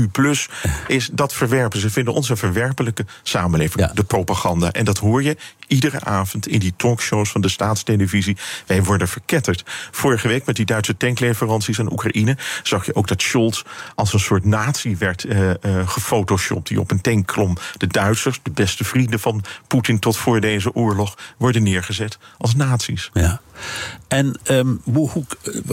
is. 0.87 1.11
Dat 1.13 1.33
verwerpen 1.35 1.81
ze. 1.81 1.91
vinden 1.91 2.15
ons 2.15 2.29
een 2.29 2.37
verwerpelijke 2.37 3.07
samenleving. 3.23 3.87
Ja. 3.87 3.93
De 3.95 4.05
propaganda. 4.05 4.73
En 4.73 4.85
dat 4.85 4.99
hoor 4.99 5.23
je 5.23 5.37
iedere 5.67 6.01
avond 6.01 6.47
in 6.47 6.59
die 6.59 6.75
talkshows 6.77 7.31
van 7.31 7.41
de 7.41 7.49
staatstelevisie. 7.49 8.37
Wij 8.67 8.83
worden 8.83 9.09
verketterd. 9.09 9.65
Vorige 10.03 10.29
week 10.29 10.47
met 10.47 10.57
die 10.57 10.65
Duitse 10.65 10.97
tankleveranties 10.97 11.81
aan 11.81 11.93
Oekraïne 11.93 12.37
zag 12.63 12.87
je 12.87 12.95
ook 12.95 13.09
dat 13.09 13.23
Scholz 13.23 13.63
als 13.95 14.13
een 14.13 14.21
soort 14.21 14.45
nazi 14.45 14.97
werd 14.97 15.25
uh, 15.25 15.51
gefotoshopt. 15.85 16.69
Die 16.69 16.81
op 16.81 16.91
een 16.91 17.01
tank 17.01 17.27
klom. 17.27 17.57
De 17.77 17.87
Duitsers, 17.87 18.41
de 18.43 18.51
beste 18.51 18.85
vrienden 18.85 19.21
van 19.21 19.45
Poetin 19.67 19.99
tot 19.99 20.17
voor 20.17 20.41
deze 20.41 20.75
oorlog, 20.75 21.19
worden 21.37 21.63
neergezet 21.63 22.19
als 22.39 22.55
nazi's. 22.55 23.11
Ja. 23.13 23.41
En 24.09 24.39
um, 24.51 24.81
hoe, 24.85 25.25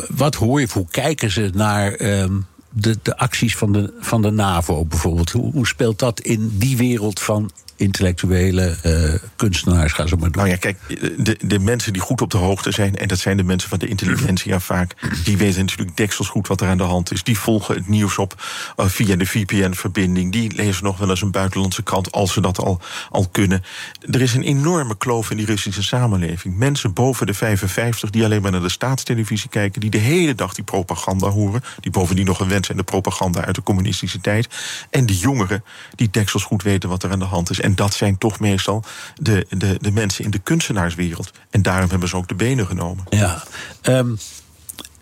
wat 0.10 0.36
hoor 0.36 0.60
je, 0.60 0.68
hoe 0.74 0.88
kijken 0.92 1.32
ze 1.32 1.50
naar. 1.54 2.00
Um 2.00 2.48
de, 2.72 3.00
de 3.02 3.18
acties 3.18 3.58
van 3.58 3.72
de, 3.72 3.94
van 4.00 4.22
de 4.22 4.32
NAVO 4.32 4.86
bijvoorbeeld. 4.86 5.32
Hoe, 5.32 5.52
hoe 5.52 5.68
speelt 5.68 6.00
dat 6.00 6.20
in 6.20 6.52
die 6.54 6.78
wereld 6.78 7.20
van 7.20 7.52
intellectuele 7.80 8.76
uh, 8.86 9.14
kunstenaars, 9.36 9.94
ga 9.94 10.08
zo 10.08 10.16
maar 10.16 10.32
doen. 10.32 10.42
Nou 10.42 10.50
ja, 10.50 10.58
kijk, 10.58 10.78
de, 11.18 11.38
de 11.42 11.60
mensen 11.60 11.94
die 11.94 12.02
goed 12.02 12.22
op 12.22 12.32
de 12.32 12.38
hoogte 12.38 12.72
zijn, 12.72 12.96
en 12.96 13.08
dat 13.08 13.20
zijn 13.20 13.38
de 13.38 13.44
mensen 13.44 13.70
van 13.70 13.80
de 13.80 13.88
intelligentia 13.88 14.60
vaak, 14.60 14.96
die 15.24 15.38
weten 15.38 15.60
natuurlijk 15.60 15.98
deksels 15.98 16.28
goed 16.28 16.48
wat 16.48 16.62
er 16.62 16.68
aan 16.68 16.78
de 16.78 16.84
hand 16.84 17.12
is. 17.12 17.24
Die 17.24 17.40
volgen 17.40 17.76
het 17.76 17.88
nieuws 17.88 18.18
op 18.18 18.44
uh, 18.78 18.86
via 18.86 19.16
de 19.16 19.26
VPN-verbinding. 19.26 20.32
Die 20.32 20.56
lezen 20.56 20.84
nog 20.84 20.98
wel 20.98 21.10
eens 21.10 21.22
een 21.22 21.32
buitenlandse 21.32 21.84
krant, 21.84 22.12
als 22.12 22.34
ze 22.34 22.42
dat 22.42 22.60
al, 22.60 22.82
al 23.10 23.28
kunnen. 23.32 23.64
Er 24.12 24.22
is 24.22 24.34
een 24.34 24.44
enorme 24.44 24.98
kloof 24.98 25.32
in 25.32 25.38
die 25.38 25.46
Russische 25.46 25.84
samenleving. 25.84 26.58
Mensen 26.58 26.94
boven 26.94 27.26
de 27.26 27.34
55 27.34 28.10
die 28.10 28.24
alleen 28.24 28.42
maar 28.42 28.52
naar 28.52 28.62
de 28.62 28.70
staatstelevisie 28.70 29.50
kijken, 29.50 29.82
die 29.82 29.90
de 29.90 29.98
hele 29.98 30.36
dag 30.36 30.54
die 30.54 30.64
propaganda 30.64 31.28
horen, 31.28 31.64
die 31.80 31.92
bovendien 31.92 32.26
nog 32.26 32.40
een 32.40 32.48
wens 32.50 32.66
zijn 32.66 32.78
de 32.78 32.84
propaganda 32.84 33.46
uit 33.46 33.56
de 33.56 33.64
communistische 33.64 34.22
tijd. 34.22 34.48
En 34.90 35.06
die 35.06 35.18
jongeren 35.18 35.64
die 35.96 36.10
deksels 36.12 36.44
goed 36.44 36.64
weten 36.64 36.90
wat 36.90 37.04
er 37.04 37.12
aan 37.12 37.20
de 37.20 37.26
hand 37.26 37.50
is. 37.50 37.60
Dat 37.76 37.94
zijn 37.94 38.18
toch 38.18 38.40
meestal 38.40 38.84
de, 39.16 39.46
de, 39.50 39.78
de 39.82 39.92
mensen 39.92 40.24
in 40.24 40.32
de 40.32 40.40
kunstenaarswereld. 40.40 41.32
En 41.50 41.62
daarom 41.62 41.90
hebben 41.90 42.10
ze 42.10 42.16
ook 42.16 42.28
de 42.28 42.36
benen 42.36 42.68
genomen. 42.68 43.04
Ja. 43.10 43.44
Um, 43.84 44.18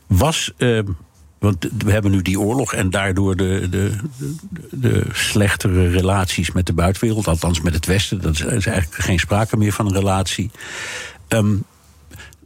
was. 0.08 0.52
Um, 0.58 0.98
want 1.40 1.68
we 1.78 1.92
hebben 1.92 2.12
nu 2.12 2.22
die 2.22 2.40
oorlog 2.40 2.74
en 2.74 2.90
daardoor 2.90 3.36
de, 3.36 3.68
de, 3.70 3.92
de, 4.72 5.06
slechtere 5.12 5.90
relaties 5.90 6.52
met 6.52 6.66
de 6.66 6.74
buitenwereld, 6.74 7.28
althans 7.28 7.62
met 7.62 7.74
het 7.74 7.86
Westen. 7.86 8.22
Dat 8.22 8.34
is 8.34 8.42
eigenlijk 8.46 9.04
geen 9.04 9.20
sprake 9.20 9.58
meer 9.58 9.74
van 9.74 9.86
een 9.86 9.94
relatie. 9.94 10.52
Um, 11.28 11.64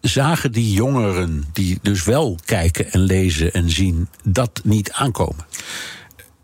zagen 0.01 0.51
die 0.51 0.71
jongeren, 0.71 1.45
die 1.53 1.79
dus 1.81 2.03
wel 2.03 2.39
kijken 2.45 2.91
en 2.91 2.99
lezen 2.99 3.53
en 3.53 3.69
zien, 3.69 4.07
dat 4.23 4.61
niet 4.63 4.91
aankomen? 4.91 5.45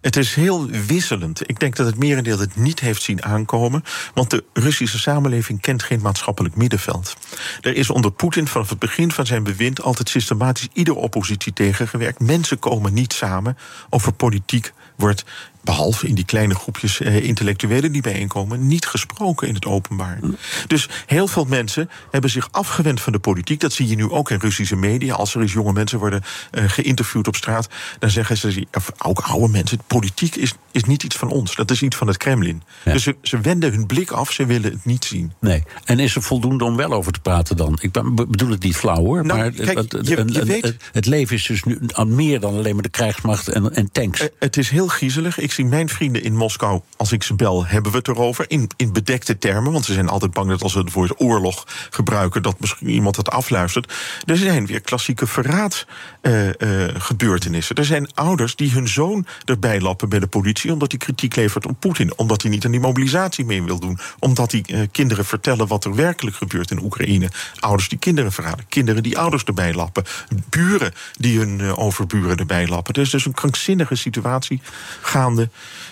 Het 0.07 0.15
is 0.15 0.35
heel 0.35 0.67
wisselend. 0.67 1.49
Ik 1.49 1.59
denk 1.59 1.75
dat 1.75 1.85
het 1.85 1.97
merendeel 1.97 2.39
het 2.39 2.55
niet 2.55 2.79
heeft 2.79 3.01
zien 3.01 3.23
aankomen. 3.23 3.83
Want 4.13 4.29
de 4.29 4.43
Russische 4.53 4.99
samenleving 4.99 5.61
kent 5.61 5.83
geen 5.83 6.01
maatschappelijk 6.01 6.55
middenveld. 6.55 7.15
Er 7.61 7.75
is 7.75 7.89
onder 7.89 8.11
Poetin 8.11 8.47
vanaf 8.47 8.69
het 8.69 8.79
begin 8.79 9.11
van 9.11 9.25
zijn 9.25 9.43
bewind 9.43 9.81
altijd 9.81 10.09
systematisch 10.09 10.67
iedere 10.73 10.97
oppositie 10.97 11.53
tegengewerkt. 11.53 12.19
Mensen 12.19 12.59
komen 12.59 12.93
niet 12.93 13.13
samen. 13.13 13.57
Over 13.89 14.13
politiek 14.13 14.73
wordt 14.95 15.25
behalve 15.67 16.07
in 16.07 16.15
die 16.15 16.25
kleine 16.25 16.55
groepjes 16.55 17.01
eh, 17.01 17.23
intellectuelen 17.23 17.91
die 17.91 18.01
bijeenkomen, 18.01 18.67
niet 18.67 18.85
gesproken 18.85 19.47
in 19.47 19.53
het 19.53 19.65
openbaar. 19.65 20.19
Dus 20.67 20.89
heel 21.05 21.27
veel 21.27 21.45
mensen 21.45 21.89
hebben 22.11 22.29
zich 22.29 22.47
afgewend 22.51 23.01
van 23.01 23.13
de 23.13 23.19
politiek. 23.19 23.59
Dat 23.59 23.73
zie 23.73 23.87
je 23.87 23.95
nu 23.95 24.09
ook 24.09 24.31
in 24.31 24.39
Russische 24.39 24.75
media. 24.75 25.13
Als 25.13 25.35
er 25.35 25.41
eens 25.41 25.53
jonge 25.53 25.73
mensen 25.73 25.99
worden 25.99 26.23
uh, 26.51 26.63
geïnterviewd 26.67 27.27
op 27.27 27.35
straat, 27.35 27.67
dan 27.99 28.09
zeggen 28.09 28.37
ze, 28.37 28.67
of 28.73 28.91
ook 28.97 29.19
oude 29.19 29.47
mensen, 29.47 29.79
politiek 29.87 30.35
is, 30.35 30.53
is 30.71 30.83
niet 30.83 31.03
iets 31.03 31.15
van 31.15 31.29
ons. 31.29 31.55
Dat 31.55 31.71
is 31.71 31.81
iets 31.81 31.95
van 31.95 32.07
het 32.07 32.17
Kremlin. 32.17 32.63
Ja. 32.85 32.91
Dus 32.91 33.03
ze, 33.03 33.15
ze 33.21 33.39
wenden 33.39 33.71
hun 33.71 33.85
blik 33.85 34.11
af, 34.11 34.31
ze 34.31 34.45
willen 34.45 34.71
het 34.71 34.85
niet 34.85 35.05
zien. 35.05 35.33
Nee. 35.39 35.63
En 35.83 35.99
is 35.99 36.15
er 36.15 36.21
voldoende 36.21 36.63
om 36.63 36.75
wel 36.75 36.93
over 36.93 37.11
te 37.11 37.19
praten 37.19 37.57
dan? 37.57 37.77
Ik 37.81 37.91
bedoel 38.15 38.49
het 38.49 38.63
niet 38.63 38.75
flauw 38.75 39.03
hoor. 39.03 39.25
Nou, 39.25 39.39
maar 39.39 39.51
kijk, 39.51 39.77
het, 39.77 40.07
je, 40.07 40.23
je 40.25 40.45
weet... 40.45 40.63
het, 40.63 40.77
het, 40.91 41.05
leven 41.05 41.35
is 41.35 41.45
dus 41.45 41.63
nu 41.63 41.79
meer 42.05 42.39
dan 42.39 42.55
alleen 42.55 42.73
maar 42.73 42.83
de 42.83 42.89
krijgsmacht 42.89 43.47
en, 43.47 43.75
en 43.75 43.91
tanks. 43.91 44.21
Uh, 44.21 44.27
het 44.39 44.57
is 44.57 44.69
heel 44.69 44.87
griezelig. 44.87 45.39
Ik 45.39 45.51
mijn 45.63 45.89
vrienden 45.89 46.23
in 46.23 46.35
Moskou, 46.35 46.81
als 46.97 47.11
ik 47.11 47.23
ze 47.23 47.33
bel, 47.33 47.65
hebben 47.65 47.91
we 47.91 47.97
het 47.97 48.07
erover. 48.07 48.45
In, 48.47 48.69
in 48.75 48.93
bedekte 48.93 49.37
termen, 49.37 49.71
want 49.71 49.85
ze 49.85 49.93
zijn 49.93 50.09
altijd 50.09 50.33
bang 50.33 50.49
dat 50.49 50.61
als 50.61 50.71
ze 50.71 50.79
het 50.79 50.93
woord 50.93 51.21
oorlog 51.21 51.67
gebruiken, 51.89 52.41
dat 52.41 52.59
misschien 52.59 52.89
iemand 52.89 53.15
het 53.15 53.29
afluistert. 53.29 53.93
Er 54.25 54.37
zijn 54.37 54.65
weer 54.65 54.81
klassieke 54.81 55.27
verraadgebeurtenissen. 55.27 57.77
Uh, 57.77 57.83
uh, 57.83 57.89
er 57.89 57.95
zijn 57.95 58.09
ouders 58.13 58.55
die 58.55 58.71
hun 58.71 58.87
zoon 58.87 59.25
erbij 59.45 59.81
lappen 59.81 60.09
bij 60.09 60.19
de 60.19 60.27
politie, 60.27 60.71
omdat 60.71 60.91
hij 60.91 60.99
kritiek 60.99 61.35
levert 61.35 61.65
op 61.65 61.79
Poetin. 61.79 62.17
Omdat 62.17 62.41
hij 62.41 62.51
niet 62.51 62.65
aan 62.65 62.71
die 62.71 62.79
mobilisatie 62.79 63.45
mee 63.45 63.63
wil 63.63 63.79
doen. 63.79 63.99
Omdat 64.19 64.51
die 64.51 64.63
uh, 64.67 64.79
kinderen 64.91 65.25
vertellen 65.25 65.67
wat 65.67 65.85
er 65.85 65.95
werkelijk 65.95 66.35
gebeurt 66.35 66.71
in 66.71 66.83
Oekraïne. 66.83 67.29
Ouders 67.59 67.89
die 67.89 67.99
kinderen 67.99 68.31
verraden. 68.31 68.65
Kinderen 68.69 69.03
die 69.03 69.17
ouders 69.17 69.43
erbij 69.43 69.73
lappen. 69.73 70.03
Buren 70.49 70.93
die 71.17 71.39
hun 71.39 71.75
overburen 71.75 72.37
erbij 72.37 72.67
lappen. 72.67 72.93
Er 72.93 73.01
is 73.01 73.09
dus 73.09 73.25
een 73.25 73.33
krankzinnige 73.33 73.95
situatie 73.95 74.61
gaande 75.01 75.46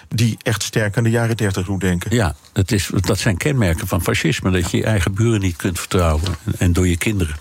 die 0.09 0.39
echt 0.43 0.63
sterk 0.63 0.97
aan 0.97 1.05
de 1.05 1.11
jaren 1.11 1.37
dertig 1.37 1.67
doet 1.67 1.81
denken. 1.81 2.15
Ja, 2.15 2.35
dat, 2.53 2.71
is, 2.71 2.91
dat 2.95 3.19
zijn 3.19 3.37
kenmerken 3.37 3.87
van 3.87 4.03
fascisme. 4.03 4.51
Dat 4.51 4.71
je 4.71 4.77
je 4.77 4.85
eigen 4.85 5.15
buren 5.15 5.41
niet 5.41 5.57
kunt 5.57 5.79
vertrouwen. 5.79 6.37
En 6.59 6.73
door 6.73 6.89
je 6.89 6.97
kinderen. 6.97 7.37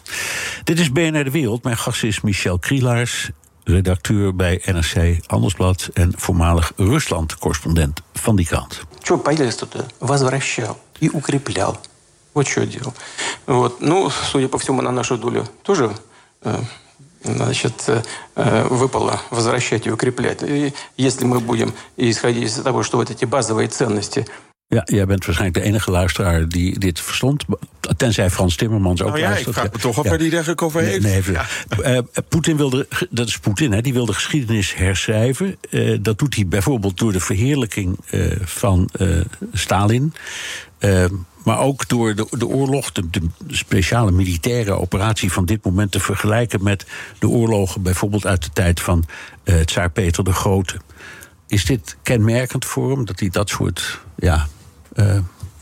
Dit 0.64 0.80
is 0.80 0.92
BNR 0.92 1.24
De 1.24 1.32
Wereld. 1.32 1.64
Mijn 1.64 1.78
gast 1.78 2.04
is 2.04 2.22
Michel 2.22 2.60
Krielaars. 2.60 3.30
Redacteur 3.64 4.36
bij 4.36 4.62
NRC 4.66 5.20
Handelsblad. 5.26 5.90
En 5.94 6.14
voormalig 6.18 6.72
Rusland-correspondent 6.76 8.02
van 8.14 8.36
die 8.36 8.46
krant. 8.46 8.82
Что 9.04 9.18
появилось 9.18 9.56
тут? 9.56 9.76
Возвращал 10.00 10.78
и 11.00 11.10
укреплял. 11.10 11.80
Вот 12.34 12.48
что 12.48 12.66
делал. 12.66 12.94
Вот. 13.46 13.82
Ну, 13.82 14.10
судя 14.10 14.48
по 14.48 14.58
всему, 14.58 14.82
на 14.82 14.92
нашу 14.92 15.18
долю 15.18 15.48
тоже 15.64 15.92
значит, 17.24 17.74
выпало 18.36 19.22
возвращать 19.30 19.88
и 19.88 19.92
укреплять. 19.92 20.44
И 20.44 20.74
если 20.98 21.26
мы 21.26 21.40
будем 21.40 21.74
исходить 21.98 22.44
из 22.44 22.54
того, 22.54 22.84
что 22.84 22.98
вот 22.98 23.10
эти 23.10 23.26
basic 23.26 23.68
ценности 23.68 24.26
Ja, 24.76 24.82
jij 24.86 25.06
bent 25.06 25.26
waarschijnlijk 25.26 25.64
de 25.64 25.70
enige 25.70 25.92
luisteraar 25.92 26.48
die 26.48 26.80
dit 26.80 27.00
verstond. 27.00 27.46
Tenzij 27.98 28.30
Frans 28.30 28.56
Timmermans 28.56 29.02
ook 29.02 29.08
nou 29.08 29.20
ja, 29.20 29.26
luistert. 29.26 29.56
Ik 29.56 29.62
vraag 29.62 29.72
me 29.72 29.80
toch 29.80 29.98
af 29.98 30.04
ja. 30.04 30.10
waar 30.10 30.20
die 30.20 30.30
daar 30.30 30.54
over 30.56 30.82
heeft. 30.82 31.02
Nee, 31.02 31.22
nee, 31.26 31.32
ja. 31.32 31.96
uh, 31.96 32.00
Poetin 32.30 32.58
wilde, 32.58 32.88
dat 33.10 33.28
is 33.28 33.40
Poetin, 33.40 33.72
hè, 33.72 33.82
die 33.82 33.94
wil 33.94 34.06
de 34.06 34.14
geschiedenis 34.14 34.76
herschrijven. 34.76 35.58
Uh, 35.70 35.98
dat 36.02 36.20
doet 36.20 36.36
hij 36.36 36.48
bijvoorbeeld 36.48 36.98
door 36.98 37.12
de 37.12 37.20
verheerlijking 37.20 38.00
uh, 38.12 38.32
van 38.42 38.90
Stalin. 39.54 40.14
maar 41.45 41.59
ook 41.59 41.89
door 41.89 42.15
de, 42.15 42.27
de 42.31 42.47
oorlog, 42.47 42.93
de, 42.93 43.29
speciale 43.49 44.11
militaire 44.11 44.73
operatie 44.73 45.33
van 45.33 45.45
dit 45.45 45.65
moment 45.65 45.91
te 45.91 46.01
vergelijken 46.01 46.63
met 46.63 46.87
de 47.19 47.29
oorlogen 47.29 47.83
bijvoorbeeld 47.83 48.27
uit 48.27 48.43
de 48.43 48.51
tijd 48.53 48.81
van 48.81 49.05
Tsaar 49.65 49.91
Peter 49.91 50.25
de 50.25 50.33
Grote. 50.33 50.77
Is 51.47 51.65
dit 51.65 51.97
kenmerkend 52.03 52.65
voor 52.65 52.91
hem 52.91 53.05
dat 53.05 53.21
hij 53.21 53.29
dat 53.29 53.49
soort 53.49 54.01
ja, 54.17 54.47
uh, 54.95 55.19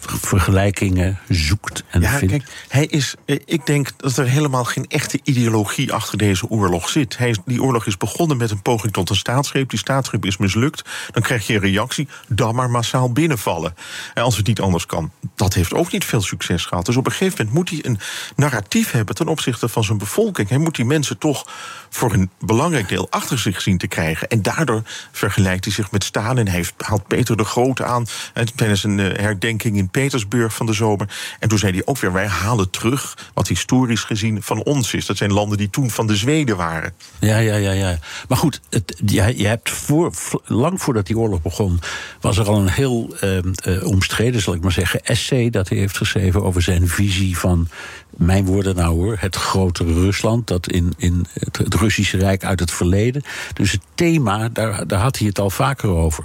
vergelijkingen 0.07 1.19
zoekt 1.29 1.83
en 1.89 2.01
ja, 2.01 2.19
vindt. 2.19 2.35
kijk, 2.35 2.49
hij 2.69 2.87
is, 2.87 3.15
eh, 3.25 3.39
ik 3.45 3.67
denk 3.67 3.91
dat 3.97 4.17
er 4.17 4.27
helemaal 4.27 4.65
geen 4.65 4.87
echte 4.89 5.21
ideologie 5.23 5.93
achter 5.93 6.19
deze 6.19 6.49
oorlog 6.49 6.89
zit. 6.89 7.19
Hij 7.19 7.29
is, 7.29 7.39
die 7.45 7.63
oorlog 7.63 7.87
is 7.87 7.97
begonnen 7.97 8.37
met 8.37 8.51
een 8.51 8.63
poging 8.63 8.93
tot 8.93 9.11
een 9.11 9.17
staatsgreep. 9.17 9.71
Die 9.71 9.79
staatsgreep 9.79 10.25
is 10.25 10.37
mislukt. 10.37 10.83
Dan 11.11 11.23
krijg 11.23 11.47
je 11.47 11.55
een 11.55 11.61
reactie, 11.61 12.09
dan 12.29 12.55
maar 12.55 12.71
massaal 12.71 13.13
binnenvallen. 13.13 13.75
En 14.15 14.23
als 14.23 14.37
het 14.37 14.47
niet 14.47 14.61
anders 14.61 14.87
kan, 14.87 15.11
dat 15.35 15.55
heeft 15.55 15.75
ook 15.75 15.93
niet 15.93 16.05
veel 16.05 16.23
succes 16.23 16.65
gehad. 16.65 16.87
Dus 16.87 16.97
op 16.97 17.07
een 17.07 17.13
gegeven 17.13 17.37
moment 17.39 17.55
moet 17.55 17.71
hij 17.71 17.91
een 17.91 17.99
narratief 18.37 18.91
hebben 18.91 19.15
ten 19.15 19.29
opzichte 19.29 19.69
van 19.69 19.85
zijn 19.85 19.99
bevolking. 19.99 20.49
Hij 20.49 20.59
moet 20.59 20.77
die 20.77 20.85
mensen 20.85 21.19
toch 21.19 21.47
voor 21.91 22.13
een 22.13 22.31
belangrijk 22.41 22.89
deel 22.89 23.07
achter 23.11 23.39
zich 23.39 23.61
zien 23.61 23.79
te 23.79 23.87
krijgen. 23.87 24.29
En 24.29 24.43
daardoor 24.43 24.83
vergelijkt 25.13 25.65
hij 25.65 25.75
zich 25.75 25.91
met 25.91 26.05
Stalin. 26.05 26.47
Hij 26.47 26.57
heeft- 26.57 26.75
haalt 26.77 27.07
Peter 27.07 27.37
de 27.37 27.45
Grote 27.45 27.85
aan 27.85 28.07
tijdens 28.55 28.85
een 28.85 29.01
eh, 29.01 29.23
herdenking 29.23 29.77
in 29.77 29.91
Petersburg 29.93 30.55
van 30.55 30.67
de 30.67 30.73
zomer. 30.73 31.09
En 31.39 31.49
toen 31.49 31.59
zei 31.59 31.73
hij 31.73 31.83
ook 31.85 31.99
weer: 31.99 32.13
wij 32.13 32.27
halen 32.27 32.71
terug 32.71 33.31
wat 33.35 33.49
historisch 33.49 34.03
gezien 34.03 34.43
van 34.43 34.63
ons 34.63 34.95
is. 34.95 35.07
Dat 35.07 35.17
zijn 35.17 35.33
landen 35.33 35.59
die 35.59 35.71
toen 35.71 35.91
van 35.91 36.07
de 36.07 36.17
Zweden 36.17 36.57
waren. 36.57 36.95
Ja, 37.19 37.39
ja, 37.39 37.57
ja, 37.57 37.73
ja. 37.73 37.99
Maar 38.29 38.39
goed, 38.39 38.61
het, 38.71 39.01
je, 39.07 39.47
hebt 39.47 39.71
voor, 39.71 40.13
lang 40.45 40.83
voordat 40.83 41.07
die 41.07 41.19
oorlog 41.19 41.43
begon, 41.43 41.81
was 42.21 42.39
er 42.39 42.49
al 42.49 42.59
een 42.59 42.69
heel 42.69 43.17
ehm, 43.21 43.53
eh, 43.55 43.87
omstreden, 43.87 44.41
zal 44.41 44.55
ik 44.55 44.63
maar 44.63 44.73
zeggen, 44.73 45.05
essay 45.05 45.51
dat 45.51 45.69
hij 45.69 45.79
heeft 45.79 45.97
geschreven 45.97 46.43
over 46.43 46.63
zijn 46.63 46.89
visie 46.89 47.39
van, 47.39 47.69
mijn 48.17 48.45
woorden 48.45 48.77
nou 48.77 48.95
hoor, 48.95 49.17
het 49.21 49.37
grotere 49.37 49.93
Rusland, 49.93 50.47
dat 50.47 50.69
in, 50.69 50.93
in 50.97 51.27
het, 51.33 51.59
het 51.59 51.75
Russische 51.75 52.17
Rijk 52.17 52.45
uit 52.45 52.61
het 52.61 52.71
verleden. 52.71 53.23
Dus 53.53 53.73
het 53.73 53.81
thema, 53.95 54.49
daar, 54.49 54.87
daar 54.87 55.01
had 55.01 55.19
hij 55.19 55.27
het 55.27 55.39
al 55.39 55.51
vaker 55.51 55.89
over. 55.89 56.25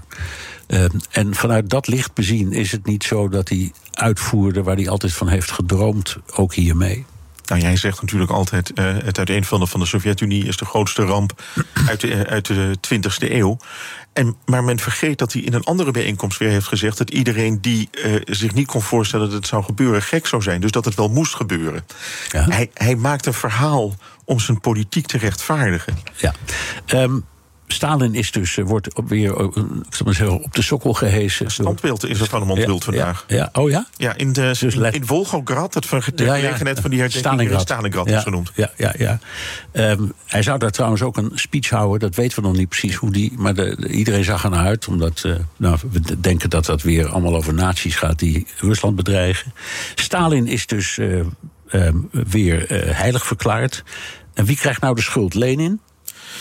Ehm, 0.67 0.89
en 1.11 1.35
vanuit 1.35 1.69
dat 1.69 1.87
licht 1.87 2.13
bezien 2.13 2.51
is 2.53 2.71
het 2.71 2.85
niet 2.85 3.03
zo 3.03 3.29
dat 3.29 3.49
hij 3.49 3.71
uitvoerde 3.91 4.63
waar 4.63 4.75
hij 4.75 4.89
altijd 4.89 5.13
van 5.13 5.27
heeft 5.27 5.51
gedroomd, 5.51 6.17
ook 6.35 6.53
hiermee. 6.53 7.05
Nou, 7.47 7.61
jij 7.61 7.75
zegt 7.75 8.01
natuurlijk 8.01 8.31
altijd: 8.31 8.73
eh, 8.73 8.85
het 8.85 9.17
uiteenvallen 9.17 9.67
van 9.67 9.79
de 9.79 9.85
Sovjet-Unie 9.85 10.45
is 10.45 10.57
de 10.57 10.65
grootste 10.65 11.03
ramp 11.03 11.43
uit 11.89 12.01
de, 12.01 12.13
eh, 12.13 12.31
uit 12.31 12.45
de 12.45 12.77
20e 12.81 13.31
eeuw. 13.31 13.57
En, 14.13 14.35
maar 14.45 14.63
men 14.63 14.79
vergeet 14.79 15.17
dat 15.17 15.33
hij 15.33 15.41
in 15.41 15.53
een 15.53 15.63
andere 15.63 15.91
bijeenkomst 15.91 16.39
weer 16.39 16.49
heeft 16.49 16.67
gezegd 16.67 16.97
dat 16.97 17.09
iedereen 17.09 17.61
die 17.61 17.89
eh, 17.91 18.15
zich 18.25 18.53
niet 18.53 18.67
kon 18.67 18.81
voorstellen 18.81 19.25
dat 19.25 19.35
het 19.35 19.47
zou 19.47 19.63
gebeuren, 19.63 20.01
gek 20.01 20.27
zou 20.27 20.41
zijn. 20.41 20.61
Dus 20.61 20.71
dat 20.71 20.85
het 20.85 20.95
wel 20.95 21.09
moest 21.09 21.35
gebeuren. 21.35 21.85
Hij, 22.31 22.69
hij 22.73 22.95
maakt 22.95 23.25
een 23.25 23.33
verhaal 23.33 23.95
om 24.25 24.39
zijn 24.39 24.59
politiek 24.59 25.07
te 25.07 25.17
rechtvaardigen. 25.17 25.97
Ja. 26.15 26.33
Ehm, 26.85 27.19
Stalin 27.67 28.15
is 28.15 28.31
dus, 28.31 28.57
eh, 28.57 28.65
wordt 28.65 28.93
op 28.95 29.09
weer 29.09 29.37
eh, 29.37 29.45
ik 29.45 29.95
zal 29.95 30.05
maar 30.05 30.13
zeggen, 30.13 30.43
op 30.43 30.53
de 30.53 30.61
sokkel 30.61 30.93
gehesen. 30.93 31.51
Standbeeld 31.51 32.05
is 32.05 32.17
van 32.17 32.41
hem 32.41 32.51
onthuld 32.51 32.79
Ja, 32.79 32.85
vandaag. 32.85 33.25
Ja, 33.27 33.35
ja. 33.35 33.49
Oh 33.53 33.69
ja? 33.69 33.87
Ja, 33.97 34.15
in, 34.15 34.33
de, 34.33 34.89
in 34.91 35.05
Volgograd, 35.05 35.73
dat 35.73 35.85
van 35.85 36.01
ter 36.15 36.27
gelegenheid 36.27 36.79
van 36.79 36.89
die 36.89 36.99
herdenking 36.99 37.51
in 37.51 37.59
Stalingrad 37.59 38.09
is 38.09 38.23
genoemd. 38.23 38.51
Ja, 38.55 38.71
ja, 38.77 38.93
ja. 38.97 39.19
Ehm, 39.71 40.03
hij 40.25 40.41
zou 40.41 40.59
daar 40.59 40.71
trouwens 40.71 41.01
ook 41.01 41.17
een 41.17 41.31
speech 41.33 41.69
houden. 41.69 41.99
Dat 41.99 42.15
weten 42.15 42.41
we 42.41 42.47
nog 42.47 42.57
niet 42.57 42.69
precies 42.69 42.95
hoe 42.95 43.11
die. 43.11 43.33
Maar 43.37 43.53
de, 43.53 43.75
de- 43.79 43.87
iedereen 43.87 44.23
zag 44.23 44.43
er 44.43 44.49
naar 44.49 44.65
uit. 44.65 44.87
Omdat 44.87 45.21
eh, 45.23 45.35
nou, 45.57 45.77
we 45.91 46.19
denken 46.19 46.49
dat 46.49 46.65
dat 46.65 46.81
weer 46.81 47.07
allemaal 47.07 47.35
over 47.35 47.53
naties 47.53 47.95
gaat 47.95 48.19
die 48.19 48.47
Rusland 48.57 48.95
bedreigen. 48.95 49.53
Stalin 49.95 50.47
is 50.47 50.65
dus 50.67 50.97
eh, 50.97 51.19
ehm, 51.69 51.97
weer 52.11 52.65
heilig 52.95 53.25
verklaard. 53.25 53.83
En 54.33 54.45
wie 54.45 54.55
krijgt 54.57 54.81
nou 54.81 54.95
de 54.95 55.01
schuld? 55.01 55.33
Lenin? 55.33 55.79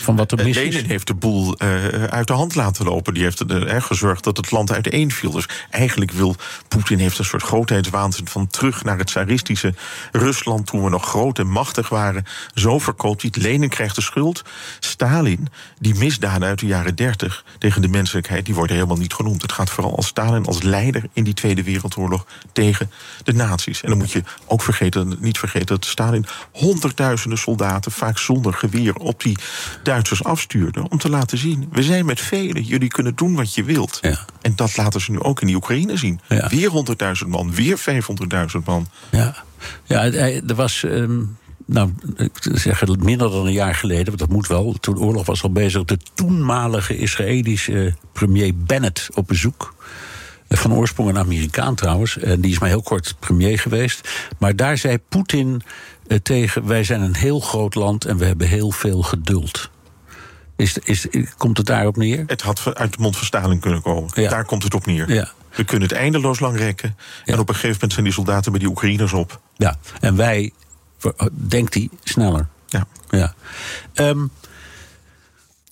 Van 0.01 0.15
wat 0.15 0.31
er 0.31 0.39
Eh, 0.39 0.45
mis 0.45 0.57
is? 0.57 0.73
Lenin 0.73 0.89
heeft 0.89 1.07
de 1.07 1.13
boel 1.13 1.55
eh, 1.57 2.03
uit 2.03 2.27
de 2.27 2.33
hand 2.33 2.55
laten 2.55 2.85
lopen. 2.85 3.13
Die 3.13 3.23
heeft 3.23 3.39
er 3.39 3.67
eh, 3.67 3.81
gezorgd 3.81 4.23
dat 4.23 4.37
het 4.37 4.51
land 4.51 4.71
uiteenviel. 4.71 5.31
Dus 5.31 5.45
eigenlijk 5.69 6.11
wil 6.11 6.35
Poetin 6.67 6.99
heeft 6.99 7.19
een 7.19 7.25
soort 7.25 7.43
grootheidswaanzin 7.43 8.27
van 8.27 8.47
terug 8.47 8.83
naar 8.83 8.97
het 8.97 9.07
tsaristische 9.07 9.73
Rusland 10.11 10.65
toen 10.67 10.83
we 10.83 10.89
nog 10.89 11.05
groot 11.05 11.39
en 11.39 11.47
machtig 11.47 11.89
waren. 11.89 12.25
Zo 12.53 12.79
verkoopt 12.79 13.21
hij 13.21 13.31
het. 13.33 13.43
Lenin 13.43 13.69
krijgt 13.69 13.95
de 13.95 14.01
schuld. 14.01 14.43
Stalin, 14.79 15.47
die 15.79 15.95
misdaden 15.95 16.47
uit 16.47 16.59
de 16.59 16.65
jaren 16.65 16.95
30 16.95 17.43
tegen 17.59 17.81
de 17.81 17.87
menselijkheid, 17.87 18.45
die 18.45 18.55
worden 18.55 18.75
helemaal 18.75 18.97
niet 18.97 19.13
genoemd. 19.13 19.41
Het 19.41 19.51
gaat 19.51 19.69
vooral 19.69 19.95
als 19.95 20.07
Stalin 20.07 20.45
als 20.45 20.61
leider 20.61 21.03
in 21.13 21.23
die 21.23 21.33
Tweede 21.33 21.63
Wereldoorlog 21.63 22.25
tegen 22.53 22.91
de 23.23 23.33
nazi's. 23.33 23.81
En 23.81 23.89
dan 23.89 23.97
moet 23.97 24.11
je 24.11 24.23
ook 24.45 24.61
vergeten, 24.61 25.17
niet 25.19 25.39
vergeten 25.39 25.65
dat 25.67 25.85
Stalin 25.85 26.25
honderdduizenden 26.51 27.39
soldaten, 27.39 27.91
vaak 27.91 28.17
zonder 28.17 28.53
geweer, 28.53 28.95
op 28.95 29.23
die 29.23 29.37
Duitsers 29.87 30.23
afstuurde. 30.23 30.89
Om 30.89 30.97
te 30.97 31.09
laten 31.09 31.37
zien: 31.37 31.67
we 31.71 31.83
zijn 31.83 32.05
met 32.05 32.21
velen, 32.21 32.63
jullie 32.63 32.89
kunnen 32.89 33.15
doen 33.15 33.35
wat 33.35 33.53
je 33.55 33.63
wilt. 33.63 33.99
En 34.41 34.53
dat 34.55 34.77
laten 34.77 35.01
ze 35.01 35.11
nu 35.11 35.19
ook 35.19 35.41
in 35.41 35.47
die 35.47 35.55
Oekraïne 35.55 35.97
zien. 35.97 36.19
Weer 36.49 36.71
100.000 37.23 37.27
man, 37.27 37.53
weer 37.53 37.79
500.000 37.79 38.63
man. 38.65 38.87
Ja, 39.11 39.35
ja 39.83 40.03
er 40.47 40.55
was. 40.55 40.83
ehm, 40.83 41.19
nou, 41.65 41.93
ik 42.15 42.31
zeg 42.53 42.79
het 42.79 43.03
minder 43.03 43.29
dan 43.31 43.45
een 43.45 43.51
jaar 43.53 43.75
geleden, 43.75 44.05
want 44.05 44.19
dat 44.19 44.29
moet 44.29 44.47
wel. 44.47 44.73
Toen 44.79 44.95
de 44.95 45.01
oorlog 45.01 45.25
was 45.25 45.43
al 45.43 45.51
bezig. 45.51 45.83
De 45.83 45.99
toenmalige 46.13 46.97
Israëlische 46.97 47.85
eh, 47.85 47.93
premier 48.11 48.53
Bennett 48.55 49.09
op 49.13 49.27
bezoek. 49.27 49.75
Eh, 50.47 50.57
Van 50.57 50.73
oorsprong 50.73 51.09
een 51.09 51.17
Amerikaan 51.17 51.75
trouwens. 51.75 52.17
En 52.17 52.41
die 52.41 52.51
is 52.51 52.59
maar 52.59 52.69
heel 52.69 52.81
kort 52.81 53.15
premier 53.19 53.59
geweest. 53.59 54.09
Maar 54.37 54.55
daar 54.55 54.77
zei 54.77 54.97
Poetin 55.09 55.61
eh, 56.07 56.17
tegen: 56.17 56.65
Wij 56.67 56.83
zijn 56.83 57.01
een 57.01 57.15
heel 57.15 57.39
groot 57.39 57.75
land 57.75 58.05
en 58.05 58.17
we 58.17 58.25
hebben 58.25 58.47
heel 58.47 58.71
veel 58.71 59.01
geduld. 59.01 59.69
Is, 60.57 60.77
is, 60.77 61.07
komt 61.37 61.57
het 61.57 61.65
daarop 61.65 61.97
neer? 61.97 62.23
Het 62.27 62.41
had 62.41 62.75
uit 62.75 62.93
de 62.93 63.01
mond 63.01 63.17
van 63.17 63.25
Stalin 63.25 63.59
kunnen 63.59 63.81
komen. 63.81 64.09
Daar 64.13 64.45
komt 64.45 64.63
het 64.63 64.73
op 64.73 64.85
neer. 64.85 65.13
Ja. 65.13 65.31
We 65.55 65.63
kunnen 65.63 65.87
het 65.87 65.97
eindeloos 65.97 66.39
lang 66.39 66.57
rekken. 66.57 66.97
En 67.25 67.39
op 67.39 67.49
een 67.49 67.53
gegeven 67.53 67.73
moment 67.73 67.93
zijn 67.93 68.05
die 68.05 68.13
soldaten 68.13 68.51
bij 68.51 68.59
die 68.59 68.69
Oekraïners 68.69 69.13
op. 69.13 69.39
Ja, 69.55 69.75
en 69.99 70.15
wij, 70.15 70.51
denkt 71.31 71.73
hij, 71.73 71.89
sneller. 72.03 72.47
Ja. 72.67 72.87
ja. 73.09 73.33
Ehm, 73.93 74.25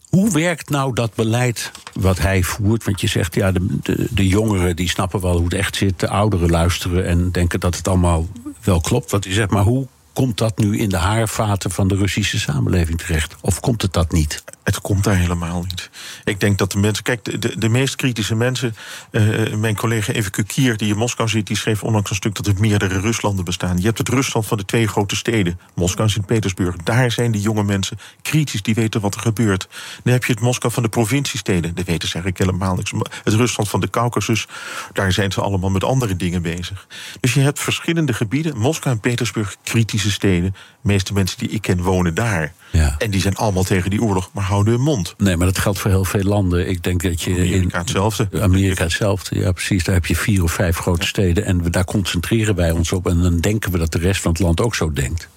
hoe 0.09 0.31
werkt 0.31 0.69
nou 0.69 0.93
dat 0.93 1.15
beleid 1.15 1.71
wat 1.93 2.19
hij 2.19 2.43
voert? 2.43 2.83
Want 2.83 3.01
je 3.01 3.07
zegt, 3.07 3.35
ja, 3.35 3.51
de, 3.51 3.79
de, 3.81 4.07
de 4.09 4.27
jongeren 4.27 4.75
die 4.75 4.89
snappen 4.89 5.21
wel 5.21 5.35
hoe 5.35 5.43
het 5.43 5.53
echt 5.53 5.75
zit. 5.75 5.99
De 5.99 6.09
ouderen 6.09 6.49
luisteren 6.49 7.05
en 7.05 7.31
denken 7.31 7.59
dat 7.59 7.75
het 7.77 7.87
allemaal 7.87 8.27
wel 8.61 8.81
klopt. 8.81 9.11
Wat 9.11 9.23
hij 9.23 9.33
zegt, 9.33 9.49
maar 9.49 9.63
hoe 9.63 9.87
komt 10.13 10.37
dat 10.37 10.57
nu 10.57 10.77
in 10.77 10.89
de 10.89 10.97
haarvaten 10.97 11.71
van 11.71 11.87
de 11.87 11.95
Russische 11.95 12.39
samenleving 12.39 12.97
terecht? 12.97 13.35
Of 13.41 13.59
komt 13.59 13.81
het 13.81 13.93
dat 13.93 14.11
niet? 14.11 14.43
Het 14.65 14.81
komt 14.81 15.03
daar 15.03 15.15
helemaal 15.15 15.63
niet. 15.67 15.89
Ik 16.23 16.39
denk 16.39 16.57
dat 16.57 16.71
de 16.71 16.77
mensen. 16.77 17.03
Kijk, 17.03 17.23
de, 17.23 17.39
de, 17.39 17.57
de 17.57 17.69
meest 17.69 17.95
kritische 17.95 18.35
mensen. 18.35 18.75
eh, 19.11 19.53
mijn 19.53 19.75
collega 19.75 20.13
Even 20.13 20.31
Kukier, 20.31 20.77
die 20.77 20.89
in 20.89 20.97
Moskou 20.97 21.29
zit, 21.29 21.47
die 21.47 21.57
schreef 21.57 21.83
onlangs 21.83 22.09
een 22.09 22.15
stuk 22.15 22.35
dat 22.35 22.47
er 22.47 22.53
meerdere 22.59 22.99
Ruslanden 22.99 23.45
bestaan. 23.45 23.77
Je 23.77 23.85
hebt 23.85 23.97
het 23.97 24.09
Rusland 24.09 24.45
van 24.45 24.57
de 24.57 24.65
twee 24.65 24.87
grote 24.87 25.15
steden, 25.15 25.59
Moskou 25.75 26.03
en 26.07 26.13
Sint-Petersburg. 26.13 26.75
Daar 26.75 27.11
zijn 27.11 27.31
die 27.31 27.41
jonge 27.41 27.63
mensen 27.63 27.97
kritisch, 28.21 28.61
die 28.61 28.75
weten 28.75 29.01
wat 29.01 29.15
er 29.15 29.21
gebeurt. 29.21 29.67
Dan 30.03 30.13
heb 30.13 30.25
je 30.25 30.33
het 30.33 30.41
Moskou 30.41 30.73
van 30.73 30.83
de 30.83 30.89
provinciesteden, 30.89 31.75
daar 31.75 31.85
weten 31.85 32.07
ze 32.07 32.13
eigenlijk 32.13 32.45
helemaal 32.45 32.75
niks. 32.75 32.91
Het 33.23 33.33
Rusland 33.33 33.69
van 33.69 33.79
de 33.79 33.89
Caucasus, 33.89 34.47
daar 34.93 35.11
zijn 35.11 35.31
ze 35.31 35.41
allemaal 35.41 35.69
met 35.69 35.83
andere 35.83 36.15
dingen 36.15 36.41
bezig. 36.41 36.87
Dus 37.19 37.33
je 37.33 37.39
hebt 37.41 37.59
verschillende 37.59 38.13
gebieden, 38.13 38.57
Moskou 38.57 38.95
en 38.95 39.01
Petersburg, 39.01 39.55
kritische 39.63 40.11
steden. 40.11 40.51
De 40.51 40.91
meeste 40.91 41.13
mensen 41.13 41.37
die 41.37 41.49
ik 41.49 41.61
ken 41.61 41.81
wonen 41.81 42.13
daar. 42.13 42.53
Ja. 42.71 42.95
En 42.97 43.11
die 43.11 43.21
zijn 43.21 43.35
allemaal 43.35 43.63
tegen 43.63 43.89
die 43.89 44.01
oorlog, 44.01 44.29
maar 44.33 44.43
hun 44.63 44.81
mond. 44.81 45.13
Nee, 45.17 45.37
maar 45.37 45.47
dat 45.47 45.57
geldt 45.57 45.79
voor 45.79 45.91
heel 45.91 46.05
veel 46.05 46.23
landen. 46.23 46.69
Ik 46.69 46.83
denk 46.83 47.03
dat 47.03 47.21
je. 47.21 47.31
Amerika 47.31 47.79
hetzelfde. 47.79 48.27
Amerika 48.41 48.83
hetzelfde, 48.83 49.39
ja, 49.39 49.51
precies. 49.51 49.83
Daar 49.83 49.95
heb 49.95 50.05
je 50.05 50.15
vier 50.15 50.43
of 50.43 50.51
vijf 50.51 50.77
grote 50.77 51.07
steden. 51.07 51.45
En 51.45 51.63
we, 51.63 51.69
daar 51.69 51.85
concentreren 51.85 52.55
wij 52.55 52.71
ons 52.71 52.91
op. 52.91 53.07
En 53.07 53.21
dan 53.21 53.39
denken 53.39 53.71
we 53.71 53.77
dat 53.77 53.91
de 53.91 53.99
rest 53.99 54.21
van 54.21 54.31
het 54.31 54.39
land 54.39 54.61
ook 54.61 54.75
zo 54.75 54.91
denkt. 54.91 55.27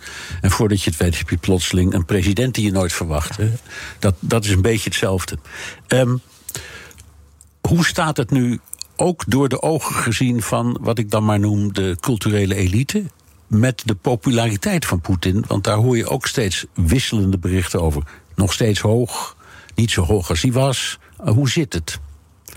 En 0.41 0.51
voordat 0.51 0.83
je 0.83 0.91
het 0.91 0.99
weet, 0.99 1.19
heb 1.19 1.31
je 1.31 1.37
plotseling 1.37 1.95
een 1.95 2.05
president 2.05 2.55
die 2.55 2.65
je 2.65 2.73
nooit 2.73 2.93
verwacht. 2.93 3.37
Hè. 3.37 3.51
Dat, 3.99 4.15
dat 4.21 4.45
is 4.45 4.51
een 4.51 4.63
beetje 4.63 4.89
hetzelfde. 4.89 5.39
Ehm, 5.87 6.17
hoe 7.61 7.85
staat 7.85 8.17
het 8.17 8.31
nu, 8.31 8.61
ook 8.97 9.25
door 9.27 9.49
de 9.49 9.63
ogen 9.63 9.95
gezien 9.95 10.43
van 10.43 10.79
wat 10.81 10.99
ik 10.99 11.11
dan 11.11 11.25
maar 11.25 11.41
noem 11.41 11.73
de 11.73 11.97
culturele 12.01 12.55
elite? 12.55 13.05
Met 13.47 13.83
de 13.85 13.95
populariteit 13.95 14.87
van 14.87 15.01
Poetin. 15.01 15.45
Want 15.47 15.65
daar 15.65 15.77
hoor 15.77 15.97
je 15.97 16.09
ook 16.09 16.27
steeds 16.27 16.67
wisselende 16.75 17.39
berichten 17.39 17.83
over. 17.83 18.03
Nog 18.39 18.53
steeds 18.53 18.81
hoog, 18.81 19.37
niet 19.75 19.91
zo 19.91 20.03
hoog 20.03 20.29
als 20.29 20.43
hij 20.43 20.53
was. 20.53 20.99
Uh, 21.25 21.31
hoe 21.31 21.49
zit 21.49 21.73
het? 21.73 21.99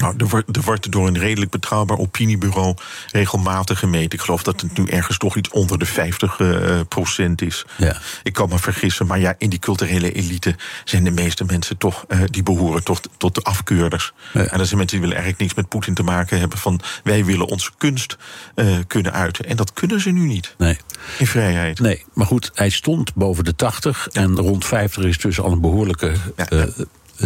Nou, 0.01 0.13
er 0.17 0.27
wordt, 0.27 0.55
er 0.55 0.61
wordt 0.61 0.91
door 0.91 1.07
een 1.07 1.17
redelijk 1.17 1.51
betrouwbaar 1.51 1.97
opiniebureau 1.97 2.75
regelmatig 3.11 3.79
gemeten. 3.79 4.19
Ik 4.19 4.21
geloof 4.21 4.43
dat 4.43 4.61
het 4.61 4.77
nu 4.77 4.85
ergens 4.85 5.17
toch 5.17 5.35
iets 5.37 5.49
onder 5.49 5.79
de 5.79 5.85
50 5.85 6.39
eh, 6.39 6.79
procent 6.87 7.41
is. 7.41 7.65
Ja. 7.77 7.97
Ik 8.23 8.33
kan 8.33 8.49
me 8.49 8.59
vergissen, 8.59 9.07
maar 9.07 9.19
ja, 9.19 9.35
in 9.37 9.49
die 9.49 9.59
culturele 9.59 10.11
elite 10.11 10.55
zijn 10.83 11.03
de 11.03 11.11
meeste 11.11 11.43
mensen 11.43 11.77
toch, 11.77 12.05
eh, 12.07 12.19
die 12.25 12.43
behoren 12.43 12.83
tot, 12.83 13.09
tot 13.17 13.35
de 13.35 13.41
afkeurders. 13.41 14.13
En 14.33 14.57
dat 14.57 14.67
zijn 14.67 14.77
mensen 14.77 14.87
die 14.87 14.99
willen 14.99 15.15
eigenlijk 15.15 15.39
niks 15.39 15.53
met 15.53 15.67
Poetin 15.67 15.93
te 15.93 16.03
maken 16.03 16.39
hebben. 16.39 16.57
Van 16.57 16.79
wij 17.03 17.25
willen 17.25 17.47
onze 17.47 17.71
kunst 17.77 18.17
eh, 18.55 18.67
kunnen 18.87 19.13
uiten. 19.13 19.45
En 19.45 19.55
dat 19.55 19.73
kunnen 19.73 20.01
ze 20.01 20.09
nu 20.09 20.25
niet. 20.27 20.55
Nee. 20.57 20.77
In 21.17 21.27
vrijheid. 21.27 21.79
Nee, 21.79 22.05
maar 22.13 22.25
goed, 22.25 22.51
hij 22.53 22.69
stond 22.69 23.13
boven 23.13 23.43
de 23.43 23.55
80 23.55 24.07
en 24.07 24.35
rond 24.35 24.65
50 24.65 25.03
is 25.03 25.17
dus 25.17 25.39
al 25.39 25.51
een 25.51 25.61
behoorlijke. 25.61 26.13
eh, 26.35 26.63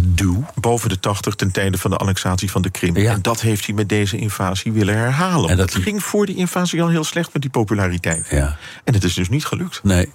doe. 0.04 0.44
Boven 0.56 0.90
de 0.90 1.00
80 1.00 1.36
ten 1.36 1.52
tijde 1.52 1.78
van 1.78 1.92
de 1.92 1.98
annexatie 1.98 2.52
van 2.52 2.62
de 2.62 2.70
Krim. 2.70 2.96
En 2.96 3.22
dat 3.22 3.42
heeft 3.42 3.66
hij 3.66 3.76
met 3.76 3.90
deze 3.90 4.18
invasie 4.18 4.72
willen 4.72 4.98
herhalen. 4.98 5.50
En 5.50 5.58
dat 5.58 5.76
ging 5.76 6.04
voor 6.04 6.26
die 6.26 6.36
invasie 6.36 6.82
al 6.82 6.90
heel 6.90 7.04
slecht 7.04 7.34
met 7.34 7.42
die 7.42 7.52
populariteit. 7.52 8.28
Ja. 8.30 8.58
En 8.84 8.94
het 8.94 9.04
is 9.04 9.14
dus 9.14 9.30
niet 9.30 9.46
gelukt. 9.46 9.84
Nee, 9.84 10.12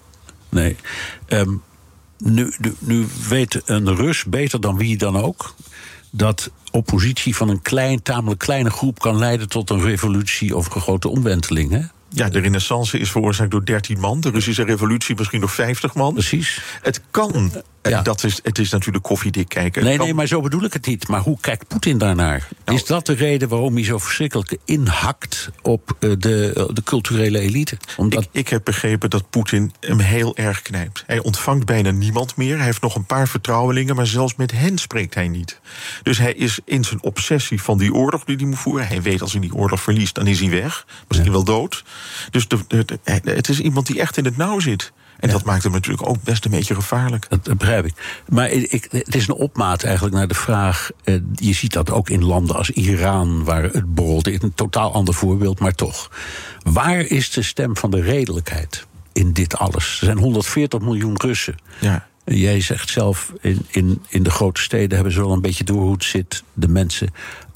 nee. 0.49 0.77
Ehm, 1.27 1.51
nu, 2.19 2.53
nu, 2.59 2.75
nu 2.79 3.07
weet 3.29 3.63
een 3.65 3.97
Rus 3.97 4.25
beter 4.25 4.61
dan 4.61 4.77
wie 4.77 4.97
dan 4.97 5.17
ook 5.17 5.55
dat 6.11 6.51
oppositie 6.71 7.37
van 7.37 7.49
een 7.49 7.63
klein, 7.63 8.03
tamelijk 8.03 8.41
kleine 8.41 8.71
groep 8.71 8.99
kan 8.99 9.19
leiden 9.19 9.49
tot 9.49 9.71
een 9.71 9.83
revolutie 9.83 10.57
of 10.57 10.75
een 10.75 10.81
grote 10.81 11.09
omwenteling. 11.09 11.71
Hè? 11.71 11.81
Ja, 12.09 12.29
de 12.29 12.39
renaissance 12.39 12.99
is 12.99 13.11
veroorzaakt 13.11 13.51
door 13.51 13.65
13 13.65 14.01
man. 14.01 14.21
De 14.21 14.31
Russische 14.31 14.65
revolutie 14.65 15.15
misschien 15.17 15.41
door 15.41 15.49
50 15.49 15.95
man. 15.95 16.13
Precies. 16.13 16.63
Het 16.83 17.01
kan. 17.11 17.53
Ja. 17.83 18.03
Dat 18.03 18.25
is, 18.25 18.41
het 18.43 18.59
is 18.59 18.71
natuurlijk 18.71 19.05
koffiedik 19.05 19.49
kijken. 19.49 19.85
Nee, 19.85 19.99
nee, 19.99 20.15
maar 20.15 20.27
zo 20.27 20.41
bedoel 20.41 20.65
ik 20.65 20.73
het 20.73 20.87
niet. 20.87 21.09
Maar 21.09 21.21
hoe 21.21 21.39
kijkt 21.41 21.69
Poetin 21.69 21.99
daarnaar? 21.99 22.49
Nou, 22.65 22.79
is 22.79 22.85
dat 22.85 23.07
de 23.07 23.13
reden 23.13 23.49
waarom 23.49 23.75
hij 23.75 23.85
zo 23.85 23.99
verschrikkelijk 23.99 24.57
inhakt 24.65 25.51
op 25.63 25.97
eh, 25.99 26.11
de, 26.19 26.53
eh, 26.57 26.65
de 26.73 26.83
culturele 26.83 27.39
elite? 27.39 27.77
Omdat... 27.97 28.23
Ik, 28.23 28.29
ik 28.33 28.49
heb 28.49 28.65
begrepen 28.65 29.11
dat 29.11 29.31
Poetin 29.31 29.73
hem 29.81 29.99
heel 29.99 30.37
erg 30.37 30.63
knijpt. 30.63 31.05
Hij 31.07 31.19
ontvangt 31.19 31.65
bijna 31.65 31.91
niemand 31.91 32.37
meer. 32.37 32.57
Hij 32.57 32.65
heeft 32.65 32.83
nog 32.83 32.95
een 32.95 33.07
paar 33.07 33.29
vertrouwelingen, 33.29 33.97
maar 33.97 34.07
zelfs 34.07 34.37
met 34.37 34.53
hen 34.53 34.79
spreekt 34.79 35.15
hij 35.15 35.29
niet. 35.29 35.61
Dus 36.03 36.19
hij 36.19 36.33
is 36.33 36.59
in 36.65 36.85
zijn 36.85 37.03
obsessie 37.03 37.63
van 37.63 37.79
die 37.79 37.95
oorlog 37.95 38.25
die 38.25 38.37
hij 38.37 38.47
moet 38.47 38.59
voeren. 38.59 38.87
Hij 38.87 39.03
weet 39.03 39.23
als 39.23 39.33
hij 39.33 39.41
die 39.41 39.55
oorlog 39.55 39.83
verliest, 39.83 40.15
dan 40.15 40.27
is 40.27 40.41
hij 40.41 40.51
weg. 40.51 40.87
Misschien 41.09 41.33
wel 41.33 41.45
dood. 41.45 41.85
Dus 42.31 42.49
de, 42.49 42.59
de, 42.67 42.99
het 43.25 43.49
is 43.49 43.61
iemand 43.61 43.87
die 43.87 44.01
echt 44.01 44.17
in 44.17 44.25
het 44.25 44.37
nauw 44.37 44.59
zit. 44.59 44.93
En 45.21 45.31
dat 45.31 45.45
maakt 45.45 45.63
hem 45.63 45.73
natuurlijk 45.73 46.09
ook 46.09 46.23
best 46.23 46.45
een 46.45 46.51
beetje 46.51 46.75
gevaarlijk. 46.75 47.27
Dat 47.29 47.59
begrijp 47.59 47.85
ik. 47.85 48.23
Maar 48.29 48.51
ik, 48.51 48.89
het 48.91 49.15
is 49.15 49.29
een 49.29 49.35
opmaat 49.35 49.83
eigenlijk 49.83 50.15
naar 50.15 50.29
de 50.29 50.35
vraag. 50.35 50.91
Eh, 51.05 51.15
je 51.35 51.53
ziet 51.53 51.73
dat 51.73 51.91
ook 51.91 52.09
in 52.09 52.25
landen 52.25 52.57
als 52.57 52.71
Iran, 52.71 53.45
waar 53.45 53.63
het 53.63 53.95
borrelt. 53.95 54.27
Een 54.27 54.55
totaal 54.55 54.93
ander 54.93 55.15
voorbeeld, 55.15 55.61
maar 55.61 55.75
toch. 55.75 56.11
Waar 56.63 57.01
is 57.01 57.31
de 57.31 57.43
stem 57.43 57.77
van 57.77 57.91
de 57.91 58.01
redelijkheid 58.01 58.87
in 59.13 59.33
dit 59.33 59.57
alles? 59.57 59.99
Er 60.01 60.07
zijn 60.07 60.19
140 60.19 60.81
miljoen 60.81 61.17
Russen. 61.17 61.55
Ja. 61.81 62.07
Jij 62.25 62.61
zegt 62.61 62.91
zelf, 62.91 63.33
in, 63.41 63.67
in, 63.71 64.03
in 64.09 64.23
de 64.23 64.31
grote 64.31 64.61
steden 64.61 64.95
hebben 64.95 65.13
ze 65.13 65.21
wel 65.21 65.33
een 65.33 65.41
beetje 65.41 65.65
door 65.65 65.83
hoe 65.83 65.93
het 65.93 66.05
zit. 66.05 66.43
De 66.53 66.69
mensen 66.69 67.09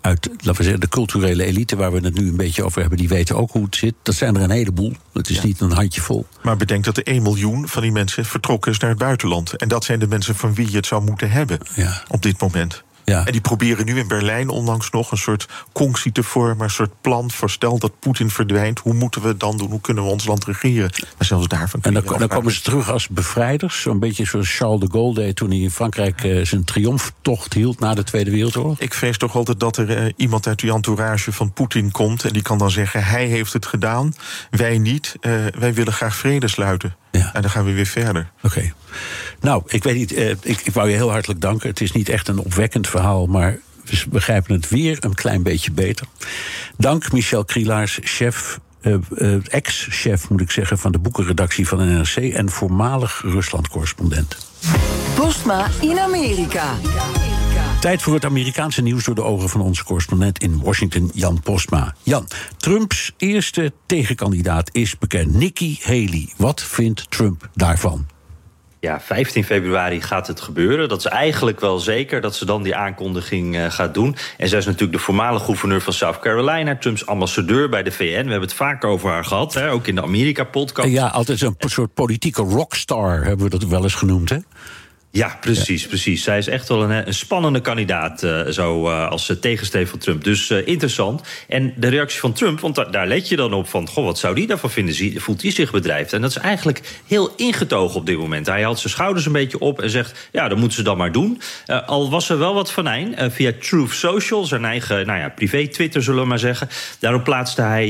uit 0.04 0.28
laten 0.30 0.56
we 0.56 0.62
zeggen, 0.62 0.80
de 0.80 0.88
culturele 0.88 1.44
elite 1.44 1.76
waar 1.76 1.92
we 1.92 2.00
het 2.00 2.14
nu 2.14 2.28
een 2.28 2.36
beetje 2.36 2.64
over 2.64 2.80
hebben, 2.80 2.98
die 2.98 3.08
weten 3.08 3.36
ook 3.36 3.50
hoe 3.50 3.64
het 3.64 3.76
zit. 3.76 3.94
Dat 4.02 4.14
zijn 4.14 4.36
er 4.36 4.42
een 4.42 4.50
heleboel. 4.50 4.92
Het 5.12 5.28
is 5.30 5.40
niet 5.40 5.60
een 5.60 5.72
handjevol. 5.72 6.26
Maar 6.42 6.56
bedenk 6.56 6.84
dat 6.84 6.96
er 6.96 7.06
1 7.06 7.22
miljoen 7.22 7.68
van 7.68 7.82
die 7.82 7.92
mensen 7.92 8.24
vertrokken 8.24 8.72
is 8.72 8.78
naar 8.78 8.90
het 8.90 8.98
buitenland. 8.98 9.56
En 9.56 9.68
dat 9.68 9.84
zijn 9.84 9.98
de 9.98 10.08
mensen 10.08 10.34
van 10.34 10.54
wie 10.54 10.70
je 10.70 10.76
het 10.76 10.86
zou 10.86 11.04
moeten 11.04 11.30
hebben 11.30 11.58
ja. 11.74 12.02
op 12.08 12.22
dit 12.22 12.40
moment. 12.40 12.82
Ja. 13.04 13.26
En 13.26 13.32
die 13.32 13.40
proberen 13.40 13.84
nu 13.84 13.98
in 13.98 14.08
Berlijn 14.08 14.48
onlangs 14.48 14.90
nog 14.90 15.10
een 15.10 15.18
soort 15.18 15.48
conctie 15.72 16.12
te 16.12 16.22
vormen, 16.22 16.64
een 16.64 16.70
soort 16.70 17.00
plan. 17.00 17.30
Voorstel 17.30 17.78
dat 17.78 17.98
Poetin 17.98 18.30
verdwijnt. 18.30 18.78
Hoe 18.78 18.94
moeten 18.94 19.22
we 19.22 19.28
het 19.28 19.40
dan 19.40 19.56
doen? 19.56 19.70
Hoe 19.70 19.80
kunnen 19.80 20.04
we 20.04 20.10
ons 20.10 20.24
land 20.24 20.44
regeren? 20.44 20.90
Maar 21.00 21.26
zelfs 21.26 21.48
daarvan. 21.48 21.82
En 21.82 21.94
dan, 21.94 22.18
dan 22.18 22.28
komen 22.28 22.52
ze 22.52 22.62
terug 22.62 22.90
als 22.90 23.08
bevrijders. 23.08 23.80
Zo'n 23.80 23.98
beetje 23.98 24.24
zoals 24.24 24.56
Charles 24.56 24.80
de 24.80 24.88
Gaulle 24.90 25.14
deed 25.14 25.36
toen 25.36 25.50
hij 25.50 25.58
in 25.58 25.70
Frankrijk 25.70 26.24
uh, 26.24 26.44
zijn 26.44 26.64
triomftocht 26.64 27.52
hield 27.52 27.80
na 27.80 27.94
de 27.94 28.02
Tweede 28.02 28.30
Wereldoorlog. 28.30 28.80
Ik 28.80 28.94
vrees 28.94 29.18
toch 29.18 29.36
altijd 29.36 29.60
dat 29.60 29.76
er 29.76 30.04
uh, 30.04 30.12
iemand 30.16 30.46
uit 30.46 30.58
die 30.58 30.72
entourage 30.72 31.32
van 31.32 31.52
Poetin 31.52 31.90
komt. 31.90 32.24
En 32.24 32.32
die 32.32 32.42
kan 32.42 32.58
dan 32.58 32.70
zeggen: 32.70 33.04
hij 33.04 33.26
heeft 33.26 33.52
het 33.52 33.66
gedaan, 33.66 34.14
wij 34.50 34.78
niet. 34.78 35.16
Uh, 35.20 35.32
wij 35.58 35.74
willen 35.74 35.92
graag 35.92 36.16
vrede 36.16 36.48
sluiten. 36.48 36.96
Ja. 37.18 37.30
En 37.32 37.42
dan 37.42 37.50
gaan 37.50 37.64
we 37.64 37.72
weer 37.72 37.86
verder. 37.86 38.30
Oké. 38.42 38.72
Nou, 39.40 39.62
ik 39.66 39.82
weet 39.82 39.94
niet, 39.94 40.12
eh, 40.12 40.30
ik, 40.30 40.60
ik 40.64 40.72
wou 40.72 40.88
je 40.88 40.94
heel 40.94 41.10
hartelijk 41.10 41.40
danken. 41.40 41.68
Het 41.68 41.80
is 41.80 41.92
niet 41.92 42.08
echt 42.08 42.28
een 42.28 42.38
opwekkend 42.38 42.88
verhaal, 42.88 43.26
maar 43.26 43.58
we 43.84 44.04
begrijpen 44.08 44.54
het 44.54 44.68
weer 44.68 44.96
een 45.00 45.14
klein 45.14 45.42
beetje 45.42 45.72
beter. 45.72 46.06
Dank 46.76 47.12
Michel 47.12 47.44
Krielaars, 47.44 47.98
chef 48.02 48.58
uh, 48.82 48.94
uh, 49.10 49.36
ex-chef, 49.48 50.30
moet 50.30 50.40
ik 50.40 50.50
zeggen, 50.50 50.78
van 50.78 50.92
de 50.92 50.98
boekenredactie 50.98 51.68
van 51.68 51.78
de 51.78 51.84
NRC 51.84 52.16
en 52.16 52.50
voormalig 52.50 53.22
Rusland-correspondent. 53.24 54.36
Postma 55.14 55.68
in 55.80 55.98
Amerika. 55.98 56.74
Tijd 57.84 58.02
voor 58.02 58.14
het 58.14 58.24
Amerikaanse 58.24 58.82
nieuws 58.82 59.04
door 59.04 59.14
de 59.14 59.22
ogen 59.22 59.48
van 59.48 59.60
onze 59.60 59.84
correspondent 59.84 60.38
in 60.38 60.60
Washington, 60.62 61.10
Jan 61.14 61.40
Postma. 61.40 61.94
Jan, 62.02 62.28
Trumps 62.56 63.12
eerste 63.16 63.72
tegenkandidaat 63.86 64.68
is 64.72 64.98
bekend, 64.98 65.34
Nikki 65.34 65.78
Haley. 65.82 66.28
Wat 66.36 66.62
vindt 66.62 67.10
Trump 67.10 67.48
daarvan? 67.54 68.06
Ja, 68.80 69.00
15 69.00 69.44
februari 69.44 70.02
gaat 70.02 70.26
het 70.26 70.40
gebeuren. 70.40 70.88
Dat 70.88 70.98
is 70.98 71.04
eigenlijk 71.04 71.60
wel 71.60 71.78
zeker 71.78 72.20
dat 72.20 72.34
ze 72.34 72.44
dan 72.44 72.62
die 72.62 72.76
aankondiging 72.76 73.56
uh, 73.56 73.70
gaat 73.70 73.94
doen. 73.94 74.16
En 74.38 74.48
zij 74.48 74.58
is 74.58 74.66
natuurlijk 74.66 74.92
de 74.92 75.04
voormalige 75.04 75.44
gouverneur 75.44 75.80
van 75.80 75.92
South 75.92 76.18
Carolina, 76.18 76.76
Trumps 76.76 77.06
ambassadeur 77.06 77.68
bij 77.68 77.82
de 77.82 77.92
VN. 77.92 78.02
We 78.04 78.14
hebben 78.14 78.40
het 78.40 78.54
vaak 78.54 78.84
over 78.84 79.10
haar 79.10 79.24
gehad, 79.24 79.54
hè, 79.54 79.70
ook 79.70 79.86
in 79.86 79.94
de 79.94 80.02
Amerika-podcast. 80.02 80.88
Ja, 80.88 81.06
altijd 81.06 81.40
een 81.40 81.56
soort 81.58 81.94
politieke 81.94 82.42
rockstar 82.42 83.24
hebben 83.24 83.44
we 83.44 83.58
dat 83.58 83.64
wel 83.64 83.82
eens 83.82 83.94
genoemd, 83.94 84.28
hè? 84.28 84.38
Ja, 85.16 85.36
precies, 85.40 85.82
ja. 85.82 85.88
precies. 85.88 86.22
Zij 86.22 86.38
is 86.38 86.46
echt 86.46 86.68
wel 86.68 86.82
een, 86.82 87.06
een 87.06 87.14
spannende 87.14 87.60
kandidaat, 87.60 88.22
uh, 88.22 88.46
zo 88.46 88.88
uh, 88.88 89.08
als 89.08 89.32
tegensteven 89.40 89.88
van 89.88 89.98
Trump. 89.98 90.24
Dus 90.24 90.50
uh, 90.50 90.66
interessant. 90.66 91.22
En 91.48 91.74
de 91.76 91.88
reactie 91.88 92.20
van 92.20 92.32
Trump, 92.32 92.60
want 92.60 92.74
da 92.74 92.84
daar 92.84 93.06
let 93.06 93.28
je 93.28 93.36
dan 93.36 93.52
op 93.52 93.68
van... 93.68 93.88
goh, 93.88 94.04
wat 94.04 94.18
zou 94.18 94.34
die 94.34 94.46
daarvan 94.46 94.70
vinden? 94.70 95.20
Voelt 95.20 95.42
hij 95.42 95.50
zich 95.50 95.70
bedreigd? 95.70 96.12
En 96.12 96.20
dat 96.20 96.30
is 96.30 96.36
eigenlijk 96.36 97.00
heel 97.06 97.32
ingetogen 97.36 97.96
op 97.96 98.06
dit 98.06 98.18
moment. 98.18 98.46
Hij 98.46 98.62
haalt 98.62 98.78
zijn 98.78 98.92
schouders 98.92 99.26
een 99.26 99.32
beetje 99.32 99.58
op 99.58 99.80
en 99.80 99.90
zegt... 99.90 100.28
ja, 100.32 100.48
dan 100.48 100.58
moeten 100.58 100.76
ze 100.76 100.82
dat 100.82 100.96
maar 100.96 101.12
doen. 101.12 101.40
al 101.86 102.10
was 102.10 102.28
er 102.28 102.38
wel 102.38 102.54
wat 102.54 102.72
venijn 102.72 103.30
via 103.30 103.52
Truth 103.60 103.92
Social... 103.92 104.44
zijn 104.44 104.64
eigen 104.64 105.06
nou 105.06 105.18
ja, 105.18 105.28
privé-Twitter, 105.28 106.02
zullen 106.02 106.22
we 106.22 106.28
maar 106.28 106.38
zeggen. 106.38 106.68
Daarop 106.98 107.24
plaatste 107.24 107.62
hij 107.62 107.86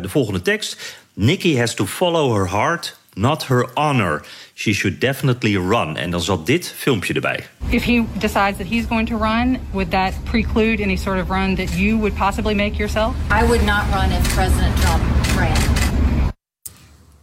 de 0.00 0.08
volgende 0.08 0.42
tekst... 0.42 0.98
Nikki 1.14 1.58
has 1.58 1.74
to 1.74 1.86
follow 1.86 2.36
her 2.36 2.50
heart, 2.50 2.96
not 3.14 3.46
her 3.46 3.68
honor. 3.74 4.22
She 4.60 4.74
should 4.74 4.98
definitely 4.98 5.56
run. 5.56 5.96
En 5.96 6.10
dan 6.10 6.20
zat 6.20 6.46
dit 6.46 6.74
filmpje 6.76 7.14
erbij. 7.14 7.46
If 7.68 7.84
he 7.84 8.04
decides 8.18 8.58
that 8.58 8.66
he's 8.66 8.86
going 8.86 9.08
to 9.08 9.16
run, 9.16 9.58
would 9.72 9.90
that 9.90 10.14
preclude 10.24 10.82
any 10.82 10.96
sort 10.96 11.18
of 11.18 11.28
run 11.28 11.54
that 11.54 11.74
you 11.76 11.98
would 11.98 12.14
possibly 12.14 12.54
make 12.54 12.76
yourself? 12.76 13.14
I 13.30 13.44
would 13.46 13.64
not 13.64 13.84
run 13.90 14.10
if 14.10 14.34
President 14.34 14.76
Trump 14.80 15.02
ran. 15.36 15.79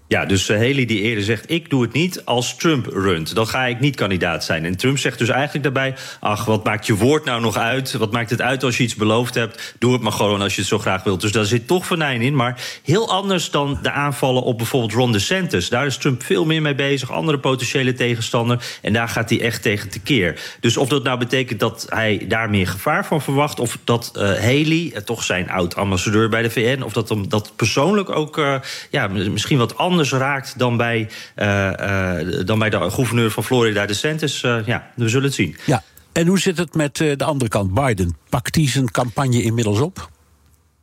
Ja, 0.09 0.25
dus 0.25 0.49
uh, 0.49 0.57
Haley 0.57 0.85
die 0.85 1.01
eerder 1.01 1.23
zegt, 1.23 1.51
ik 1.51 1.69
doe 1.69 1.81
het 1.81 1.93
niet 1.93 2.25
als 2.25 2.55
Trump 2.55 2.85
runt. 2.85 3.35
Dan 3.35 3.47
ga 3.47 3.65
ik 3.65 3.79
niet 3.79 3.95
kandidaat 3.95 4.43
zijn. 4.43 4.65
En 4.65 4.77
Trump 4.77 4.97
zegt 4.97 5.17
dus 5.17 5.29
eigenlijk 5.29 5.63
daarbij... 5.63 5.95
ach, 6.19 6.45
wat 6.45 6.63
maakt 6.63 6.85
je 6.85 6.95
woord 6.95 7.25
nou 7.25 7.41
nog 7.41 7.57
uit? 7.57 7.93
Wat 7.93 8.11
maakt 8.11 8.29
het 8.29 8.41
uit 8.41 8.63
als 8.63 8.77
je 8.77 8.83
iets 8.83 8.95
beloofd 8.95 9.33
hebt? 9.33 9.75
Doe 9.79 9.93
het 9.93 10.01
maar 10.01 10.11
gewoon 10.11 10.41
als 10.41 10.53
je 10.53 10.59
het 10.59 10.69
zo 10.69 10.79
graag 10.79 11.03
wilt. 11.03 11.21
Dus 11.21 11.31
daar 11.31 11.45
zit 11.45 11.67
toch 11.67 11.85
venijn 11.85 12.21
in. 12.21 12.35
Maar 12.35 12.61
heel 12.83 13.09
anders 13.09 13.51
dan 13.51 13.79
de 13.81 13.91
aanvallen 13.91 14.43
op 14.43 14.57
bijvoorbeeld 14.57 14.93
Ron 14.93 15.11
DeSantis. 15.11 15.69
Daar 15.69 15.85
is 15.85 15.97
Trump 15.97 16.23
veel 16.23 16.45
meer 16.45 16.61
mee 16.61 16.75
bezig. 16.75 17.11
Andere 17.11 17.39
potentiële 17.39 17.93
tegenstander. 17.93 18.65
En 18.81 18.93
daar 18.93 19.09
gaat 19.09 19.29
hij 19.29 19.41
echt 19.41 19.61
tegen 19.61 19.89
tekeer. 19.89 20.39
Dus 20.59 20.77
of 20.77 20.87
dat 20.87 21.03
nou 21.03 21.19
betekent 21.19 21.59
dat 21.59 21.85
hij 21.89 22.25
daar 22.27 22.49
meer 22.49 22.67
gevaar 22.67 23.05
van 23.05 23.21
verwacht... 23.21 23.59
of 23.59 23.77
dat 23.83 24.11
uh, 24.15 24.21
Haley, 24.23 24.91
uh, 24.93 24.97
toch 24.97 25.23
zijn 25.23 25.49
oud-ambassadeur 25.49 26.29
bij 26.29 26.41
de 26.41 26.49
VN... 26.49 26.81
of 26.81 26.93
dat 26.93 27.09
hem 27.09 27.29
dat 27.29 27.51
persoonlijk 27.55 28.09
ook 28.09 28.41
ja, 28.89 29.07
misschien 29.07 29.57
wat 29.57 29.77
anders 29.77 29.95
anders 29.97 30.25
raakt 30.25 30.59
dan 30.59 30.77
bij, 30.77 31.09
uh, 31.35 31.71
uh, 31.79 32.45
dan 32.45 32.59
bij 32.59 32.69
de 32.69 32.89
gouverneur 32.89 33.31
van 33.31 33.43
Florida, 33.43 33.85
DeSantis. 33.85 34.43
Uh, 34.43 34.57
ja, 34.65 34.91
we 34.95 35.09
zullen 35.09 35.25
het 35.25 35.33
zien. 35.33 35.57
Ja. 35.65 35.83
En 36.11 36.27
hoe 36.27 36.39
zit 36.39 36.57
het 36.57 36.75
met 36.75 36.95
de 36.95 37.23
andere 37.23 37.49
kant, 37.49 37.73
Biden? 37.73 38.17
Pakt 38.29 38.55
hij 38.55 38.67
zijn 38.67 38.91
campagne 38.91 39.43
inmiddels 39.43 39.79
op? 39.79 40.09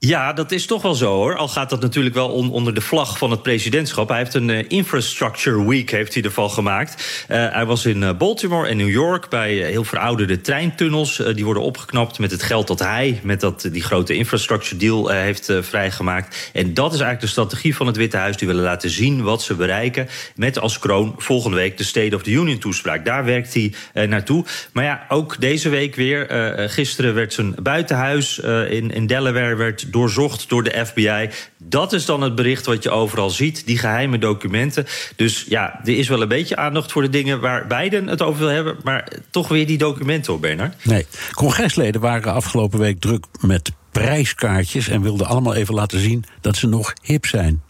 Ja, 0.07 0.33
dat 0.33 0.53
is 0.53 0.67
toch 0.67 0.83
wel 0.83 0.95
zo 0.95 1.15
hoor. 1.15 1.37
Al 1.37 1.49
gaat 1.49 1.71
dat 1.71 1.81
natuurlijk 1.81 2.15
wel 2.15 2.29
on, 2.29 2.51
onder 2.51 2.75
de 2.75 2.81
vlag 2.81 3.19
van 3.19 3.31
het 3.31 3.43
presidentschap. 3.43 4.09
Hij 4.09 4.19
heeft 4.19 4.35
een 4.35 4.49
uh, 4.49 4.65
Infrastructure 4.69 5.69
Week 5.69 5.91
heeft 5.91 6.15
hij 6.15 6.23
ervan 6.23 6.51
gemaakt. 6.51 7.27
Uh, 7.31 7.53
hij 7.53 7.67
was 7.67 7.87
in 7.87 8.03
uh, 8.03 8.11
Baltimore 8.17 8.69
en 8.69 8.77
New 8.77 8.91
York 8.91 9.29
bij 9.29 9.55
heel 9.55 9.85
verouderde 9.85 10.41
treintunnels. 10.41 11.23
die 11.35 11.45
worden 11.45 11.63
opgeknapt 11.63 12.19
met 12.19 12.31
het 12.31 12.43
geld 12.43 12.67
dat 12.67 12.79
hij 12.79 13.21
met 13.23 13.41
dat, 13.41 13.69
die 13.73 13.83
grote 13.83 14.15
infrastructure 14.15 14.77
deal 14.77 15.09
heeft 15.09 15.53
vrijgemaakt. 15.61 16.51
En 16.53 16.75
dat 16.75 16.93
is 16.93 17.01
eigenlijk 17.01 17.21
de 17.21 17.27
strategie 17.27 17.77
van 17.77 17.87
het 17.87 17.97
Witte 17.97 18.17
Huis. 18.17 18.37
Die 18.37 18.49
willen 18.49 18.65
laten 18.65 18.91
zien 18.91 19.23
wat 19.23 19.43
ze 19.43 19.55
bereiken. 19.55 20.09
Met 20.37 20.59
als 20.59 20.79
kroon 20.79 21.15
volgende 21.19 21.57
week 21.57 21.77
de 21.77 21.85
State 21.85 22.17
of 22.17 22.23
the 22.23 22.31
Union 22.31 22.59
toespraak. 22.59 23.05
Daar 23.05 23.25
werkt 23.25 23.55
hij 23.55 23.73
naartoe. 24.07 24.45
Maar 24.73 24.85
ja, 24.85 25.05
ook 25.09 25.41
deze 25.41 25.69
week 25.69 25.95
weer. 25.95 26.27
gisteren 26.71 27.15
werd 27.15 27.33
zijn 27.33 27.55
buitenhuis 27.63 28.39
in, 28.69 28.91
in 28.91 29.07
Delaware 29.07 29.55
werd 29.55 29.93
doorzocht 29.95 30.49
door 30.49 30.63
de 30.63 30.87
FBI. 30.87 31.31
Dat 31.59 31.93
is 31.93 32.05
dan 32.05 32.23
het 32.23 32.35
bericht 32.35 32.67
wat 32.67 32.83
je 32.83 32.91
overal 32.91 33.31
ziet, 33.31 33.67
die 33.67 33.79
geheime 33.79 34.19
documenten. 34.19 34.87
Dus 35.17 35.45
ja, 35.49 35.81
er 35.85 35.99
is 35.99 36.09
wel 36.09 36.23
een 36.23 36.29
beetje 36.29 36.57
aandacht 36.57 36.93
voor 36.93 37.03
de 37.03 37.09
dingen 37.09 37.41
waar 37.41 37.67
Biden 37.67 38.07
het 38.07 38.23
over 38.23 38.41
wil 38.41 38.49
hebben, 38.49 38.77
maar 38.83 39.09
toch 39.31 39.49
weer 39.49 39.67
die 39.67 39.79
documenten 39.79 40.33
op, 40.33 40.41
Bernard. 40.41 40.85
Nee, 40.85 41.07
congresleden 41.33 42.01
waren 42.01 42.33
afgelopen 42.33 42.79
week 42.79 43.01
druk 43.01 43.25
met 43.41 43.73
prijskaartjes 43.91 44.89
en 44.89 45.03
wilden 45.03 45.27
allemaal 45.27 45.55
even 45.55 45.75
laten 45.75 46.01
zien 46.01 46.25
dat 46.41 46.57
ze 46.57 46.67
nog 46.67 46.93
hip 47.03 47.27
zijn. 47.27 47.63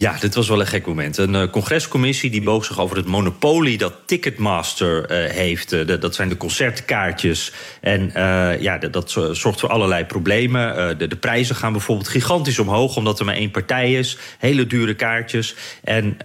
Ja, 0.00 0.16
dit 0.20 0.34
was 0.34 0.48
wel 0.48 0.60
een 0.60 0.66
gek 0.66 0.86
moment. 0.86 1.18
Een 1.18 1.34
uh, 1.34 1.50
congrescommissie 1.50 2.30
die 2.30 2.42
boog 2.42 2.64
zich 2.64 2.80
over 2.80 2.96
het 2.96 3.06
monopolie 3.06 3.78
dat 3.78 3.94
Ticketmaster 4.06 5.10
uh, 5.10 5.30
heeft. 5.30 5.72
Uh, 5.72 5.86
de, 5.86 5.98
dat 5.98 6.14
zijn 6.14 6.28
de 6.28 6.36
concertkaartjes. 6.36 7.52
En 7.80 8.10
ja, 8.60 8.78
dat, 8.78 8.92
dat, 8.92 9.10
zorgt 9.32 9.60
voor 9.60 9.68
allerlei 9.68 10.04
problemen. 10.04 10.98
De, 10.98 11.06
de, 11.06 11.16
prijzen 11.16 11.56
gaan 11.56 11.72
bijvoorbeeld 11.72 12.08
gigantisch 12.08 12.58
omhoog, 12.58 12.96
omdat 12.96 13.18
er 13.18 13.24
maar 13.24 13.34
één 13.34 13.50
partij 13.50 13.92
is. 13.92 14.18
Hele 14.38 14.66
dure 14.66 14.94
kaartjes. 14.94 15.54
En 15.84 16.16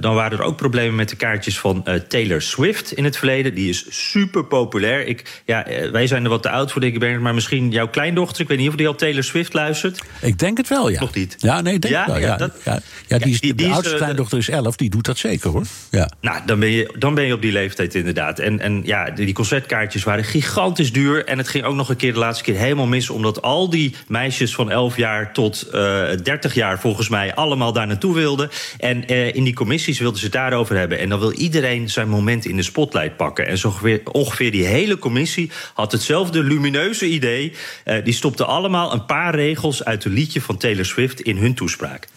dan 0.00 0.14
waren 0.14 0.38
er 0.38 0.44
ook 0.44 0.56
problemen 0.56 0.94
met 0.94 1.08
de 1.08 1.16
kaartjes 1.16 1.58
van 1.58 1.86
Taylor 2.08 2.42
Swift 2.42 2.92
in 2.92 3.04
het 3.04 3.16
verleden. 3.16 3.54
Die 3.54 3.68
is 3.68 3.86
super 3.88 4.44
populair. 4.44 5.06
Ik, 5.06 5.42
ja, 5.44 5.66
wij 5.92 6.06
zijn 6.06 6.24
er 6.24 6.30
wat 6.30 6.42
te 6.42 6.50
oud 6.50 6.72
voor, 6.72 6.80
denk 6.80 7.02
ik, 7.02 7.20
maar 7.20 7.34
misschien 7.34 7.70
jouw 7.70 7.88
kleindochter. 7.88 8.40
Ik 8.40 8.48
weet 8.48 8.58
niet 8.58 8.68
of 8.68 8.74
die 8.74 8.88
al 8.88 8.94
Taylor 8.94 9.24
Swift 9.24 9.52
luistert. 9.52 10.02
Ik 10.20 10.38
denk 10.38 10.56
het 10.56 10.68
wel, 10.68 10.88
ja. 10.88 11.00
Nog 11.00 11.14
niet? 11.14 11.36
Ja, 11.38 11.60
nee, 11.60 11.78
denk 11.78 11.94
ja, 11.94 12.06
wel. 12.06 12.18
Ja, 12.18 12.36
dat, 12.36 12.52
ja. 12.64 12.80
Ja, 13.06 13.18
die, 13.18 13.32
is, 13.32 13.40
die, 13.40 13.54
die 13.54 13.66
de 13.66 13.72
oudste 13.72 13.94
kleindochter 13.94 14.38
is 14.38 14.48
11, 14.48 14.76
die 14.76 14.90
doet 14.90 15.04
dat 15.04 15.18
zeker 15.18 15.50
hoor. 15.50 15.62
Ja. 15.90 16.10
Nou, 16.20 16.40
dan 16.46 16.58
ben, 16.58 16.70
je, 16.70 16.94
dan 16.98 17.14
ben 17.14 17.24
je 17.24 17.32
op 17.32 17.42
die 17.42 17.52
leeftijd 17.52 17.94
inderdaad. 17.94 18.38
En, 18.38 18.60
en 18.60 18.82
ja, 18.84 19.10
die 19.10 19.34
concertkaartjes 19.34 20.04
waren 20.04 20.24
gigantisch 20.24 20.92
duur. 20.92 21.24
En 21.24 21.38
het 21.38 21.48
ging 21.48 21.64
ook 21.64 21.74
nog 21.74 21.88
een 21.88 21.96
keer 21.96 22.12
de 22.12 22.18
laatste 22.18 22.44
keer 22.44 22.56
helemaal 22.56 22.86
mis. 22.86 23.10
Omdat 23.10 23.42
al 23.42 23.70
die 23.70 23.94
meisjes 24.08 24.54
van 24.54 24.70
11 24.70 24.96
jaar 24.96 25.32
tot 25.32 25.66
uh, 25.74 26.02
30 26.22 26.54
jaar 26.54 26.80
volgens 26.80 27.08
mij 27.08 27.34
allemaal 27.34 27.72
daar 27.72 27.86
naartoe 27.86 28.14
wilden. 28.14 28.50
En 28.78 29.12
uh, 29.12 29.34
in 29.34 29.44
die 29.44 29.54
commissies 29.54 29.98
wilden 29.98 30.18
ze 30.18 30.24
het 30.24 30.34
daarover 30.34 30.76
hebben. 30.76 30.98
En 30.98 31.08
dan 31.08 31.18
wil 31.18 31.32
iedereen 31.32 31.90
zijn 31.90 32.08
moment 32.08 32.44
in 32.44 32.56
de 32.56 32.62
spotlight 32.62 33.16
pakken. 33.16 33.46
En 33.46 33.58
zo 33.58 33.68
ongeveer, 33.74 34.00
ongeveer 34.12 34.50
die 34.50 34.64
hele 34.64 34.98
commissie 34.98 35.50
had 35.74 35.92
hetzelfde 35.92 36.42
lumineuze 36.42 37.06
idee. 37.06 37.52
Uh, 37.84 38.04
die 38.04 38.14
stopte 38.14 38.44
allemaal 38.44 38.92
een 38.92 39.06
paar 39.06 39.34
regels 39.34 39.84
uit 39.84 40.04
een 40.04 40.12
liedje 40.12 40.40
van 40.40 40.56
Taylor 40.56 40.84
Swift 40.84 41.20
in 41.20 41.36
hun 41.36 41.54
toespraak. 41.54 42.08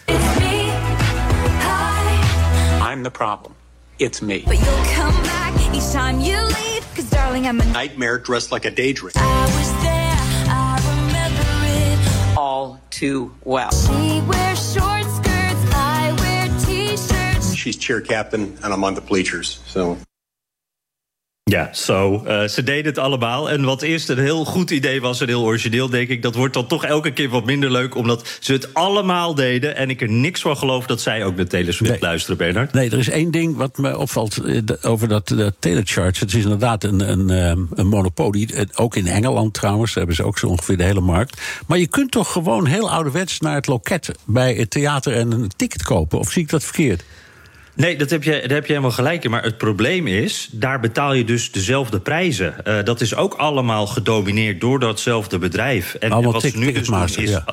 I'm 2.97 3.03
the 3.03 3.11
problem. 3.11 3.53
It's 3.99 4.23
me. 4.23 4.41
But 4.43 4.57
you'll 4.57 4.85
come 4.95 5.13
back 5.21 5.53
each 5.75 5.91
time 5.93 6.19
you 6.19 6.35
leave. 6.35 6.83
Cause 6.95 7.07
darling, 7.11 7.45
I'm 7.45 7.61
a 7.61 7.65
nightmare 7.65 8.17
dressed 8.17 8.51
like 8.51 8.65
a 8.65 8.71
daydream. 8.71 9.11
I 9.15 9.43
was 9.45 9.71
there, 9.83 10.17
I 10.49 10.79
remember 11.05 12.33
it 12.33 12.37
all 12.37 12.81
too 12.89 13.35
well. 13.43 13.69
She 13.69 14.19
wears 14.21 14.73
short 14.73 15.03
skirts, 15.03 15.75
I 15.75 16.15
wear 16.17 16.47
t-shirts. 16.65 17.53
She's 17.53 17.77
cheer 17.77 18.01
captain 18.01 18.57
and 18.63 18.73
I'm 18.73 18.83
on 18.83 18.95
the 18.95 19.01
bleachers, 19.01 19.59
so 19.67 19.95
Ja, 21.47 21.69
zo. 21.73 22.23
Uh, 22.27 22.43
ze 22.43 22.63
deden 22.63 22.85
het 22.85 22.97
allemaal. 22.97 23.49
En 23.49 23.63
wat 23.63 23.81
eerst 23.81 24.09
een 24.09 24.19
heel 24.19 24.45
goed 24.45 24.71
idee 24.71 25.01
was, 25.01 25.19
een 25.19 25.27
heel 25.27 25.43
origineel, 25.43 25.89
denk 25.89 26.09
ik... 26.09 26.21
dat 26.21 26.35
wordt 26.35 26.53
dan 26.53 26.67
toch 26.67 26.85
elke 26.85 27.11
keer 27.11 27.29
wat 27.29 27.45
minder 27.45 27.71
leuk... 27.71 27.95
omdat 27.95 28.37
ze 28.39 28.53
het 28.53 28.73
allemaal 28.73 29.35
deden. 29.35 29.75
En 29.75 29.89
ik 29.89 30.01
er 30.01 30.09
niks 30.09 30.41
van 30.41 30.57
geloof 30.57 30.85
dat 30.85 31.01
zij 31.01 31.25
ook 31.25 31.35
naar 31.35 31.47
Taylor 31.47 31.73
Swift 31.73 31.91
nee. 31.91 32.01
luisteren, 32.01 32.37
Bernard. 32.37 32.73
Nee, 32.73 32.89
er 32.89 32.97
is 32.97 33.09
één 33.09 33.31
ding 33.31 33.55
wat 33.55 33.77
me 33.77 33.97
opvalt 33.97 34.45
uh, 34.45 34.61
over 34.81 35.07
dat 35.07 35.29
uh, 35.29 35.47
Taylor 35.59 35.85
Charts. 35.85 36.19
Het 36.19 36.33
is 36.33 36.43
inderdaad 36.43 36.83
een, 36.83 37.11
een, 37.11 37.29
een 37.75 37.87
monopolie. 37.87 38.67
ook 38.75 38.95
in 38.95 39.07
Engeland 39.07 39.53
trouwens, 39.53 39.93
daar 39.93 39.97
hebben 39.97 40.15
ze 40.15 40.23
ook 40.23 40.37
zo 40.37 40.47
ongeveer 40.47 40.77
de 40.77 40.83
hele 40.83 41.01
markt. 41.01 41.41
Maar 41.67 41.77
je 41.77 41.87
kunt 41.87 42.11
toch 42.11 42.31
gewoon 42.31 42.65
heel 42.65 42.91
ouderwets 42.91 43.39
naar 43.39 43.55
het 43.55 43.67
loket... 43.67 44.11
bij 44.25 44.53
het 44.53 44.69
theater 44.69 45.13
en 45.13 45.31
een 45.31 45.51
ticket 45.55 45.83
kopen? 45.83 46.19
Of 46.19 46.31
zie 46.31 46.41
ik 46.41 46.49
dat 46.49 46.63
verkeerd? 46.63 47.03
Nee, 47.77 47.97
dat 47.97 48.09
heb 48.09 48.23
je, 48.23 48.31
daar 48.31 48.49
heb 48.49 48.65
je 48.65 48.71
helemaal 48.71 48.91
gelijk 48.91 49.23
in. 49.23 49.31
Maar 49.31 49.43
het 49.43 49.57
probleem 49.57 50.07
is, 50.07 50.49
daar 50.51 50.79
betaal 50.79 51.13
je 51.13 51.23
dus 51.23 51.51
dezelfde 51.51 51.99
prijzen. 51.99 52.55
Uh, 52.67 52.83
dat 52.83 53.01
is 53.01 53.15
ook 53.15 53.33
allemaal 53.33 53.87
gedomineerd 53.87 54.61
door 54.61 54.79
datzelfde 54.79 55.37
bedrijf. 55.37 55.93
En, 55.93 56.11
en 56.11 56.21
wat 56.21 56.41
ze 56.41 56.57
nu 56.57 56.71
dus 56.71 56.87
doen 56.87 57.03
is... 57.03 57.15
Ja. 57.15 57.45